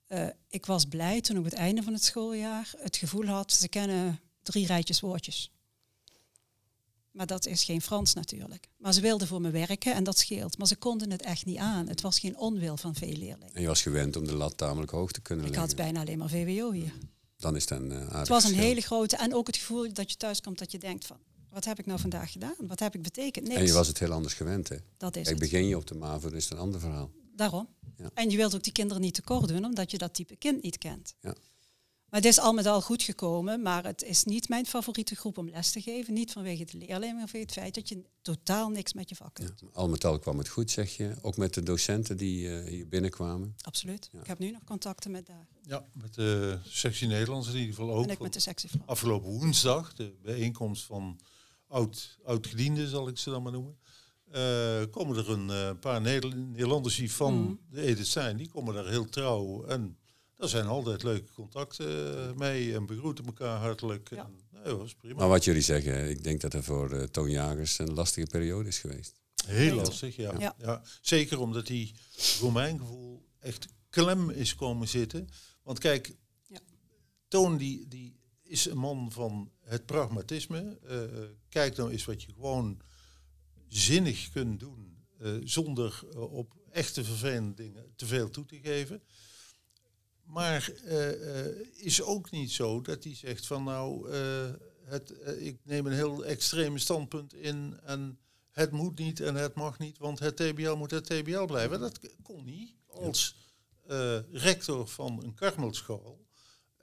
eh, 0.08 0.28
ik 0.48 0.66
was 0.66 0.86
blij 0.86 1.22
toen 1.22 1.38
op 1.38 1.44
het 1.44 1.54
einde 1.54 1.84
van 1.84 1.94
het 1.94 2.04
schooljaar 2.04 2.74
het 2.78 2.98
gevoel 2.98 3.26
had, 3.26 3.52
ze 3.52 3.68
kennen 3.68 4.20
drie 4.44 4.66
rijtjes 4.66 5.00
woordjes. 5.00 5.52
Maar 7.16 7.26
dat 7.26 7.46
is 7.46 7.64
geen 7.64 7.82
Frans 7.82 8.14
natuurlijk. 8.14 8.68
Maar 8.78 8.94
ze 8.94 9.02
wilden 9.02 9.28
voor 9.28 9.42
me 9.42 9.50
werken 9.50 9.94
en 9.94 10.04
dat 10.04 10.18
scheelt. 10.18 10.58
Maar 10.58 10.68
ze 10.68 10.76
konden 10.76 11.12
het 11.12 11.22
echt 11.22 11.46
niet 11.46 11.58
aan. 11.58 11.88
Het 11.88 12.02
was 12.02 12.20
geen 12.20 12.38
onwil 12.38 12.78
van 12.78 12.96
veel 12.96 13.08
leerlingen. 13.14 13.54
En 13.54 13.62
je 13.62 13.68
was 13.68 13.82
gewend 13.82 14.16
om 14.16 14.26
de 14.26 14.34
lat 14.34 14.58
tamelijk 14.58 14.92
hoog 14.92 15.12
te 15.12 15.22
kunnen 15.22 15.46
Ik 15.46 15.52
leggen. 15.52 15.70
had 15.70 15.78
bijna 15.78 16.00
alleen 16.00 16.18
maar 16.18 16.30
VWO 16.30 16.72
hier. 16.72 16.94
Dan 17.38 17.56
is 17.56 17.62
het 17.62 17.80
een 17.80 17.92
eh, 17.92 18.20
Het 18.20 18.28
was 18.28 18.44
een 18.44 18.54
hele 18.54 18.82
grote. 18.82 19.16
En 19.16 19.34
ook 19.34 19.48
het 19.48 19.58
gevoel 19.58 19.94
dat 19.94 20.12
je 20.12 20.18
thuis 20.18 20.42
komt 20.42 20.60
dat 20.60 20.72
je 20.72 20.78
denkt 20.78 21.06
van... 21.06 21.18
Wat 21.50 21.66
heb 21.66 21.80
ik 21.80 21.86
nou 21.86 22.00
vandaag 22.00 22.32
gedaan? 22.32 22.56
Wat 22.60 22.80
heb 22.80 22.96
ik 22.96 23.02
betekend? 23.02 23.48
Niks. 23.48 23.60
En 23.60 23.66
je 23.66 23.74
was 23.74 23.88
het 23.88 24.00
heel 24.00 24.12
anders 24.12 24.34
gewend, 24.34 24.70
hè? 24.70 24.76
dat 24.98 25.16
is 25.16 25.30
het. 25.30 25.40
begin 25.40 25.68
je 25.68 25.78
op 25.78 25.88
de 25.88 25.96
MAVO, 25.96 26.30
dan 26.30 26.38
is 26.38 26.50
een 26.50 26.58
ander 26.58 26.80
verhaal. 26.80 27.12
Daarom. 27.36 27.68
Ja. 27.98 28.10
En 28.14 28.30
je 28.30 28.38
wilt 28.38 28.56
ook 28.56 28.64
die 28.64 28.74
kinderen 28.74 29.02
niet 29.02 29.14
tekort 29.14 29.48
doen, 29.48 29.66
omdat 29.66 29.92
je 29.92 29.98
dat 29.98 30.14
type 30.14 30.36
kind 30.36 30.62
niet 30.64 30.78
kent. 30.78 31.16
Ja. 31.22 31.36
Maar 32.16 32.24
het 32.24 32.34
is 32.34 32.40
al 32.40 32.54
met 32.54 32.66
al 32.66 32.82
goed 32.82 33.04
gekomen, 33.04 33.62
maar 33.62 33.84
het 33.84 34.04
is 34.04 34.24
niet 34.24 34.50
mijn 34.50 34.66
favoriete 34.66 35.16
groep 35.16 35.38
om 35.38 35.50
les 35.50 35.72
te 35.72 35.82
geven. 35.82 36.14
Niet 36.14 36.32
vanwege 36.32 36.66
de 36.66 36.78
leerlingen, 36.78 37.16
maar 37.16 37.28
vanwege 37.28 37.46
het 37.46 37.52
feit 37.52 37.76
dat 37.76 37.90
je 37.90 38.04
totaal 38.22 38.70
niks 38.70 38.94
met 38.94 39.10
je 39.10 39.16
vak. 39.16 39.38
Ja. 39.40 39.46
Al 39.74 39.90
met 39.90 40.06
al 40.06 40.20
kwam 40.20 40.38
het 40.38 40.48
goed, 40.48 40.72
zeg 40.72 40.98
je. 40.98 41.16
Ook 41.22 41.38
met 41.38 41.54
de 41.54 41.64
docenten 41.64 42.18
die 42.18 42.58
eh, 42.60 42.70
hier 42.70 42.88
binnenkwamen. 42.88 43.56
Absoluut. 43.62 44.10
Ja. 44.12 44.20
Ik 44.20 44.28
heb 44.28 44.40
nu 44.40 44.52
nog 44.52 44.64
contacten 44.64 45.12
met 45.12 45.26
daar. 45.26 45.48
Ja, 45.62 45.86
met 45.94 46.14
de 46.14 46.60
sectie 46.68 47.08
Nederlands 47.08 47.48
in 47.48 47.54
ieder 47.56 47.76
geval 47.76 47.92
ook. 47.94 48.04
en 48.06 48.10
ik 48.12 48.20
met 48.20 48.34
de 48.34 48.40
sectievrouw. 48.40 48.82
Afgelopen 48.86 49.30
woensdag, 49.30 49.94
de 49.94 50.16
bijeenkomst 50.22 50.84
van 50.84 51.20
oud, 51.68 52.18
oud-gedienden, 52.26 52.88
zal 52.88 53.08
ik 53.08 53.18
ze 53.18 53.30
dan 53.30 53.44
maar 53.44 53.52
noemen. 53.52 53.78
eh, 54.32 54.82
komen 54.92 55.18
er 55.18 55.30
een 55.30 55.50
eh, 55.50 55.72
paar 55.80 56.02
Neder- 56.02 56.36
Nederlanders 56.36 56.96
die 56.96 57.12
van 57.12 57.42
Mhm. 57.42 57.54
de 57.70 57.82
Edith 57.82 58.08
zijn, 58.08 58.38
die 58.38 58.50
komen 58.50 58.74
daar 58.74 58.88
heel 58.88 59.10
trouw. 59.10 59.66
En 59.66 59.98
daar 60.36 60.50
zijn 60.50 60.66
altijd 60.66 61.04
leuke 61.04 61.32
contacten 61.34 62.18
eh, 62.18 62.36
mee 62.36 62.74
en 62.74 62.86
begroeten 62.86 63.26
elkaar 63.26 63.58
hartelijk. 63.60 64.10
Ja. 64.10 64.18
En, 64.18 64.40
nee, 64.52 64.64
dat 64.64 64.78
was 64.78 64.96
prima. 64.96 65.16
Maar 65.16 65.28
wat 65.28 65.44
jullie 65.44 65.62
zeggen, 65.62 66.10
ik 66.10 66.24
denk 66.24 66.42
dat 66.42 66.54
het 66.54 66.66
voor 66.66 66.92
eh, 66.92 67.04
Toon 67.04 67.30
Jagers 67.30 67.80
een 67.80 67.94
lastige 67.94 68.28
periode 68.28 68.68
is 68.68 68.80
geweest. 68.80 69.22
Heel 69.46 69.76
lastig, 69.76 70.16
ja. 70.16 70.34
Ja. 70.40 70.56
ja. 70.58 70.82
Zeker 71.02 71.40
omdat 71.40 71.68
die 71.68 71.96
voor 72.16 72.52
mijn 72.52 72.80
gevoel 72.80 73.26
echt 73.40 73.68
klem 73.90 74.30
is 74.30 74.56
komen 74.56 74.88
zitten. 74.88 75.28
Want 75.64 75.80
kijk, 75.80 76.16
Ja. 76.48 76.60
Toon 77.28 77.58
die, 77.58 77.88
die 77.88 78.20
is 78.44 78.66
een 78.66 78.78
man 78.78 79.12
van 79.12 79.52
het 79.62 79.86
pragmatisme. 79.86 80.78
Eh, 80.88 81.00
kijk 81.50 81.76
nou 81.76 81.92
eens 81.92 82.06
wat 82.06 82.24
je 82.24 82.34
gewoon 82.34 82.82
zinnig 83.68 84.30
kunt 84.30 84.60
doen 84.60 84.98
eh, 85.20 85.32
zonder 85.44 86.04
op 86.16 86.56
echte 86.72 87.04
vervelende 87.04 87.54
dingen 87.54 87.94
te 87.96 88.06
veel 88.06 88.30
toe 88.30 88.46
te 88.46 88.60
geven. 88.60 89.04
Maar 90.26 90.72
eh, 90.86 91.46
eh, 91.46 91.56
is 91.74 92.02
ook 92.02 92.32
niet 92.32 92.52
zo 92.52 92.82
dat 92.82 93.04
hij 93.04 93.16
zegt 93.16 93.48
van 93.48 93.64
nou, 93.64 94.12
eh, 94.12 94.54
het, 94.84 95.14
ik 95.38 95.60
neem 95.64 95.86
een 95.86 95.94
heel 95.94 96.26
extreme 96.26 96.80
standpunt 96.80 97.34
in 97.34 97.80
en 97.84 98.20
het 98.52 98.72
moet 98.72 99.00
niet 99.00 99.20
en 99.20 99.36
het 99.36 99.54
mag 99.54 99.80
niet, 99.80 99.98
want 99.98 100.20
het 100.20 100.36
TBL 100.36 100.76
moet 100.76 100.92
het 100.92 101.06
TBL 101.06 101.46
blijven. 101.46 101.80
Dat 101.80 102.00
kon 102.22 102.46
niet 102.46 102.74
als 102.88 103.36
rector 104.32 104.88
van 104.88 105.24
een 105.24 105.34
Karmelschool 105.34 106.26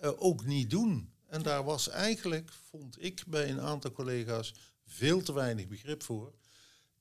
eh, 0.02 0.10
ook 0.16 0.44
niet 0.44 0.70
doen. 0.70 1.12
En 1.26 1.42
daar 1.42 1.64
was 1.64 1.88
eigenlijk, 1.88 2.52
vond 2.70 3.04
ik 3.04 3.24
bij 3.26 3.50
een 3.50 3.60
aantal 3.60 3.92
collega's, 3.92 4.54
veel 4.86 5.22
te 5.22 5.32
weinig 5.32 5.68
begrip 5.68 6.02
voor. 6.02 6.32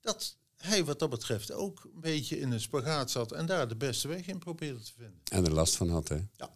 Dat 0.00 0.36
hij 0.62 0.84
wat 0.84 0.98
dat 0.98 1.10
betreft 1.10 1.52
ook 1.52 1.84
een 1.94 2.00
beetje 2.00 2.38
in 2.38 2.52
een 2.52 2.60
spagaat 2.60 3.10
zat 3.10 3.32
en 3.32 3.46
daar 3.46 3.68
de 3.68 3.76
beste 3.76 4.08
weg 4.08 4.26
in 4.26 4.38
probeerde 4.38 4.80
te 4.80 4.92
vinden. 4.96 5.20
En 5.30 5.44
er 5.44 5.52
last 5.52 5.76
van 5.76 5.88
had, 5.90 6.08
hè? 6.08 6.18
Ja. 6.36 6.50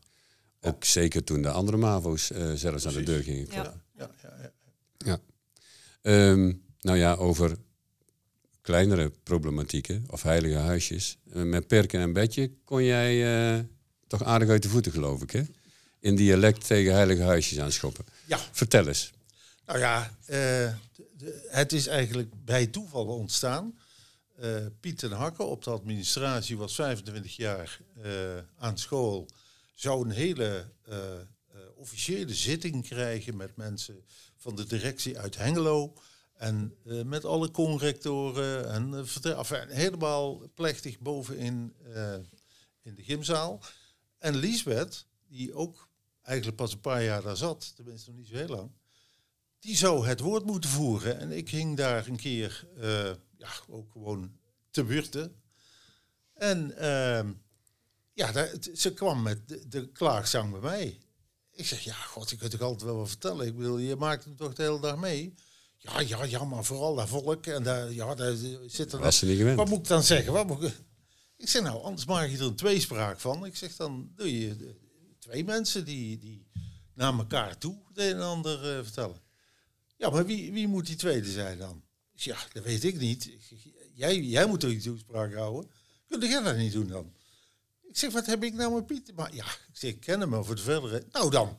Ook 0.61 0.85
zeker 0.85 1.25
toen 1.25 1.43
de 1.43 1.51
andere 1.51 1.77
MAVO's 1.77 2.31
eh, 2.31 2.53
zelfs 2.53 2.87
aan 2.87 2.93
de 2.95 3.03
deur 3.03 3.23
gingen 3.23 3.47
Ja. 3.51 3.61
kloppen. 3.61 3.83
Ja, 3.97 4.11
ja, 4.23 4.37
ja. 4.43 4.53
Ja. 4.99 5.21
Ehm, 6.03 6.53
nou 6.81 6.99
ja, 6.99 7.15
over 7.15 7.57
kleinere 8.61 9.11
problematieken 9.23 10.05
of 10.11 10.23
heilige 10.23 10.57
huisjes. 10.57 11.19
Eh, 11.33 11.43
met 11.43 11.67
Perken 11.67 12.01
en 12.01 12.13
Betje 12.13 12.51
kon 12.65 12.85
jij 12.85 13.15
eh, 13.57 13.65
toch 14.07 14.23
aardig 14.25 14.49
uit 14.49 14.63
de 14.63 14.69
voeten, 14.69 14.93
geloof 14.93 15.23
ik, 15.23 15.31
hè? 15.31 15.43
In 16.01 16.17
dialect 16.17 16.67
tegen 16.67 16.93
heilige 16.95 17.23
huisjes 17.23 17.59
aanschoppen. 17.61 18.05
ja. 18.27 18.39
Vertel 18.53 18.87
eens. 18.89 19.11
Nou 19.67 19.79
ja, 19.79 20.17
eh, 20.27 20.73
het 21.49 21.73
is 21.73 21.87
eigenlijk 21.87 22.45
bij 22.45 22.67
toeval 22.67 23.07
ontstaan. 23.07 23.79
Eh, 24.37 24.67
Piet 24.81 24.99
ten 24.99 25.13
Hakke 25.13 25.43
op 25.43 25.65
de 25.65 25.71
administratie 25.71 26.57
was 26.57 26.75
25 26.75 27.37
jaar 27.37 27.81
eh, 28.03 28.39
aan 28.57 28.79
school. 28.79 29.29
Zou 29.75 30.05
een 30.05 30.11
hele 30.11 30.73
eh, 30.83 30.99
officiële 31.75 32.35
zitting 32.35 32.89
krijgen 32.89 33.37
met 33.37 33.57
mensen 33.57 34.05
van 34.37 34.57
de 34.57 34.67
directie 34.67 35.19
uit 35.19 35.37
Hengelo. 35.37 35.93
En 36.35 36.77
met 37.05 37.25
alle 37.25 37.51
conrectoren 37.51 38.71
en 38.71 39.07
helemaal 39.69 40.51
plechtig 40.55 40.99
bovenin 40.99 41.75
in 42.83 42.95
de 42.95 43.03
gymzaal. 43.03 43.61
En 44.19 44.37
Liesbeth, 44.37 45.07
die 45.29 45.55
ook 45.55 45.89
eigenlijk 46.23 46.57
pas 46.57 46.73
een 46.73 46.81
paar 46.81 47.03
jaar 47.03 47.23
daar 47.23 47.37
zat, 47.37 47.77
tenminste 47.77 48.11
nog 48.11 48.19
niet 48.19 48.29
zo 48.29 48.35
heel 48.35 48.49
lang 48.49 48.71
die 49.61 49.77
zou 49.77 50.07
het 50.07 50.21
woord 50.21 50.45
moeten 50.45 50.71
voeren. 50.71 51.19
En 51.19 51.33
ik 51.33 51.49
hing 51.49 51.77
daar 51.77 52.07
een 52.07 52.17
keer, 52.17 52.69
eh, 52.77 53.11
ja, 53.37 53.51
ook 53.69 53.93
gewoon 53.93 54.37
te 54.71 54.85
buurten. 54.85 55.43
En 56.35 56.79
ehm, 56.79 57.33
ja, 58.13 58.33
daar, 58.33 58.51
ze 58.75 58.93
kwam 58.93 59.23
met 59.23 59.49
de, 59.49 59.69
de 59.69 59.93
klaagzang 59.93 60.51
bij 60.51 60.61
mij. 60.61 61.01
Ik 61.53 61.67
zeg, 61.67 61.81
ja, 61.81 61.95
god, 61.95 62.31
je 62.31 62.37
kunt 62.37 62.51
toch 62.51 62.61
altijd 62.61 62.83
wel 62.83 62.97
wat 62.97 63.09
vertellen. 63.09 63.47
Ik 63.47 63.57
bedoel, 63.57 63.79
je 63.79 63.97
maakt 63.97 64.25
hem 64.25 64.37
toch 64.37 64.55
de 64.55 64.63
hele 64.63 64.81
dag 64.81 64.97
mee? 64.97 65.35
Ja, 65.77 66.01
ja, 66.01 66.25
ja, 66.25 66.45
maar 66.45 66.65
vooral 66.65 66.95
dat 66.95 67.09
volk. 67.09 67.47
En 67.47 67.63
daar, 67.63 67.93
ja, 67.93 68.15
daar 68.15 68.35
zit 68.67 68.93
er... 68.93 68.99
Was 68.99 69.23
niet 69.23 69.39
gewend? 69.39 69.57
Wat 69.57 69.69
moet 69.69 69.79
ik 69.79 69.87
dan 69.89 70.03
zeggen? 70.03 70.33
Wat 70.33 70.47
moet 70.47 70.63
ik... 70.63 70.75
ik 71.37 71.49
zeg, 71.49 71.63
nou, 71.63 71.83
anders 71.83 72.07
maak 72.07 72.29
je 72.29 72.37
er 72.37 72.43
een 72.43 72.57
tweespraak 72.57 73.21
van. 73.21 73.47
Ik 73.47 73.57
zeg, 73.57 73.77
dan 73.77 74.11
doe 74.15 74.41
je 74.41 74.75
twee 75.19 75.45
mensen 75.45 75.85
die, 75.85 76.19
die 76.19 76.47
naar 76.95 77.19
elkaar 77.19 77.59
toe 77.59 77.77
de 77.93 78.09
een 78.09 78.15
en 78.15 78.23
ander 78.23 78.77
eh, 78.77 78.83
vertellen. 78.83 79.17
Ja, 79.97 80.11
maar 80.11 80.27
wie, 80.27 80.53
wie 80.53 80.69
moet 80.69 80.87
die 80.87 80.97
tweede 80.97 81.31
zijn 81.31 81.59
dan? 81.59 81.83
Ik 82.15 82.23
zeg, 82.23 82.41
ja, 82.43 82.49
dat 82.53 82.63
weet 82.63 82.85
ik 82.85 82.99
niet. 82.99 83.27
Ik 83.27 83.43
zeg, 83.49 83.59
jij, 83.95 84.21
jij 84.21 84.47
moet 84.47 84.61
toch 84.61 84.71
die 84.71 84.81
toespraak 84.81 85.35
houden? 85.35 85.71
Kun 86.09 86.21
jij 86.29 86.43
dat 86.43 86.57
niet 86.57 86.73
doen 86.73 86.87
dan? 86.89 87.13
Ik 87.83 87.97
zeg, 87.99 88.13
wat 88.13 88.27
heb 88.27 88.45
ik 88.45 88.55
nou 88.55 88.75
met 88.75 88.87
Piet? 88.87 89.13
Maar 89.15 89.35
ja, 89.35 89.45
ik 89.45 89.69
zeg, 89.73 89.91
ik 89.91 90.01
ken 90.01 90.21
hem 90.21 90.29
maar 90.29 90.45
voor 90.45 90.55
de 90.57 90.63
verdere. 90.63 91.05
Nou 91.11 91.31
dan. 91.31 91.59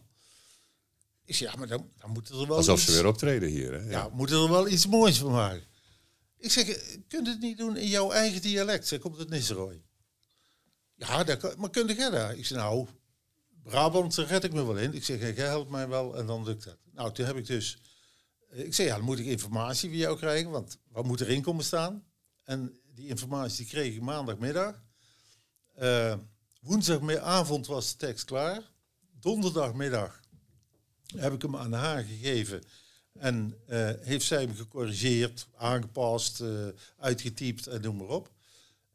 Ik 1.26 1.36
zeg, 1.36 1.52
ja, 1.52 1.58
maar 1.58 1.68
dan, 1.68 1.92
dan 1.98 2.10
moet 2.10 2.30
er 2.30 2.48
wel 2.48 2.58
Alsof 2.58 2.78
iets- 2.80 2.86
ze 2.86 2.92
weer 2.92 3.08
optreden 3.08 3.50
hier, 3.50 3.72
hè? 3.74 3.90
ja, 3.90 4.10
moet 4.10 4.32
er 4.32 4.50
wel 4.50 4.68
iets 4.68 4.88
moois 4.88 5.18
van 5.18 5.32
maken. 5.32 5.64
Ik 6.38 6.52
zeg, 6.52 6.68
eh, 6.68 6.98
kunt 7.08 7.28
het 7.28 7.40
niet 7.40 7.58
doen 7.58 7.78
in 7.78 7.88
jouw 7.88 8.12
eigen 8.12 8.42
dialect? 8.42 8.88
Zeg, 8.88 9.00
komt 9.00 9.18
het 9.18 9.30
Nisserooi. 9.30 9.82
Ja, 10.96 11.24
dat 11.24 11.38
kan, 11.38 11.54
maar 11.58 11.70
kun 11.70 11.88
jij 11.96 12.10
dat? 12.10 12.38
Ik 12.38 12.46
zeg, 12.46 12.58
nou, 12.58 12.88
Brabant, 13.64 14.16
daar 14.16 14.26
red 14.26 14.44
ik 14.44 14.54
me 14.54 14.66
wel 14.66 14.78
in. 14.78 14.94
Ik 14.94 15.04
zeg, 15.04 15.20
jij 15.20 15.34
helpt 15.48 15.70
mij 15.72 15.88
wel 15.88 16.18
en 16.18 16.26
dan 16.26 16.44
lukt 16.44 16.64
dat. 16.64 16.78
Nou, 16.94 17.14
toen 17.14 17.26
heb 17.26 17.36
ik 17.38 17.46
dus... 17.46 17.78
Ik 18.66 18.74
zeg, 18.74 18.88
ja, 18.88 18.96
dan 18.96 19.06
moet 19.06 19.20
ik 19.20 19.26
informatie 19.26 19.90
van 19.90 19.98
jou 19.98 20.18
krijgen, 20.18 20.52
want 20.52 20.78
wat 20.88 21.06
moet 21.06 21.22
erin 21.22 21.42
komen 21.42 21.64
staan? 21.64 22.04
En 22.44 22.80
die 22.96 23.08
informatie 23.08 23.66
kreeg 23.66 23.96
ik 23.96 24.02
maandagmiddag. 24.02 24.84
Eh 25.76 26.18
woensdagavond 26.62 27.68
was 27.68 27.92
de 27.92 27.98
tekst 27.98 28.26
klaar. 28.26 28.72
Donderdagmiddag 29.20 30.20
heb 31.16 31.34
ik 31.34 31.42
hem 31.42 31.56
aan 31.56 31.74
haar 31.74 32.04
gegeven. 32.04 32.64
En 33.14 33.58
eh, 33.68 33.92
heeft 34.00 34.26
zij 34.26 34.42
hem 34.42 34.56
gecorrigeerd, 34.56 35.48
aangepast, 35.56 36.42
eh, 36.42 36.68
uitgetypt 36.98 37.68
en 37.68 37.82
noem 37.82 37.98
maar 37.98 38.08
op. 38.08 38.32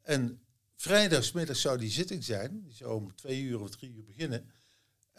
En 0.03 0.41
vrijdagsmiddag 0.77 1.57
zou 1.57 1.79
die 1.79 1.91
zitting 1.91 2.25
zijn. 2.25 2.63
Die 2.63 2.75
zou 2.75 2.95
om 2.95 3.15
twee 3.15 3.43
uur 3.43 3.61
of 3.61 3.71
drie 3.71 3.91
uur 3.91 4.05
beginnen. 4.05 4.51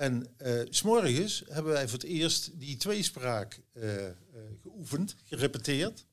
En 0.03 0.35
s 0.69 0.77
s'morgens 0.77 1.43
hebben 1.47 1.73
wij 1.73 1.87
voor 1.87 1.99
het 1.99 2.07
eerst 2.07 2.59
die 2.59 2.77
tweespraak 2.77 3.61
eh, 3.73 3.89
geoefend, 4.61 5.15
gerepeteerd. 5.23 6.05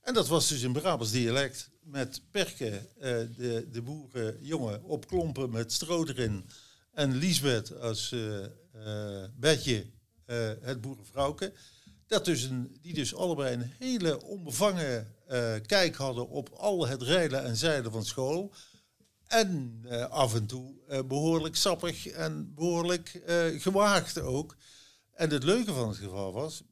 En 0.00 0.14
dat 0.14 0.28
was 0.28 0.48
dus 0.48 0.62
in 0.62 0.72
Brabants 0.72 1.12
dialect 1.12 1.70
met 1.82 2.22
perken, 2.30 2.72
eh, 2.72 3.10
de, 3.36 3.68
de 3.72 3.82
boerenjongen 3.82 4.82
op 4.82 5.06
klompen 5.06 5.50
met 5.50 5.72
stro 5.72 6.04
erin. 6.04 6.48
En 6.92 7.16
Liesbeth 7.16 7.80
als 7.80 8.14
bedje, 9.36 9.86
het 10.60 10.80
boerenvrouwke. 10.80 11.52
Dat 12.06 12.24
dus 12.24 12.42
een, 12.42 12.78
die 12.82 12.94
dus 12.94 13.14
allebei 13.14 13.54
een 13.54 13.72
hele 13.78 14.22
onbevangen 14.22 15.14
kijk 15.66 15.94
hadden 15.94 16.28
op 16.28 16.48
al 16.48 16.86
het 16.86 17.02
rijden 17.02 17.44
en 17.44 17.56
zeilen 17.56 17.92
van 17.92 18.04
school. 18.04 18.54
En 19.28 19.80
eh, 19.88 20.04
af 20.04 20.34
en 20.34 20.46
toe 20.46 20.74
eh, 20.88 21.02
behoorlijk 21.04 21.56
sappig 21.56 22.06
en 22.06 22.54
behoorlijk 22.54 23.14
eh, 23.14 23.60
gewaagd 23.60 24.20
ook. 24.20 24.56
En 25.12 25.30
het 25.30 25.42
leuke 25.44 25.72
van 25.72 25.88
het 25.88 25.96
geval 25.96 26.32
was, 26.32 26.62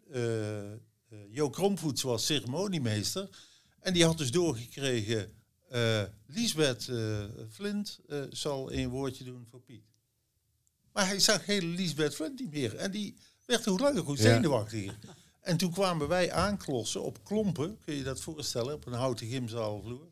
Jo 1.31 1.51
Kromvoets 1.51 2.03
was 2.03 2.27
ceremoniemeester. 2.27 3.29
En 3.81 3.93
die 3.93 4.05
had 4.05 4.19
dus 4.19 4.31
doorgekregen, 4.31 5.33
Liesbeth 6.27 6.91
Flint 7.51 8.01
zal 8.31 8.73
een 8.73 8.89
woordje 8.89 9.25
doen 9.25 9.47
voor 9.51 9.61
Piet. 9.61 9.85
Maar 10.93 11.07
hij 11.07 11.19
zag 11.21 11.47
hele 11.47 11.67
Liesbeth 11.67 12.15
Flint 12.15 12.41
niet 12.41 12.51
meer. 12.51 12.77
En 12.77 12.91
die 12.91 13.17
werd 13.47 13.65
hoe 13.65 13.79
langer 13.79 14.03
hoe 14.03 14.17
Ja. 14.17 14.23
zenuwachtiger. 14.23 14.99
En 15.41 15.57
toen 15.57 15.73
kwamen 15.73 16.09
wij 16.09 16.33
aanklossen 16.33 17.03
op 17.03 17.25
klompen, 17.25 17.79
kun 17.85 17.95
je 17.95 18.03
dat 18.03 18.21
voorstellen, 18.21 18.75
op 18.75 18.87
een 18.87 18.93
houten 18.93 19.27
gymzaalvloer. 19.27 20.07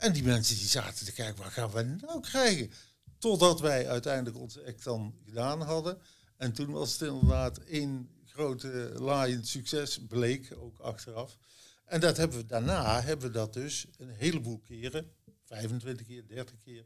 En 0.00 0.12
die 0.12 0.22
mensen 0.22 0.56
die 0.56 0.66
zaten 0.66 1.06
te 1.06 1.12
kijken, 1.12 1.42
wat 1.42 1.52
gaan 1.52 1.70
we 1.70 1.82
nou 1.82 2.20
krijgen? 2.20 2.70
Totdat 3.18 3.60
wij 3.60 3.88
uiteindelijk 3.88 4.36
onze 4.36 4.66
act 4.66 4.84
dan 4.84 5.14
gedaan 5.24 5.62
hadden. 5.62 5.98
En 6.36 6.52
toen 6.52 6.70
was 6.70 6.92
het 6.92 7.02
inderdaad 7.02 7.58
één 7.58 8.10
grote 8.24 8.92
laaiend 8.94 9.48
succes, 9.48 9.98
bleek 10.08 10.52
ook 10.58 10.78
achteraf. 10.78 11.38
En 11.84 12.00
dat 12.00 12.16
hebben 12.16 12.38
we 12.38 12.46
daarna, 12.46 13.00
hebben 13.00 13.26
we 13.26 13.32
dat 13.32 13.52
dus 13.52 13.86
een 13.98 14.08
heleboel 14.08 14.58
keren, 14.58 15.12
25 15.44 16.06
keer, 16.06 16.26
30 16.26 16.58
keer, 16.64 16.84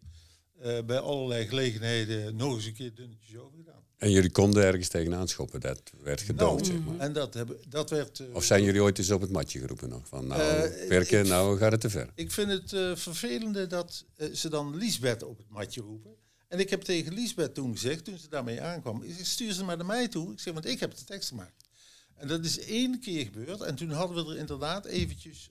eh, 0.61 0.79
bij 0.85 0.99
allerlei 0.99 1.47
gelegenheden 1.47 2.37
nog 2.37 2.55
eens 2.55 2.65
een 2.67 2.75
keer 2.75 2.95
dunnetjes 2.95 3.37
over 3.37 3.57
gedaan. 3.59 3.83
En 3.99 4.11
jullie 4.11 4.31
konden 4.31 4.65
ergens 4.65 4.89
tegenaan 4.89 5.29
schoppen, 5.29 5.61
dat 5.61 5.83
werd 6.03 6.21
gedood, 6.21 6.61
Nou, 6.61 6.65
zeg 6.73 6.85
maar. 6.85 6.99
En 6.99 7.13
dat, 7.13 7.35
hebben, 7.35 7.57
dat 7.69 7.91
werd... 7.91 8.21
eh, 8.21 8.35
Of 8.35 8.45
zijn 8.45 8.63
jullie 8.63 8.83
ooit 8.83 8.99
eens 8.99 9.11
op 9.11 9.21
het 9.21 9.31
matje 9.31 9.59
geroepen 9.59 9.89
nog? 9.89 10.09
Van 10.09 10.27
nou, 10.27 10.69
Perke, 10.89 11.19
ik- 11.19 11.27
nou 11.27 11.59
gaat 11.59 11.73
het 11.73 11.81
te 11.81 11.91
ver. 11.91 12.11
Ik 12.15 12.31
vind 12.33 12.51
het 12.51 12.99
vervelende 13.01 13.67
dat 13.67 14.05
ze 14.33 14.49
dan 14.49 14.77
Liesbeth 14.77 15.23
op 15.23 15.39
het 15.39 15.49
matje 15.49 15.81
roepen. 15.81 16.15
En 16.49 16.59
ik 16.61 16.71
heb 16.71 16.83
tegen 16.83 17.13
Liesbeth 17.15 17.55
toen 17.55 17.73
gezegd, 17.73 18.05
toen 18.05 18.19
ze 18.19 18.29
daarmee 18.29 18.61
aankwam, 18.63 19.03
ik 19.03 19.15
zeg, 19.17 19.27
stuur 19.27 19.53
ze 19.53 19.65
maar 19.65 19.77
naar 19.77 19.87
mij 19.87 20.09
toe. 20.09 20.33
Ik 20.33 20.41
zeg, 20.41 20.53
want 20.53 20.67
ik 20.67 20.81
heb 20.81 20.95
de 20.97 21.05
tekst 21.05 21.29
gemaakt. 21.29 21.69
En 22.15 22.29
dat 22.29 22.45
is 22.45 22.59
één 22.59 23.01
keer 23.01 23.25
gebeurd. 23.25 23.61
En 23.61 23.75
toen 23.75 23.91
hadden 23.91 24.25
we 24.27 24.33
er 24.33 24.39
inderdaad 24.39 24.85
eventjes, 24.87 25.51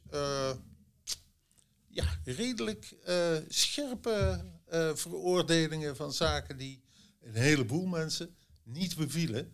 ja, 1.88 2.20
redelijk 2.24 2.93
scherpe 3.47 4.43
eh, 4.74 4.95
veroordelingen 4.95 5.95
van 5.95 6.13
zaken 6.13 6.57
die 6.57 6.82
een 7.21 7.36
heleboel 7.36 7.86
mensen 7.86 8.36
niet 8.63 8.95
bevielen. 8.95 9.51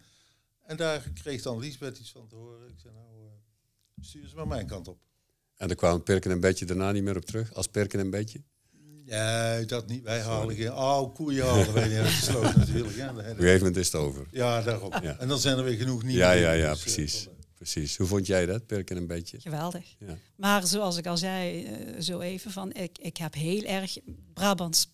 En 0.66 0.78
daar 0.78 1.10
kreeg 1.14 1.42
dan 1.42 1.60
Liesbeth 1.60 2.00
iets 2.00 2.12
van 2.12 2.28
te 2.28 2.36
horen. 2.36 2.70
Ik 2.70 2.80
zei, 2.80 2.94
nou, 2.94 3.06
eh, 3.26 4.04
stuur 4.06 4.28
ze 4.28 4.36
maar 4.36 4.48
mijn 4.48 4.68
kant 4.68 4.88
op. 4.88 5.00
En 5.56 5.68
daar 5.68 5.76
kwamen 5.76 6.04
Perken 6.04 6.32
en 6.32 6.40
Betje 6.40 6.66
daarna 6.66 6.92
niet 6.92 7.04
meer 7.04 7.16
op 7.18 7.26
terug, 7.26 7.54
als 7.54 7.68
Perken 7.68 8.00
en 8.00 8.10
Betje. 8.10 8.42
Nee, 9.06 9.66
dat 9.66 9.88
niet. 9.88 10.04
Wij 10.04 10.22
halen 10.22 10.56
geen 10.56 10.70
oude 10.72 11.14
koeien 11.14 11.46
halen 11.46 11.74
wij 11.74 12.02
niet 12.04 12.12
sloot 12.12 12.56
natuurlijk. 12.56 12.96
Ja, 12.96 13.10
Op 13.10 13.18
een 13.18 13.24
gegeven 13.24 13.58
moment 13.58 13.78
is 13.78 13.86
het 13.86 13.96
over. 13.96 14.28
ja 14.32 14.62
daarom. 14.62 14.94
Ja. 15.02 15.18
En 15.20 15.28
dan 15.28 15.40
zijn 15.40 15.58
er 15.58 15.64
weer 15.64 15.78
genoeg 15.78 16.04
nieuwe. 16.04 16.18
Ja, 16.18 16.32
ja, 16.32 16.52
ja, 16.52 16.70
dus, 16.74 16.78
eh, 16.86 16.94
precies. 16.94 17.28
precies. 17.54 17.98
Hoe 17.98 18.08
vond 18.08 18.26
jij 18.28 18.46
dat, 18.46 18.66
Perken 18.66 18.98
en 18.98 19.08
Betje? 19.08 19.40
Geweldig. 19.40 19.96
Ja. 20.00 20.18
Maar 20.36 20.68
zoals 20.68 20.98
ik 20.98 21.08
al 21.08 21.18
zei, 21.18 21.66
zo 22.02 22.20
even 22.20 22.52
van, 22.52 22.74
ik, 22.74 22.98
ik 22.98 23.18
heb 23.18 23.34
heel 23.34 23.64
erg, 23.64 23.98
Brabants 24.34 24.90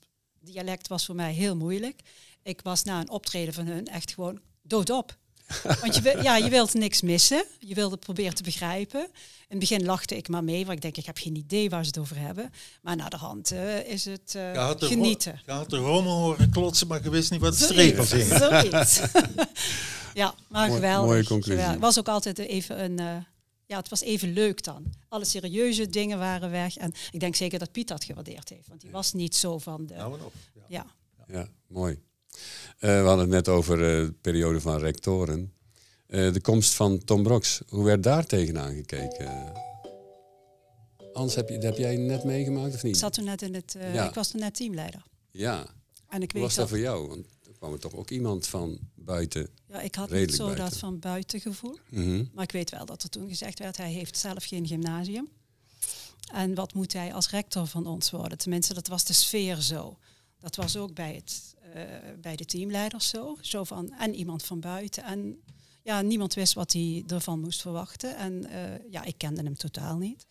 dialect 0.46 0.88
was 0.88 1.06
voor 1.06 1.16
mij 1.16 1.34
heel 1.34 1.56
moeilijk. 1.56 2.00
Ik 2.44 2.60
was 2.64 2.84
na 2.84 3.00
een 3.00 3.10
optreden 3.10 3.54
van 3.54 3.66
hun 3.66 3.88
echt 3.88 4.14
gewoon 4.14 4.40
doodop. 4.62 5.16
Want 5.82 5.96
je, 5.96 6.02
wil- 6.02 6.24
ja, 6.24 6.36
je 6.38 6.50
wilt 6.50 6.74
niks 6.74 7.02
missen. 7.02 7.46
Je 7.60 7.74
wilt 7.76 7.92
het 7.92 8.00
proberen 8.00 8.36
te 8.36 8.44
begrijpen. 8.44 9.00
In 9.02 9.08
het 9.48 9.60
begin 9.60 9.86
lachte 9.86 10.18
ik 10.18 10.28
maar 10.28 10.44
mee, 10.44 10.64
want 10.66 10.76
ik 10.78 10.82
denk, 10.82 10.98
ik 10.98 11.06
heb 11.06 11.18
geen 11.18 11.36
idee 11.36 11.70
waar 11.70 11.82
ze 11.84 11.88
het 11.88 11.98
over 11.98 12.18
hebben. 12.20 12.52
Maar 12.82 12.96
na 12.96 13.10
de 13.10 13.18
hand 13.18 13.52
eh, 13.52 13.88
is 13.88 14.06
het 14.06 14.36
eh, 14.36 14.54
Je 14.54 14.60
had 14.60 14.80
de 14.80 14.86
ro- 14.86 14.92
genieten. 14.92 15.42
Je 15.46 15.52
had 15.52 15.70
de 15.70 15.78
rommel 15.78 16.18
horen 16.18 16.50
klotsen, 16.50 16.88
maar 16.88 17.04
je 17.04 17.10
wist 17.10 17.32
niet 17.32 17.42
wat 17.42 17.58
de 17.58 17.64
streep 17.64 17.96
was 17.98 18.12
in. 18.12 18.26
Zoiets. 18.38 19.00
ja, 20.14 20.36
maar 20.48 20.68
Mooi- 20.68 20.80
geweldig. 20.80 21.10
mooie 21.10 21.26
conclusie. 21.26 21.64
Het 21.64 21.80
was 21.80 22.00
ook 22.00 22.08
altijd 22.08 22.38
even 22.38 22.84
een... 22.84 23.00
eh, 23.00 23.16
ja, 23.66 23.78
het 23.78 23.90
was 23.90 24.02
even 24.02 24.34
leuk 24.34 24.64
dan. 24.64 24.94
Alle 25.08 25.26
serieuze 25.26 25.88
dingen 25.90 26.18
waren 26.18 26.52
weg. 26.52 26.78
En 26.78 26.94
ik 27.12 27.20
denk 27.20 27.36
zeker 27.36 27.60
dat 27.60 27.72
Piet 27.72 27.88
dat 27.88 28.04
gewaardeerd 28.04 28.50
heeft. 28.50 28.68
Want 28.68 28.82
die 28.82 28.92
was 28.92 29.14
niet 29.14 29.36
zo 29.36 29.58
van 29.58 29.86
de... 29.86 29.94
Nou 29.94 30.22
op. 30.22 30.34
Ja. 30.54 30.64
ja. 30.68 30.86
Ja, 31.28 31.48
mooi. 31.68 32.00
Eh, 32.80 33.02
we 33.02 33.08
hadden 33.08 33.20
het 33.20 33.30
net 33.30 33.48
over 33.50 33.74
eh, 33.74 34.06
de 34.06 34.14
periode 34.22 34.62
van 34.62 34.80
rectoren. 34.80 35.54
Eh, 36.08 36.34
de 36.34 36.42
komst 36.42 36.74
van 36.74 37.04
Tom 37.04 37.24
Brox, 37.24 37.62
hoe 37.70 37.84
werd 37.84 38.04
daar 38.04 38.26
tegenaan 38.26 38.74
gekeken? 38.76 39.52
Hans, 41.14 41.36
heb, 41.36 41.50
je, 41.50 41.58
heb 41.58 41.78
jij 41.78 41.96
net 41.98 42.24
meegemaakt 42.24 42.74
of 42.74 42.78
Ik 42.80 42.84
niet? 42.84 42.98
zat 42.98 43.14
toen 43.14 43.24
net 43.26 43.42
in 43.42 43.54
het... 43.54 43.76
eh, 43.76 43.94
Ja. 43.94 44.08
Ik 44.08 44.14
was 44.14 44.28
toen 44.32 44.40
net 44.40 44.56
teamleider. 44.56 45.04
Ja, 45.32 45.66
En 46.10 46.22
ik 46.22 46.32
hoe 46.32 46.40
weet 46.40 46.42
was 46.42 46.56
dat 46.56 46.56
dat... 46.56 46.70
voor 46.70 46.80
jou? 46.80 47.08
Want 47.08 47.26
er 47.48 47.54
kwam 47.58 47.74
er 47.74 47.80
toch 47.80 47.94
ook 47.96 48.10
iemand 48.10 48.48
van 48.48 48.80
buiten. 49.06 49.50
Ja, 49.68 49.80
ik 49.82 49.96
had 49.96 50.10
niet 50.12 50.34
zo 50.36 50.44
buiten? 50.46 50.66
dat 50.66 50.78
van 50.78 51.00
buiten 51.00 51.40
gevoel. 51.40 51.78
Mhm. 51.90 52.24
Maar 52.34 52.44
ik 52.44 52.52
weet 52.52 52.70
wel 52.72 52.86
dat 52.86 53.04
er 53.04 53.10
toen 53.10 53.28
gezegd 53.30 53.60
werd, 53.60 53.78
hij 53.78 53.92
heeft 53.92 54.18
zelf 54.18 54.44
geen 54.44 54.68
gymnasium. 54.68 55.28
En 56.34 56.56
wat 56.56 56.74
moet 56.74 56.94
hij 56.94 57.14
als 57.14 57.30
rector 57.30 57.68
van 57.68 57.86
ons 57.86 58.12
worden? 58.12 58.38
Tenminste, 58.38 58.74
dat 58.74 58.88
was 58.88 59.06
de 59.06 59.14
sfeer 59.14 59.62
zo. 59.62 59.98
Dat 60.40 60.56
was 60.56 60.76
ook 60.78 60.94
bij, 60.94 61.14
het, 61.16 61.56
eh, 61.74 61.82
bij 62.22 62.36
de 62.36 62.46
teamleiders 62.46 63.10
zo. 63.10 63.38
zo 63.42 63.64
van, 63.64 63.92
en 63.94 64.16
iemand 64.16 64.44
van 64.44 64.60
buiten. 64.60 65.04
En 65.04 65.42
ja, 65.84 66.02
niemand 66.02 66.34
wist 66.34 66.54
wat 66.54 66.74
hij 66.74 67.04
ervan 67.08 67.40
moest 67.40 67.62
verwachten. 67.62 68.16
En 68.18 68.46
eh, 68.46 68.92
ja, 68.92 69.04
ik 69.04 69.18
kende 69.18 69.44
hem 69.44 69.56
totaal 69.58 69.98
niet. 69.98 70.26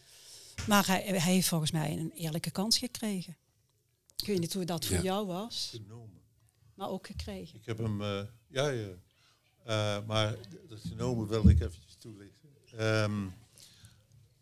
Maar 0.66 0.86
hij, 0.86 1.02
hij 1.02 1.32
heeft 1.32 1.48
volgens 1.48 1.70
mij 1.70 1.98
een 1.98 2.10
eerlijke 2.14 2.50
kans 2.50 2.78
gekregen. 2.78 3.36
Ik 4.16 4.26
weet 4.26 4.38
niet 4.40 4.54
hoe 4.54 4.64
dat 4.64 4.84
voor 4.84 4.96
Ja. 4.96 5.02
jou 5.02 5.26
was, 5.26 5.68
Genomen. 5.74 6.20
maar 6.74 6.88
ook 6.88 7.06
gekregen. 7.06 7.58
Ik 7.58 7.66
heb 7.66 7.78
hem, 7.78 8.02
eh, 8.02 8.22
ja, 8.54 8.68
ja. 8.68 8.88
Eh, 9.64 10.06
maar 10.06 10.34
dat 10.68 10.80
genomen 10.88 11.28
wilde 11.28 11.50
ik 11.50 11.60
eventjes 11.60 11.96
toelichten. 11.98 12.48
Ehm, 12.76 13.26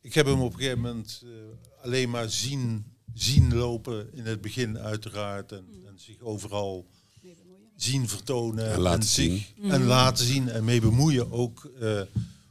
ik 0.00 0.14
heb 0.14 0.26
hem 0.26 0.40
op 0.40 0.52
een 0.52 0.58
gegeven 0.58 0.80
moment 0.80 1.22
eh, 1.24 1.84
alleen 1.84 2.10
maar 2.10 2.30
zien, 2.30 2.84
zien 3.14 3.54
lopen 3.54 4.12
in 4.14 4.26
het 4.26 4.40
begin 4.40 4.78
uiteraard. 4.78 5.52
En, 5.52 5.66
en 5.86 5.98
zich 5.98 6.20
overal 6.20 6.86
Nee, 7.22 7.36
zien 7.76 8.08
vertonen. 8.08 8.72
En 8.72 8.78
laten 8.80 9.08
zich, 9.08 9.52
En 9.62 9.84
laten 9.84 10.24
zien 10.26 10.48
en 10.48 10.64
mee 10.64 10.80
bemoeien 10.80 11.30
ook. 11.32 11.70
eh, 11.80 12.00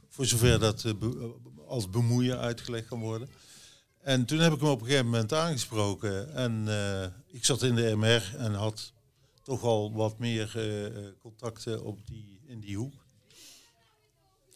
voor 0.08 0.26
zover 0.26 0.58
dat 0.58 0.82
be- 0.98 1.34
als 1.66 1.90
bemoeien 1.90 2.38
uitgelegd 2.38 2.86
kan 2.88 3.00
worden. 3.00 3.28
En 4.02 4.24
toen 4.24 4.38
heb 4.38 4.52
ik 4.52 4.60
hem 4.60 4.68
op 4.68 4.80
een 4.80 4.86
gegeven 4.86 5.06
moment 5.06 5.32
aangesproken. 5.32 6.34
En 6.34 6.64
eh, 6.68 7.06
ik 7.26 7.44
zat 7.44 7.62
in 7.62 7.74
de 7.74 7.96
MR 7.96 8.34
en 8.38 8.54
had 8.54 8.92
toch 9.42 9.62
al 9.62 9.92
wat 9.92 10.18
meer 10.18 10.58
eh, 10.58 11.12
contacten 11.18 11.84
op 11.84 12.06
die, 12.06 12.40
in 12.46 12.60
die 12.60 12.76
hoek. 12.76 12.94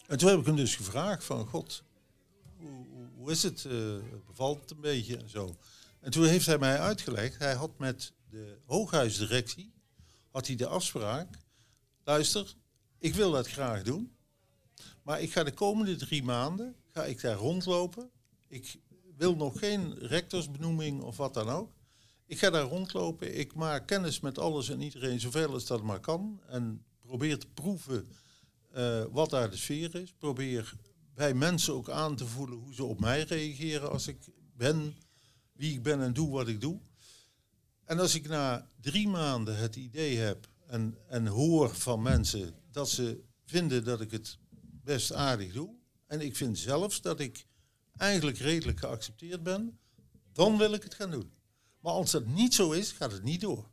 En 0.07 0.19
toen 0.19 0.29
heb 0.29 0.39
ik 0.39 0.47
hem 0.47 0.57
dus 0.57 0.77
gevraagd 0.77 1.25
van, 1.25 1.47
god, 1.47 1.83
hoe, 2.59 2.87
hoe- 3.17 3.31
is 3.31 3.43
het? 3.43 3.65
eh, 3.65 3.97
bevalt 4.27 4.61
het 4.61 4.71
een 4.71 4.81
beetje 4.81 5.17
en 5.17 5.29
zo. 5.31 5.57
En 6.01 6.11
toen 6.11 6.25
heeft 6.27 6.47
hij 6.47 6.59
mij 6.59 6.79
uitgelegd, 6.79 7.39
hij 7.39 7.55
had 7.55 7.79
met 7.79 8.13
de 8.31 8.59
hooghuisdirectie, 8.65 9.73
had 10.31 10.47
hij 10.47 10.57
de 10.57 10.67
afspraak, 10.67 11.39
luister, 12.05 12.55
ik 12.99 13.15
wil 13.15 13.31
dat 13.31 13.49
graag 13.49 13.83
doen, 13.83 14.13
maar 15.03 15.21
ik 15.23 15.33
ga 15.33 15.45
de 15.45 15.53
komende 15.53 15.97
drie 15.97 16.23
maanden, 16.23 16.77
ga 16.93 17.05
ik 17.05 17.21
daar 17.21 17.37
rondlopen. 17.37 18.11
Ik 18.49 18.81
wil 19.17 19.37
nog 19.37 19.59
geen 19.59 19.99
rectorsbenoeming 19.99 21.03
of 21.03 21.17
wat 21.17 21.35
dan 21.35 21.49
ook. 21.49 21.73
Ik 22.27 22.39
ga 22.39 22.51
daar 22.51 22.63
rondlopen, 22.63 23.39
ik 23.39 23.55
maak 23.55 23.87
kennis 23.87 24.21
met 24.21 24.39
alles 24.39 24.69
en 24.69 24.81
iedereen 24.81 25.21
zoveel 25.21 25.53
als 25.53 25.67
dat 25.67 25.83
maar 25.83 26.01
kan. 26.01 26.41
En 26.49 26.85
probeer 27.01 27.39
te 27.39 27.47
proeven 27.55 28.07
eh, 28.73 29.05
wat 29.11 29.31
daar 29.31 29.51
de 29.51 29.57
sfeer 29.57 29.95
is. 29.95 30.13
Probeer 30.19 30.75
bij 31.15 31.35
mensen 31.35 31.75
ook 31.75 31.91
aan 31.91 32.17
te 32.17 32.27
voelen 32.27 32.59
hoe 32.59 32.75
ze 32.75 32.85
op 32.85 33.01
mij 33.01 33.23
reageren 33.23 33.91
als 33.91 34.07
ik 34.07 34.19
ben 34.57 34.95
wie 35.53 35.73
ik 35.73 35.83
ben 35.83 36.01
en 36.01 36.13
doe 36.13 36.31
wat 36.31 36.49
ik 36.49 36.61
doe. 36.61 36.81
En 37.85 37.99
als 37.99 38.15
ik 38.15 38.29
na 38.29 38.71
drie 38.81 39.09
maanden 39.09 39.57
het 39.57 39.77
idee 39.77 40.17
heb 40.17 40.49
en, 40.67 40.99
en 41.09 41.27
hoor 41.27 41.75
van 41.75 42.03
mensen 42.03 42.55
dat 42.71 42.91
ze 42.91 43.23
vinden 43.45 43.85
dat 43.85 44.01
ik 44.01 44.11
het 44.11 44.39
best 44.85 45.13
aardig 45.13 45.53
doe, 45.53 45.75
en 46.07 46.21
ik 46.21 46.37
vind 46.37 46.59
zelfs 46.59 47.01
dat 47.01 47.21
ik 47.21 47.47
eigenlijk 47.97 48.39
redelijk 48.39 48.79
geaccepteerd 48.79 49.43
ben, 49.43 49.79
dan 50.33 50.59
wil 50.59 50.73
ik 50.73 50.83
het 50.83 50.95
gaan 50.95 51.11
doen. 51.11 51.36
Maar 51.87 51.95
als 51.95 52.11
dat 52.11 52.27
niet 52.27 52.55
zo 52.55 52.71
is, 52.73 52.93
gaat 52.93 53.13
het 53.13 53.23
niet 53.23 53.41
door. 53.41 53.69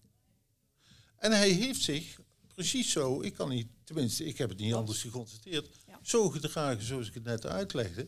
En 1.18 1.32
hij 1.32 1.50
heeft 1.50 1.82
zich 1.82 2.20
precies 2.54 2.92
zo, 2.92 3.22
ik 3.22 3.34
kan 3.34 3.50
niet, 3.50 3.68
tenminste, 3.84 4.26
ik 4.26 4.38
heb 4.38 4.50
het 4.50 4.60
niet 4.60 4.74
anders 4.74 5.02
geconstateerd, 5.02 5.70
Ja. 5.88 6.00
zo 6.02 6.30
gedragen 6.30 6.84
zoals 6.84 7.08
ik 7.08 7.14
het 7.14 7.24
net 7.24 7.46
uitlegde. 7.46 8.08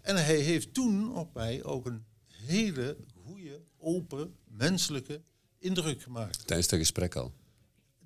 En 0.00 0.16
hij 0.24 0.36
heeft 0.36 0.74
toen 0.74 1.16
op 1.16 1.34
mij 1.34 1.64
ook 1.64 1.86
een 1.86 2.04
hele 2.28 2.96
goede, 3.24 3.60
open, 3.78 4.34
menselijke 4.48 5.20
indruk 5.58 6.02
gemaakt. 6.02 6.46
Tijdens 6.46 6.70
het 6.70 6.80
gesprek 6.80 7.14
al. 7.16 7.32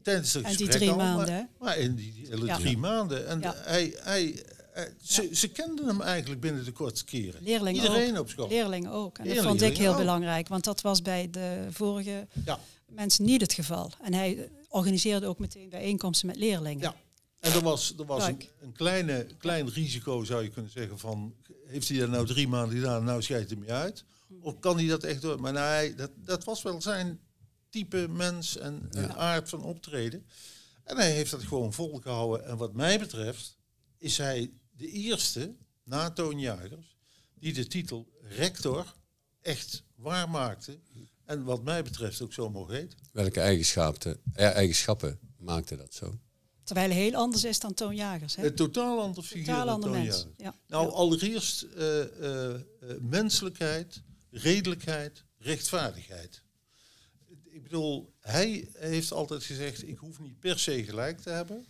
Tijdens 0.03 0.33
het 0.33 0.45
En 0.45 0.49
die 0.57 0.59
gesprek 0.67 0.77
drie 0.79 0.91
al, 0.91 0.97
maanden, 0.97 1.49
Maar, 1.59 1.79
in 1.79 1.95
die 1.95 2.27
hele 2.29 2.47
Ja. 2.47 2.57
drie 2.59 2.79
maanden. 2.79 3.27
En 3.27 3.41
Ja. 3.41 3.55
hij, 3.57 3.95
hij, 3.99 4.45
hij- 4.77 4.95
ze, 5.03 5.29
ze 5.33 5.49
kenden 5.49 5.87
hem 5.87 6.01
eigenlijk 6.01 6.41
binnen 6.41 6.65
de 6.65 6.73
kortste 6.73 7.05
keren. 7.05 7.47
Iedereen 7.49 8.13
ook. 8.15 8.21
op 8.21 8.29
school. 8.29 8.49
Leerlingen 8.49 8.91
ook. 8.91 9.19
En 9.19 9.29
dat 9.35 9.45
vond 9.45 9.63
ik 9.63 9.77
heel 9.77 9.91
ook. 9.93 9.99
belangrijk, 9.99 10.49
want 10.49 10.65
dat 10.65 10.81
was 10.81 11.03
bij 11.03 11.31
de 11.31 11.67
vorige 11.71 12.27
Ja. 12.45 12.59
mensen 12.89 13.25
niet 13.25 13.41
het 13.41 13.53
geval. 13.53 13.93
En 14.03 14.15
hij 14.15 14.51
organiseerde 14.69 15.27
ook 15.27 15.39
meteen 15.39 15.69
bijeenkomsten 15.69 16.27
met 16.27 16.37
leerlingen. 16.37 16.83
Ja. 16.83 16.95
En 17.41 17.53
er 17.53 17.61
was, 17.63 17.95
er 17.99 18.05
was 18.05 18.27
een, 18.27 18.43
een 18.61 18.73
kleine, 18.73 19.27
klein 19.39 19.69
risico, 19.71 20.25
zou 20.25 20.43
je 20.43 20.49
kunnen 20.51 20.71
zeggen, 20.71 20.99
van 20.99 21.35
heeft 21.67 21.89
hij 21.89 21.99
dat 21.99 22.09
nou 22.11 22.27
drie 22.27 22.49
maanden 22.49 22.77
gedaan, 22.79 23.05
nou 23.05 23.23
scheidt 23.23 23.51
hij 23.51 23.59
me 23.59 23.73
uit? 23.73 24.05
Of 24.41 24.59
kan 24.59 24.77
hij 24.77 24.87
dat 24.87 25.03
echt 25.05 25.23
door? 25.23 25.41
Maar 25.41 25.53
nee, 25.53 25.95
dat, 25.95 26.11
dat 26.17 26.45
was 26.45 26.63
wel 26.63 26.83
zijn 26.83 27.21
type 27.71 28.07
mens 28.11 28.57
en, 28.59 28.89
en 28.91 29.17
aard 29.17 29.49
van 29.49 29.63
optreden. 29.63 30.27
En 30.85 30.97
hij 30.97 31.11
heeft 31.11 31.31
dat 31.31 31.43
gewoon 31.43 31.73
volgehouden. 31.73 32.47
En 32.47 32.57
wat 32.57 32.73
mij 32.73 32.99
betreft 32.99 33.57
is 33.99 34.19
hij 34.19 34.51
de 34.77 34.89
eerste, 34.89 35.55
na 35.83 36.11
Toon 36.11 36.41
Jagers, 36.41 36.97
die 37.35 37.53
de 37.53 37.67
titel 37.67 38.13
rector 38.23 38.95
echt 39.41 39.83
waarmaakte. 39.95 40.79
En 41.25 41.45
wat 41.45 41.63
mij 41.63 41.83
betreft 41.83 42.23
ook 42.23 42.33
zo 42.33 42.51
mogen 42.51 42.75
heten. 42.75 42.99
Welke 43.13 43.41
eigenschappen, 43.41 44.21
eh, 44.33 44.55
eigenschappen 44.55 45.19
maakte 45.39 45.77
dat 45.77 45.95
zo? 45.95 46.19
Terwijl 46.67 46.91
hij 46.91 46.99
heel 46.99 47.15
anders 47.15 47.45
is 47.45 47.61
dan 47.61 47.75
Toon 47.75 47.97
Jagers. 47.97 48.37
Hè? 48.37 48.47
Een 48.47 48.55
totaal 48.55 49.01
ander 49.01 49.23
figuur 49.23 49.45
Totaal 49.45 49.67
dan 49.67 49.81
Toon 49.81 49.91
mens. 49.91 50.07
Jagers. 50.07 50.35
Ja. 50.37 50.55
Nou, 50.67 50.93
allereerst 50.93 51.63
eh, 51.63 52.03
eh, 52.03 52.55
eh, 52.55 52.61
menselijkheid, 53.01 54.03
redelijkheid, 54.31 55.25
rechtvaardigheid. 55.39 56.43
Ik 57.45 57.63
bedoel, 57.63 58.15
hij 58.21 58.69
heeft 58.73 59.13
altijd 59.13 59.45
gezegd, 59.45 59.89
ik 59.89 59.99
hoef 59.99 60.21
niet 60.21 60.41
per 60.41 60.59
se 60.59 60.85
gelijk 60.85 61.21
te 61.21 61.31
hebben. 61.31 61.67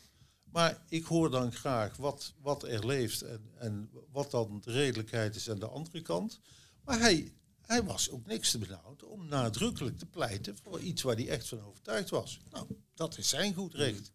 Maar 0.56 0.82
ik 0.88 1.04
hoor 1.04 1.30
dan 1.30 1.52
graag 1.52 1.96
wat, 1.96 2.32
wat 2.40 2.62
er 2.62 2.86
leeft 2.86 3.22
en, 3.22 3.50
en 3.58 3.90
wat 4.12 4.30
dan 4.30 4.60
de 4.64 4.72
redelijkheid 4.72 5.36
is 5.36 5.50
aan 5.50 5.58
de 5.58 5.68
andere 5.68 6.02
kant. 6.02 6.40
Maar 6.84 6.98
hij, 6.98 7.32
hij 7.60 7.82
was 7.82 8.10
ook 8.10 8.26
niks 8.26 8.50
te 8.50 8.58
benauwd 8.58 9.04
om 9.04 9.28
nadrukkelijk 9.28 9.98
te 9.98 10.06
pleiten 10.06 10.56
voor 10.62 10.80
iets 10.80 11.02
waar 11.02 11.14
hij 11.14 11.28
echt 11.28 11.48
van 11.48 11.64
overtuigd 11.64 12.10
was. 12.10 12.40
Nou, 12.50 12.66
dat 12.94 13.18
is 13.18 13.28
zijn 13.28 13.54
goed 13.54 13.74
recht. 13.74 14.12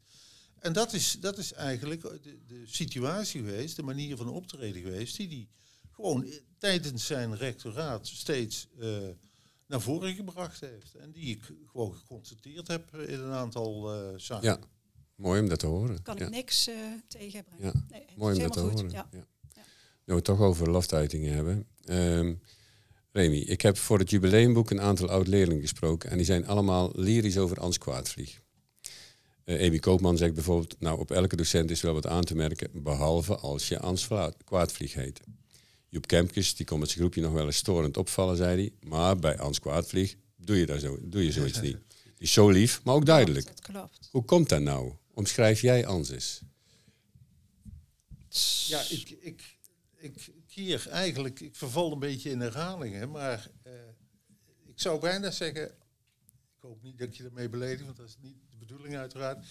En 0.60 0.74
dat 0.74 0.94
is, 0.94 1.18
dat 1.20 1.38
is 1.38 1.54
eigenlijk 1.54 2.02
de, 2.02 2.39
de 2.48 2.64
situatie 2.66 3.42
geweest, 3.42 3.76
de 3.76 3.84
manier 3.84 4.18
van 4.18 4.30
optreden 4.30 4.82
geweest, 4.82 5.18
die 5.18 5.28
hij 5.28 5.50
gewoon 5.92 6.32
tijdens 6.58 7.06
zijn 7.06 7.36
rectoraat 7.36 8.08
steeds 8.08 8.68
eh, 8.80 9.08
naar 9.68 9.82
voren 9.82 10.16
gebracht 10.16 10.60
heeft. 10.60 10.96
En 10.96 11.12
die 11.12 11.36
ik 11.36 11.54
gewoon 11.66 11.96
geconstateerd 11.96 12.68
heb 12.68 12.96
in 12.96 13.20
een 13.20 13.34
aantal 13.34 13.94
eh 13.94 14.14
zaken. 14.18 14.50
Ja, 14.50 14.60
mooi 15.22 15.41
om 15.41 15.49
dat 15.49 15.59
te 15.59 15.65
horen. 15.67 16.01
Kan 16.01 16.15
ja. 16.17 16.26
ik 16.26 16.32
niks 16.32 16.67
eh, 16.67 16.76
tegenbrengen. 17.07 17.65
Ja, 17.65 17.86
Nee, 17.89 18.05
Mooi 18.17 18.36
om 18.36 18.41
dat 18.41 18.53
te 18.53 18.59
goed. 18.59 18.72
horen. 18.72 18.89
Ja. 18.89 19.09
Ja. 19.11 19.26
Nu 19.57 19.63
we 20.05 20.13
het 20.13 20.24
toch 20.24 20.39
over 20.39 20.69
loftuitingen 20.69 21.34
hebben. 21.34 21.65
Ehm 21.86 22.34
Remy, 23.13 23.38
ik 23.38 23.61
heb 23.61 23.78
voor 23.78 23.99
het 23.99 24.09
jubileumboek 24.09 24.69
een 24.72 24.82
aantal 24.82 25.09
oud-leerlingen 25.09 25.61
gesproken 25.61 26.09
en 26.09 26.17
die 26.17 26.26
zijn 26.26 26.47
allemaal 26.47 26.91
lyrisch 26.95 27.38
over 27.38 27.59
Ans 27.59 27.78
Kwaadvlieg. 27.78 28.41
Eh 29.43 29.65
Amy 29.67 29.80
Koopman 29.80 30.17
zegt 30.17 30.34
bijvoorbeeld, 30.34 30.76
nou 30.80 30.99
op 30.99 31.11
elke 31.11 31.36
docent 31.36 31.72
is 31.72 31.82
wel 31.82 31.93
wat 31.93 32.07
aan 32.07 32.24
te 32.24 32.36
merken, 32.36 32.84
behalve 32.84 33.36
als 33.36 33.67
je 33.67 33.80
Ans 33.80 34.07
Kwaadvlieg 34.45 34.93
heet. 34.93 35.19
Joep 35.89 36.07
Kempkes, 36.07 36.55
die 36.55 36.65
kon 36.65 36.80
met 36.80 36.88
zijn 36.88 36.99
groepje 36.99 37.22
nog 37.22 37.32
wel 37.34 37.45
eens 37.45 37.55
storend 37.57 37.97
opvallen, 37.97 38.38
zei 38.38 38.55
hij, 38.61 38.89
maar 38.89 39.17
bij 39.17 39.38
Ans 39.39 39.59
Kwaadvlieg 39.59 40.15
doe 40.36 40.57
je, 40.57 40.65
daar 40.65 40.80
zo, 40.80 40.97
doe 41.01 41.24
je 41.24 41.32
zoiets 41.32 41.61
niet. 41.61 41.78
Die 42.03 42.13
is 42.17 42.34
zo 42.34 42.49
lief, 42.49 42.84
maar 42.84 42.95
ook 42.95 43.05
duidelijk. 43.05 43.45
Dat 43.45 43.61
klopt. 43.61 44.07
Hoe 44.11 44.26
komt 44.26 44.49
dat 44.49 44.61
nou? 44.61 44.91
Omschrijf 45.22 45.61
jij 45.61 45.86
Ans 45.86 46.09
eens. 46.09 46.41
Ja, 48.67 48.82
ik, 48.89 49.09
ik, 49.09 49.57
ik 49.95 50.34
keer 50.47 50.89
eigenlijk, 50.89 51.39
ik 51.39 51.55
verval 51.55 51.91
een 51.91 51.99
beetje 51.99 52.30
in 52.30 52.39
herhalingen, 52.39 53.11
maar 53.11 53.49
eh, 53.63 53.74
ik 54.65 54.80
zou 54.80 54.99
bijna 54.99 55.32
zeggen, 55.32 55.65
ik 56.55 56.61
hoop 56.61 56.82
niet 56.82 56.97
dat 56.97 57.17
je 57.17 57.24
ermee 57.24 57.49
beledigt, 57.49 57.84
want 57.84 57.97
dat 57.97 58.07
is 58.07 58.17
niet 58.19 58.38
de 58.49 58.57
bedoeling 58.57 58.95
uiteraard. 58.95 59.45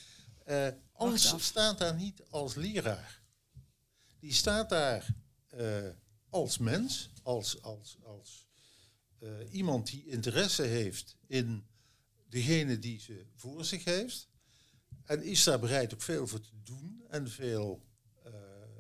Eh 0.45 0.69
af. 0.93 1.43
staat 1.43 1.79
daar 1.79 1.95
niet 1.95 2.23
als 2.31 2.55
leraar. 2.55 3.23
Die 4.19 4.33
staat 4.33 4.69
daar 4.69 5.15
eh, 5.49 5.89
als 6.29 6.59
mens, 6.59 7.11
als, 7.23 7.63
als, 7.63 7.97
als 8.03 8.47
eh, 9.19 9.31
iemand 9.53 9.87
die 9.87 10.07
interesse 10.07 10.63
heeft 10.63 11.17
in 11.27 11.67
degene 12.29 12.79
die 12.79 13.01
ze 13.01 13.27
voor 13.35 13.65
zich 13.65 13.85
heeft. 13.85 14.30
En 15.11 15.23
is 15.23 15.45
daar 15.45 15.59
bereid 15.59 15.95
ook 15.95 16.03
veel 16.03 16.27
voor 16.27 16.41
te 16.41 16.63
doen 16.63 17.05
en 17.09 17.31
veel 17.31 17.83
eh, 18.23 18.33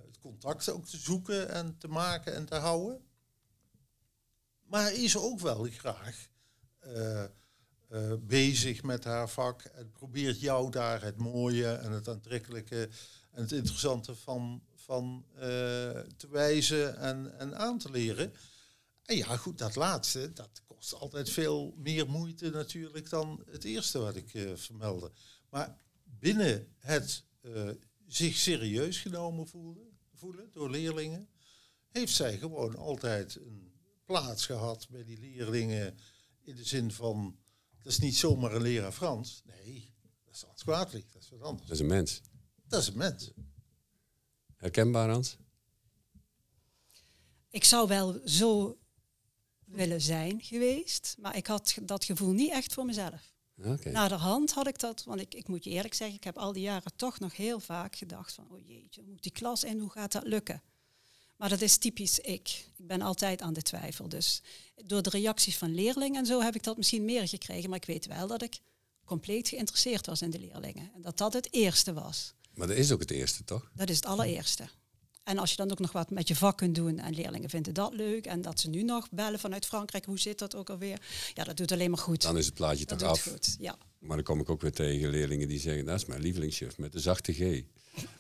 het 0.06 0.18
contact 0.18 0.70
ook 0.70 0.86
te 0.86 0.96
zoeken 0.96 1.48
en 1.48 1.78
te 1.78 1.88
maken 1.88 2.34
en 2.34 2.44
te 2.44 2.54
houden. 2.54 3.04
Maar 4.66 4.92
is 4.92 5.16
ook 5.16 5.40
wel 5.40 5.64
graag 5.70 6.28
eh, 6.78 7.24
eh, 7.24 7.28
bezig 8.20 8.82
met 8.82 9.04
haar 9.04 9.28
vak 9.28 9.62
en 9.62 9.90
probeert 9.90 10.40
jou 10.40 10.70
daar 10.70 11.02
het 11.02 11.16
mooie 11.16 11.72
en 11.72 11.92
het 11.92 12.08
aantrekkelijke 12.08 12.88
en 13.30 13.42
het 13.42 13.52
interessante 13.52 14.14
van, 14.14 14.62
van 14.74 15.24
te 16.16 16.28
wijzen 16.30 16.96
en, 16.96 17.38
en 17.38 17.56
aan 17.56 17.78
te 17.78 17.90
leren. 17.90 18.32
En 19.02 19.16
ja, 19.16 19.36
goed, 19.36 19.58
dat 19.58 19.76
laatste, 19.76 20.32
dat 20.32 20.62
kost 20.66 20.94
altijd 20.94 21.30
veel 21.30 21.74
meer 21.76 22.10
moeite 22.10 22.50
natuurlijk 22.50 23.10
dan 23.10 23.44
het 23.50 23.64
eerste 23.64 23.98
wat 23.98 24.16
ik 24.16 24.30
vermeldde. 24.54 25.10
Maar 25.48 25.78
binnen 26.20 26.74
het 26.78 27.24
eh, 27.40 27.70
zich 28.06 28.36
serieus 28.36 28.98
genomen 28.98 29.48
voelen, 29.48 29.98
voelen 30.14 30.50
door 30.52 30.70
leerlingen, 30.70 31.28
heeft 31.88 32.14
zij 32.14 32.38
gewoon 32.38 32.76
altijd 32.76 33.34
een 33.34 33.72
plaats 34.04 34.46
gehad 34.46 34.88
bij 34.90 35.04
die 35.04 35.18
leerlingen 35.18 35.98
in 36.42 36.56
de 36.56 36.64
zin 36.64 36.92
van, 36.92 37.38
dat 37.82 37.92
is 37.92 37.98
niet 37.98 38.16
zomaar 38.16 38.54
een 38.54 38.62
leraar 38.62 38.92
Frans. 38.92 39.42
Nee, 39.44 39.94
dat 40.24 40.34
is 40.34 40.42
Hans 40.42 40.62
Kwaadlich, 40.62 41.12
dat 41.12 41.22
is 41.22 41.30
wat 41.30 41.42
anders. 41.42 41.68
Dat 41.68 41.76
is 41.76 41.82
een 41.82 41.88
mens. 41.88 42.20
Dat 42.66 42.80
is 42.80 42.88
een 42.88 42.96
mens. 42.96 43.30
Herkenbaar, 44.56 45.10
Hans? 45.10 45.36
Ik 47.50 47.64
zou 47.64 47.88
wel 47.88 48.20
zo 48.24 48.78
willen 49.64 50.00
zijn 50.00 50.42
geweest, 50.42 51.16
maar 51.18 51.36
ik 51.36 51.46
had 51.46 51.74
dat 51.82 52.04
gevoel 52.04 52.32
niet 52.32 52.50
echt 52.50 52.74
voor 52.74 52.84
mezelf. 52.84 53.29
Oké. 53.64 53.90
Naderhand 53.90 54.52
had 54.52 54.66
ik 54.66 54.78
dat, 54.78 55.04
want 55.04 55.20
ik, 55.20 55.34
ik 55.34 55.48
moet 55.48 55.64
je 55.64 55.70
eerlijk 55.70 55.94
zeggen, 55.94 56.16
ik 56.16 56.24
heb 56.24 56.38
al 56.38 56.52
die 56.52 56.62
jaren 56.62 56.92
toch 56.96 57.18
nog 57.18 57.36
heel 57.36 57.60
vaak 57.60 57.96
gedacht 57.96 58.32
van, 58.32 58.46
oh 58.50 58.66
jeetje, 58.66 59.02
moet 59.02 59.22
die 59.22 59.32
klas 59.32 59.64
in, 59.64 59.78
hoe 59.78 59.90
gaat 59.90 60.12
dat 60.12 60.26
lukken? 60.26 60.62
Maar 61.36 61.48
dat 61.48 61.60
is 61.60 61.76
typisch 61.76 62.18
ik. 62.18 62.48
Ik 62.76 62.86
ben 62.86 63.02
altijd 63.02 63.42
aan 63.42 63.52
de 63.52 63.62
twijfel. 63.62 64.08
Dus 64.08 64.42
door 64.84 65.02
de 65.02 65.10
reacties 65.10 65.58
van 65.58 65.74
leerlingen 65.74 66.18
en 66.18 66.26
zo 66.26 66.40
heb 66.40 66.54
ik 66.54 66.62
dat 66.62 66.76
misschien 66.76 67.04
meer 67.04 67.28
gekregen. 67.28 67.70
Maar 67.70 67.78
ik 67.78 67.84
weet 67.86 68.06
wel 68.06 68.26
dat 68.26 68.42
ik 68.42 68.58
compleet 69.04 69.48
geïnteresseerd 69.48 70.06
was 70.06 70.22
in 70.22 70.30
de 70.30 70.38
leerlingen. 70.38 70.90
En 70.94 71.02
dat 71.02 71.18
dat 71.18 71.32
het 71.32 71.52
eerste 71.52 71.92
was. 71.92 72.34
Maar 72.54 72.66
dat 72.66 72.76
is 72.76 72.92
ook 72.92 73.00
het 73.00 73.10
eerste, 73.10 73.44
toch? 73.44 73.70
Dat 73.74 73.88
is 73.88 73.96
het 73.96 74.06
allereerste. 74.06 74.68
En 75.24 75.38
als 75.38 75.50
je 75.50 75.56
dan 75.56 75.70
ook 75.70 75.78
nog 75.78 75.92
wat 75.92 76.10
met 76.10 76.28
je 76.28 76.36
vak 76.36 76.56
kunt 76.56 76.74
doen 76.74 76.98
en 76.98 77.14
leerlingen 77.14 77.50
vinden 77.50 77.74
dat 77.74 77.94
leuk 77.94 78.26
en 78.26 78.42
dat 78.42 78.60
ze 78.60 78.68
nu 78.68 78.82
nog 78.82 79.08
bellen 79.10 79.38
vanuit 79.38 79.66
Frankrijk, 79.66 80.04
hoe 80.04 80.18
zit 80.18 80.38
dat 80.38 80.54
ook 80.56 80.70
alweer? 80.70 81.00
Ja, 81.34 81.44
dat 81.44 81.56
doet 81.56 81.72
alleen 81.72 81.90
maar 81.90 81.98
goed. 81.98 82.22
Dan 82.22 82.38
is 82.38 82.46
het 82.46 82.54
plaatje 82.54 82.84
dat 82.86 82.98
toch 82.98 83.08
doet 83.08 83.16
af. 83.18 83.32
goed. 83.32 83.56
Ja. 83.58 83.76
Maar 83.98 84.16
dan 84.16 84.24
kom 84.24 84.40
ik 84.40 84.50
ook 84.50 84.60
weer 84.60 84.72
tegen 84.72 85.10
leerlingen 85.10 85.48
die 85.48 85.60
zeggen, 85.60 85.84
dat 85.84 85.96
is 85.96 86.04
mijn 86.06 86.20
lievelingschef 86.20 86.78
met 86.78 86.92
de 86.92 87.00
zachte 87.00 87.32
G. 87.32 87.62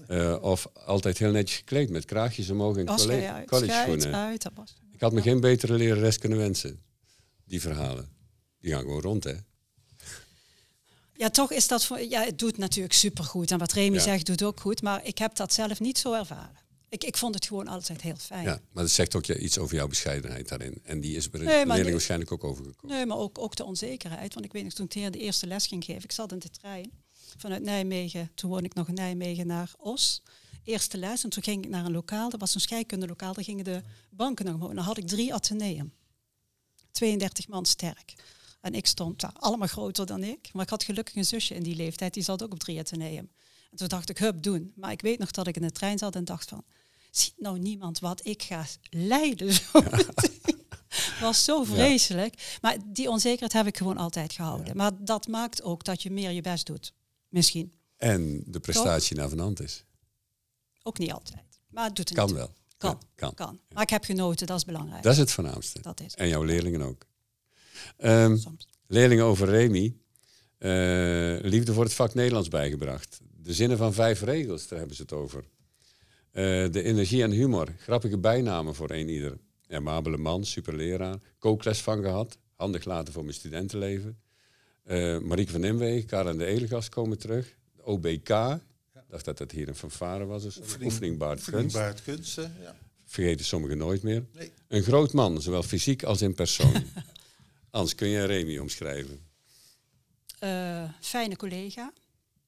Eh, 0.06 0.36
of 0.40 0.66
altijd 0.74 1.18
heel 1.18 1.30
netjes 1.30 1.58
gekleed 1.58 1.90
met 1.90 2.04
kraagjes 2.04 2.50
omhoog 2.50 2.76
en 2.76 2.86
college 2.86 3.46
schijt 3.46 3.82
schoenen. 3.82 4.14
uit, 4.14 4.42
dat 4.42 4.52
was. 4.54 4.76
Ik 4.92 5.00
had 5.00 5.12
me 5.12 5.22
geen 5.22 5.40
betere 5.40 5.74
lerares 5.74 6.18
kunnen 6.18 6.38
wensen. 6.38 6.82
Die 7.44 7.60
verhalen. 7.60 8.08
Die 8.60 8.72
gaan 8.72 8.80
gewoon 8.80 9.00
rond, 9.00 9.24
hè? 9.24 9.34
Ja, 11.14 11.30
toch 11.30 11.52
is 11.52 11.68
dat 11.68 11.84
voor. 11.84 12.00
Ja, 12.00 12.22
het 12.24 12.38
doet 12.38 12.56
natuurlijk 12.58 12.94
supergoed. 12.94 13.50
En 13.50 13.58
wat 13.58 13.72
Remy 13.72 13.96
Ja. 13.96 14.02
zegt, 14.02 14.26
doet 14.26 14.42
ook 14.42 14.60
goed. 14.60 14.82
Maar 14.82 15.06
ik 15.06 15.18
heb 15.18 15.34
dat 15.36 15.52
zelf 15.52 15.80
niet 15.80 15.98
zo 15.98 16.12
ervaren. 16.12 16.56
Ik, 16.90 17.04
ik 17.04 17.16
vond 17.16 17.34
het 17.34 17.46
gewoon 17.46 17.68
altijd 17.68 18.00
heel 18.02 18.16
fijn. 18.16 18.44
Ja, 18.44 18.60
maar 18.72 18.82
dat 18.82 18.92
zegt 18.92 19.14
ook 19.14 19.26
iets 19.26 19.58
over 19.58 19.76
jouw 19.76 19.88
bescheidenheid 19.88 20.48
daarin. 20.48 20.78
En 20.82 21.00
die 21.00 21.16
is 21.16 21.30
bij 21.30 21.40
de 21.40 21.46
Nee, 21.46 21.66
leerling 21.66 21.90
waarschijnlijk 21.90 22.32
ook 22.32 22.44
overgekomen. 22.44 22.96
Nee, 22.96 23.06
maar 23.06 23.16
ook, 23.16 23.38
ook 23.38 23.56
de 23.56 23.64
onzekerheid. 23.64 24.34
Want 24.34 24.46
ik 24.46 24.52
weet 24.52 24.64
nog, 24.64 24.72
toen 24.72 24.86
ik 25.04 25.12
de 25.12 25.18
eerste 25.18 25.46
les 25.46 25.66
ging 25.66 25.84
geven, 25.84 26.04
ik 26.04 26.12
zat 26.12 26.32
in 26.32 26.38
de 26.38 26.50
trein 26.50 26.90
vanuit 27.36 27.62
Nijmegen. 27.62 28.30
Toen 28.34 28.50
woonde 28.50 28.64
ik 28.64 28.74
nog 28.74 28.88
in 28.88 28.94
Nijmegen 28.94 29.46
naar 29.46 29.72
Os. 29.78 30.22
Eerste 30.64 30.98
les. 30.98 31.24
En 31.24 31.30
toen 31.30 31.42
ging 31.42 31.64
ik 31.64 31.70
naar 31.70 31.84
een 31.84 31.92
lokaal. 31.92 32.30
Dat 32.30 32.40
was 32.40 32.54
een 32.54 32.60
scheikundelokaal. 32.60 33.32
Daar 33.32 33.44
gingen 33.44 33.64
de 33.64 33.82
banken 34.10 34.44
nog 34.44 34.54
omhoog. 34.54 34.70
En 34.70 34.76
dan 34.76 34.84
had 34.84 34.98
ik 34.98 35.06
drie 35.06 35.34
ateneum. 35.34 35.92
32 36.90 37.48
man 37.48 37.66
sterk. 37.66 38.14
En 38.60 38.74
ik 38.74 38.86
stond 38.86 39.20
daar, 39.20 39.32
allemaal 39.34 39.68
groter 39.68 40.06
dan 40.06 40.22
ik. 40.22 40.52
Maar 40.52 40.62
ik 40.62 40.70
had 40.70 40.84
gelukkig 40.84 41.14
een 41.14 41.24
zusje 41.24 41.54
in 41.54 41.62
die 41.62 41.74
leeftijd. 41.76 42.14
Die 42.14 42.22
zat 42.22 42.42
ook 42.42 42.52
op 42.52 42.58
drie 42.58 42.78
ateneum. 42.78 43.30
En 43.70 43.76
toen 43.76 43.88
dacht 43.88 44.10
ik, 44.10 44.18
hup, 44.18 44.42
doen. 44.42 44.72
Maar 44.76 44.92
ik 44.92 45.00
weet 45.00 45.18
nog 45.18 45.30
dat 45.30 45.46
ik 45.46 45.56
in 45.56 45.62
de 45.62 45.72
trein 45.72 45.98
zat 45.98 46.14
en 46.16 46.24
dacht 46.24 46.48
van... 46.48 46.64
Ziet 47.10 47.34
nou 47.36 47.58
niemand 47.58 47.98
wat 47.98 48.26
ik 48.26 48.42
ga 48.42 48.66
lijden 48.90 49.52
zo 49.72 49.82
was 51.20 51.44
zo 51.44 51.64
vreselijk. 51.64 52.58
Maar 52.60 52.76
die 52.86 53.08
onzekerheid 53.10 53.52
heb 53.52 53.66
ik 53.66 53.76
gewoon 53.76 53.96
altijd 53.96 54.32
gehouden. 54.32 54.76
Maar 54.76 54.90
dat 54.98 55.26
maakt 55.28 55.62
ook 55.62 55.84
dat 55.84 56.02
je 56.02 56.10
meer 56.10 56.30
je 56.30 56.40
best 56.40 56.66
doet. 56.66 56.92
Misschien. 57.28 57.72
En 57.96 58.42
de 58.46 58.60
prestatie 58.60 59.16
naar 59.16 59.28
van 59.28 59.38
hand 59.38 59.60
is. 59.60 59.84
Ook 60.82 60.98
niet 60.98 61.12
altijd. 61.12 61.44
Maar 61.68 61.84
het 61.84 61.96
doet 61.96 62.08
er 62.08 62.14
Kan 62.14 62.26
niet 62.26 62.36
wel. 62.36 62.54
Kan. 62.78 62.90
Ja, 62.90 62.98
kan. 63.14 63.34
kan. 63.34 63.60
Maar 63.72 63.82
ik 63.82 63.90
heb 63.90 64.04
genoten, 64.04 64.46
dat 64.46 64.56
is 64.56 64.64
belangrijk. 64.64 65.02
Dat 65.02 65.12
is 65.12 65.18
het 65.18 65.30
voornaamste. 65.30 65.80
Dat 65.80 66.00
is 66.00 66.14
En 66.14 66.28
jouw 66.28 66.42
leerlingen 66.42 66.82
ook. 66.82 67.06
Ehm, 67.96 68.38
leerlingen 68.86 69.24
over 69.24 69.48
Remy. 69.48 69.94
eh, 70.58 70.70
liefde 71.50 71.72
voor 71.72 71.84
het 71.84 71.94
vak 71.94 72.14
Nederlands 72.14 72.48
bijgebracht. 72.48 73.20
De 73.36 73.54
zinnen 73.54 73.78
van 73.78 73.92
vijf 73.94 74.20
regels, 74.22 74.68
daar 74.68 74.78
hebben 74.78 74.96
ze 74.96 75.02
het 75.02 75.12
over. 75.12 75.44
Eh, 76.30 76.44
de 76.70 76.82
energie 76.82 77.22
en 77.22 77.30
humor. 77.30 77.68
Grappige 77.78 78.18
bijnamen 78.18 78.74
voor 78.74 78.90
een 78.90 79.08
ieder. 79.08 79.38
Amabele 79.68 80.16
man, 80.16 80.44
superleraar. 80.44 81.16
Kookles 81.38 81.80
van 81.80 82.02
gehad. 82.02 82.38
Handig 82.54 82.84
laten 82.84 83.12
voor 83.12 83.22
mijn 83.22 83.34
studentenleven. 83.34 84.20
Eh 84.84 85.18
Marieke 85.18 85.52
van 85.52 85.60
Nimwegen, 85.60 86.06
Karen 86.08 86.38
de 86.38 86.44
Elegast 86.44 86.88
komen 86.88 87.18
terug. 87.18 87.54
De 87.76 87.84
OBK. 87.84 88.28
dacht 89.08 89.24
dat 89.24 89.38
het 89.38 89.52
hier 89.52 89.68
een 89.68 89.74
fanfare 89.74 90.24
was. 90.24 90.42
Dus 90.42 90.58
Oefening- 90.58 91.18
kunst. 91.44 91.74
baart 91.74 92.02
kunst, 92.02 92.36
hè? 92.36 92.42
Ja. 92.42 92.76
Vergeten 93.04 93.44
sommigen 93.44 93.78
nooit 93.78 94.02
meer. 94.02 94.24
Nee. 94.34 94.50
Een 94.68 94.82
groot 94.82 95.12
man, 95.12 95.42
zowel 95.42 95.62
fysiek 95.62 96.02
als 96.02 96.22
in 96.22 96.34
persoon. 96.34 96.72
Ans, 97.70 97.94
kun 97.94 98.08
je 98.08 98.24
Remy 98.24 98.58
omschrijven? 98.58 99.20
Eh, 100.38 100.84
fijne 101.00 101.36
collega, 101.36 101.92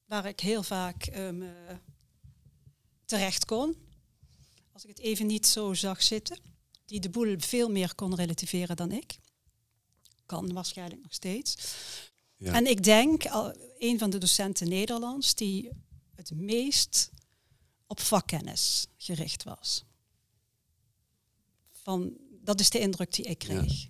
waar 0.05 0.25
ik 0.25 0.39
heel 0.39 0.63
vaak 0.63 1.05
ehm, 1.05 1.41
eh, 1.41 1.49
terecht 3.13 3.45
kon. 3.45 3.75
Als 4.71 4.83
ik 4.83 4.89
het 4.89 4.99
even 4.99 5.25
niet 5.25 5.47
zo 5.47 5.73
zag 5.73 6.03
zitten. 6.03 6.37
Die 6.85 6.99
de 6.99 7.09
boel 7.09 7.35
veel 7.37 7.69
meer 7.69 7.95
kon 7.95 8.15
relativeren 8.15 8.75
dan 8.75 8.91
ik. 8.91 9.17
Kan 10.25 10.53
waarschijnlijk 10.53 11.01
nog 11.01 11.13
steeds. 11.13 11.55
Ja. 12.37 12.53
En 12.53 12.67
ik 12.67 12.83
denk, 12.83 13.23
een 13.77 13.99
van 13.99 14.09
de 14.09 14.17
docenten 14.17 14.69
Nederlands 14.69 15.35
die 15.35 15.69
het 16.15 16.31
meest 16.31 17.09
op 17.87 17.99
vakkennis 17.99 18.87
gericht 18.97 19.43
was. 19.43 19.83
Van, 21.71 22.17
dat 22.41 22.59
is 22.59 22.69
de 22.69 22.79
indruk 22.79 23.13
die 23.13 23.25
ik 23.25 23.37
kreeg. 23.37 23.87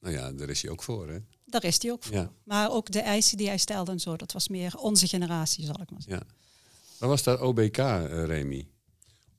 Nou 0.00 0.14
ja, 0.14 0.32
daar 0.32 0.48
is 0.48 0.62
hij 0.62 0.70
ook 0.70 0.82
voor, 0.82 1.08
hè? 1.08 1.18
Daar 1.44 1.64
is 1.64 1.82
hij 1.82 1.92
ook 1.92 2.02
voor. 2.02 2.16
Ja. 2.16 2.32
Maar 2.44 2.70
ook 2.70 2.90
de 2.90 3.00
eisen 3.00 3.36
die 3.36 3.46
hij 3.46 3.58
stelde 3.58 3.92
en 3.92 4.00
zo, 4.00 4.16
dat 4.16 4.32
was 4.32 4.48
meer 4.48 4.76
onze 4.76 5.08
generatie, 5.08 5.64
zal 5.64 5.80
ik 5.80 5.90
maar 5.90 6.02
zeggen. 6.02 6.26
Ja. 6.28 6.40
Wat 7.02 7.10
was 7.10 7.22
dat 7.22 7.40
OBK, 7.40 7.78
eh, 7.78 8.24
Remy? 8.24 8.68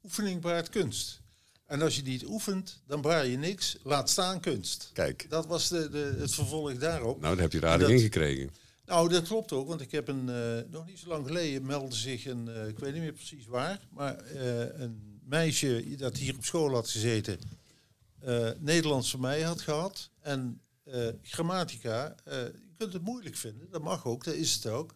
Oefening 0.03 0.41
baart 0.41 0.69
kunst. 0.69 1.21
En 1.65 1.81
als 1.81 1.95
je 1.95 2.01
niet 2.01 2.25
oefent, 2.25 2.81
dan 2.87 3.01
baar 3.01 3.25
je 3.25 3.37
niks. 3.37 3.77
Laat 3.83 4.09
staan 4.09 4.39
kunst. 4.39 4.89
Kijk, 4.93 5.25
Dat 5.29 5.45
was 5.45 5.67
de, 5.69 5.89
de, 5.89 6.15
het 6.19 6.33
vervolg 6.33 6.73
daarop. 6.77 7.21
nou, 7.21 7.33
daar 7.33 7.43
heb 7.43 7.51
je 7.51 7.59
er 7.59 7.67
aardig 7.67 7.87
Dat- 7.87 7.97
ingekregen. 7.97 8.49
Nou, 8.85 9.09
dat 9.09 9.27
klopt 9.27 9.51
ook, 9.51 9.67
want 9.67 9.81
ik 9.81 9.91
heb 9.91 10.07
een, 10.07 10.29
eh, 10.29 10.71
nog 10.71 10.85
niet 10.85 10.99
zo 10.99 11.07
lang 11.07 11.27
geleden 11.27 11.65
meldde 11.65 11.95
zich 11.95 12.25
een, 12.25 12.47
eh, 12.47 12.67
ik 12.67 12.79
weet 12.79 12.93
niet 12.93 13.01
meer 13.01 13.13
precies 13.13 13.45
waar, 13.45 13.87
maar 13.91 14.23
een 14.75 15.19
meisje 15.25 15.95
dat 15.97 16.17
hier 16.17 16.35
op 16.35 16.43
school 16.45 16.73
had 16.73 16.89
gezeten, 16.89 17.39
Nederlands 18.59 19.11
voor 19.11 19.19
mij 19.19 19.41
had 19.41 19.61
gehad. 19.61 20.09
En 20.19 20.61
grammatica, 21.21 22.15
je 22.25 22.53
kunt 22.77 22.93
het 22.93 23.01
moeilijk 23.01 23.35
vinden, 23.35 23.69
dat 23.69 23.81
mag 23.81 24.05
ook, 24.05 24.23
dat 24.23 24.33
is 24.33 24.53
het 24.53 24.65
ook. 24.67 24.95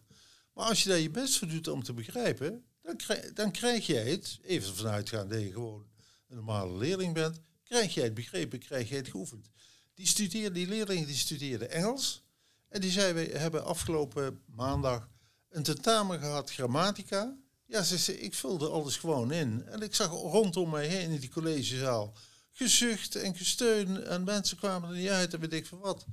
Maar 0.58 0.66
als 0.66 0.82
je 0.82 0.88
daar 0.88 0.98
je 0.98 1.10
best 1.10 1.38
voor 1.38 1.48
doet 1.48 1.68
om 1.68 1.82
te 1.82 1.92
begrijpen, 1.92 2.64
dan 2.82 2.96
krijg, 2.96 3.32
dan 3.32 3.50
krijg 3.50 3.86
jij 3.86 4.10
het, 4.10 4.38
even 4.42 4.74
vanuit 4.74 5.08
gaan 5.08 5.28
dat 5.28 5.40
je 5.40 5.52
gewoon 5.52 5.86
een 6.28 6.36
normale 6.36 6.76
leerling 6.76 7.14
bent, 7.14 7.40
krijg 7.64 7.94
jij 7.94 8.04
het 8.04 8.14
begrepen, 8.14 8.58
krijg 8.58 8.88
jij 8.88 8.98
het 8.98 9.08
geoefend. 9.08 9.50
Die, 9.94 10.06
studeerde, 10.06 10.54
die 10.54 10.66
leerling 10.66 11.06
die 11.06 11.16
studeerde 11.16 11.66
Engels. 11.66 12.22
En 12.68 12.80
die 12.80 12.90
zei, 12.90 13.12
we 13.12 13.38
hebben 13.38 13.64
afgelopen 13.64 14.40
maandag 14.46 15.08
een 15.48 15.62
tentamen 15.62 16.18
gehad 16.18 16.50
grammatica. 16.50 17.36
Ja, 17.66 17.82
ze 17.82 18.20
ik 18.20 18.34
vulde 18.34 18.68
alles 18.68 18.96
gewoon 18.96 19.32
in. 19.32 19.66
En 19.66 19.80
ik 19.80 19.94
zag 19.94 20.10
rondom 20.10 20.70
mij 20.70 20.86
heen 20.86 21.10
in 21.10 21.20
die 21.20 21.30
collegezaal 21.30 22.14
gezucht 22.50 23.16
en 23.16 23.36
gesteun. 23.36 24.04
En 24.04 24.24
mensen 24.24 24.56
kwamen 24.56 24.90
er 24.90 24.96
niet 24.96 25.08
uit 25.08 25.34
en 25.34 25.40
weet 25.40 25.52
ik 25.52 25.66
van 25.66 25.78
wat. 25.78 26.06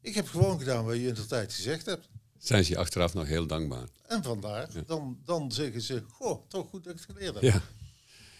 Ik 0.00 0.14
heb 0.14 0.28
gewoon 0.28 0.58
gedaan 0.58 0.84
wat 0.84 0.96
je 0.96 1.06
in 1.06 1.14
de 1.14 1.26
tijd 1.26 1.52
gezegd 1.52 1.86
hebt. 1.86 2.08
Zijn 2.38 2.64
ze 2.64 2.70
je 2.70 2.78
achteraf 2.78 3.14
nog 3.14 3.26
heel 3.26 3.46
dankbaar? 3.46 3.86
En 4.06 4.22
vandaar, 4.22 4.68
dan, 4.86 5.18
dan 5.24 5.52
zeggen 5.52 5.80
ze, 5.80 6.02
goh, 6.08 6.48
toch 6.48 6.68
goed 6.68 6.84
dat 6.84 6.92
ik 6.92 6.98
het 6.98 7.16
geleerd 7.16 7.34
heb. 7.34 7.42
Ja. 7.42 7.60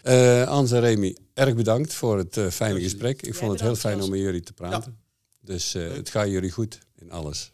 Eh 0.02 0.48
Ans 0.48 0.72
en 0.72 0.80
Remy, 0.80 1.16
erg 1.34 1.54
bedankt 1.54 1.94
voor 1.94 2.18
het 2.18 2.36
eh, 2.36 2.46
fijne 2.46 2.80
gesprek. 2.80 3.22
Ik 3.22 3.34
vond 3.34 3.52
het 3.52 3.60
heel 3.60 3.76
fijn 3.76 4.02
om 4.02 4.10
met 4.10 4.20
jullie 4.20 4.42
te 4.42 4.52
praten. 4.52 4.98
Dus 5.40 5.74
eh, 5.74 5.92
het 5.92 6.10
gaat 6.10 6.28
jullie 6.28 6.50
goed 6.50 6.78
in 6.96 7.10
alles. 7.10 7.52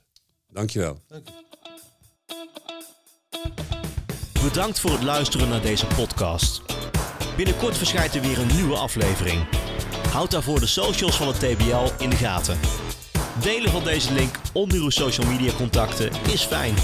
Dankjewel. 0.49 1.03
Dank 1.07 1.28
je. 1.28 1.42
Bedankt 4.42 4.80
voor 4.80 4.90
het 4.90 5.03
luisteren 5.03 5.49
naar 5.49 5.62
deze 5.62 5.86
podcast. 5.86 6.62
Binnenkort 7.36 7.76
verschijnt 7.76 8.14
er 8.14 8.20
weer 8.20 8.38
een 8.38 8.55
nieuwe 8.55 8.76
aflevering. 8.76 9.47
Houd 10.09 10.30
daarvoor 10.30 10.61
de 10.61 10.66
socials 10.66 11.16
van 11.16 11.26
het 11.26 11.36
TBL 11.36 12.03
in 12.03 12.11
de 12.11 12.16
gaten. 12.16 12.84
Delen 13.43 13.70
van 13.70 13.85
deze 13.85 14.12
link 14.12 14.41
onder 14.53 14.78
uw 14.78 14.91
social 14.91 15.26
media 15.26 15.53
contacten 15.53 16.11
is 16.32 16.43
fijn. 16.43 16.74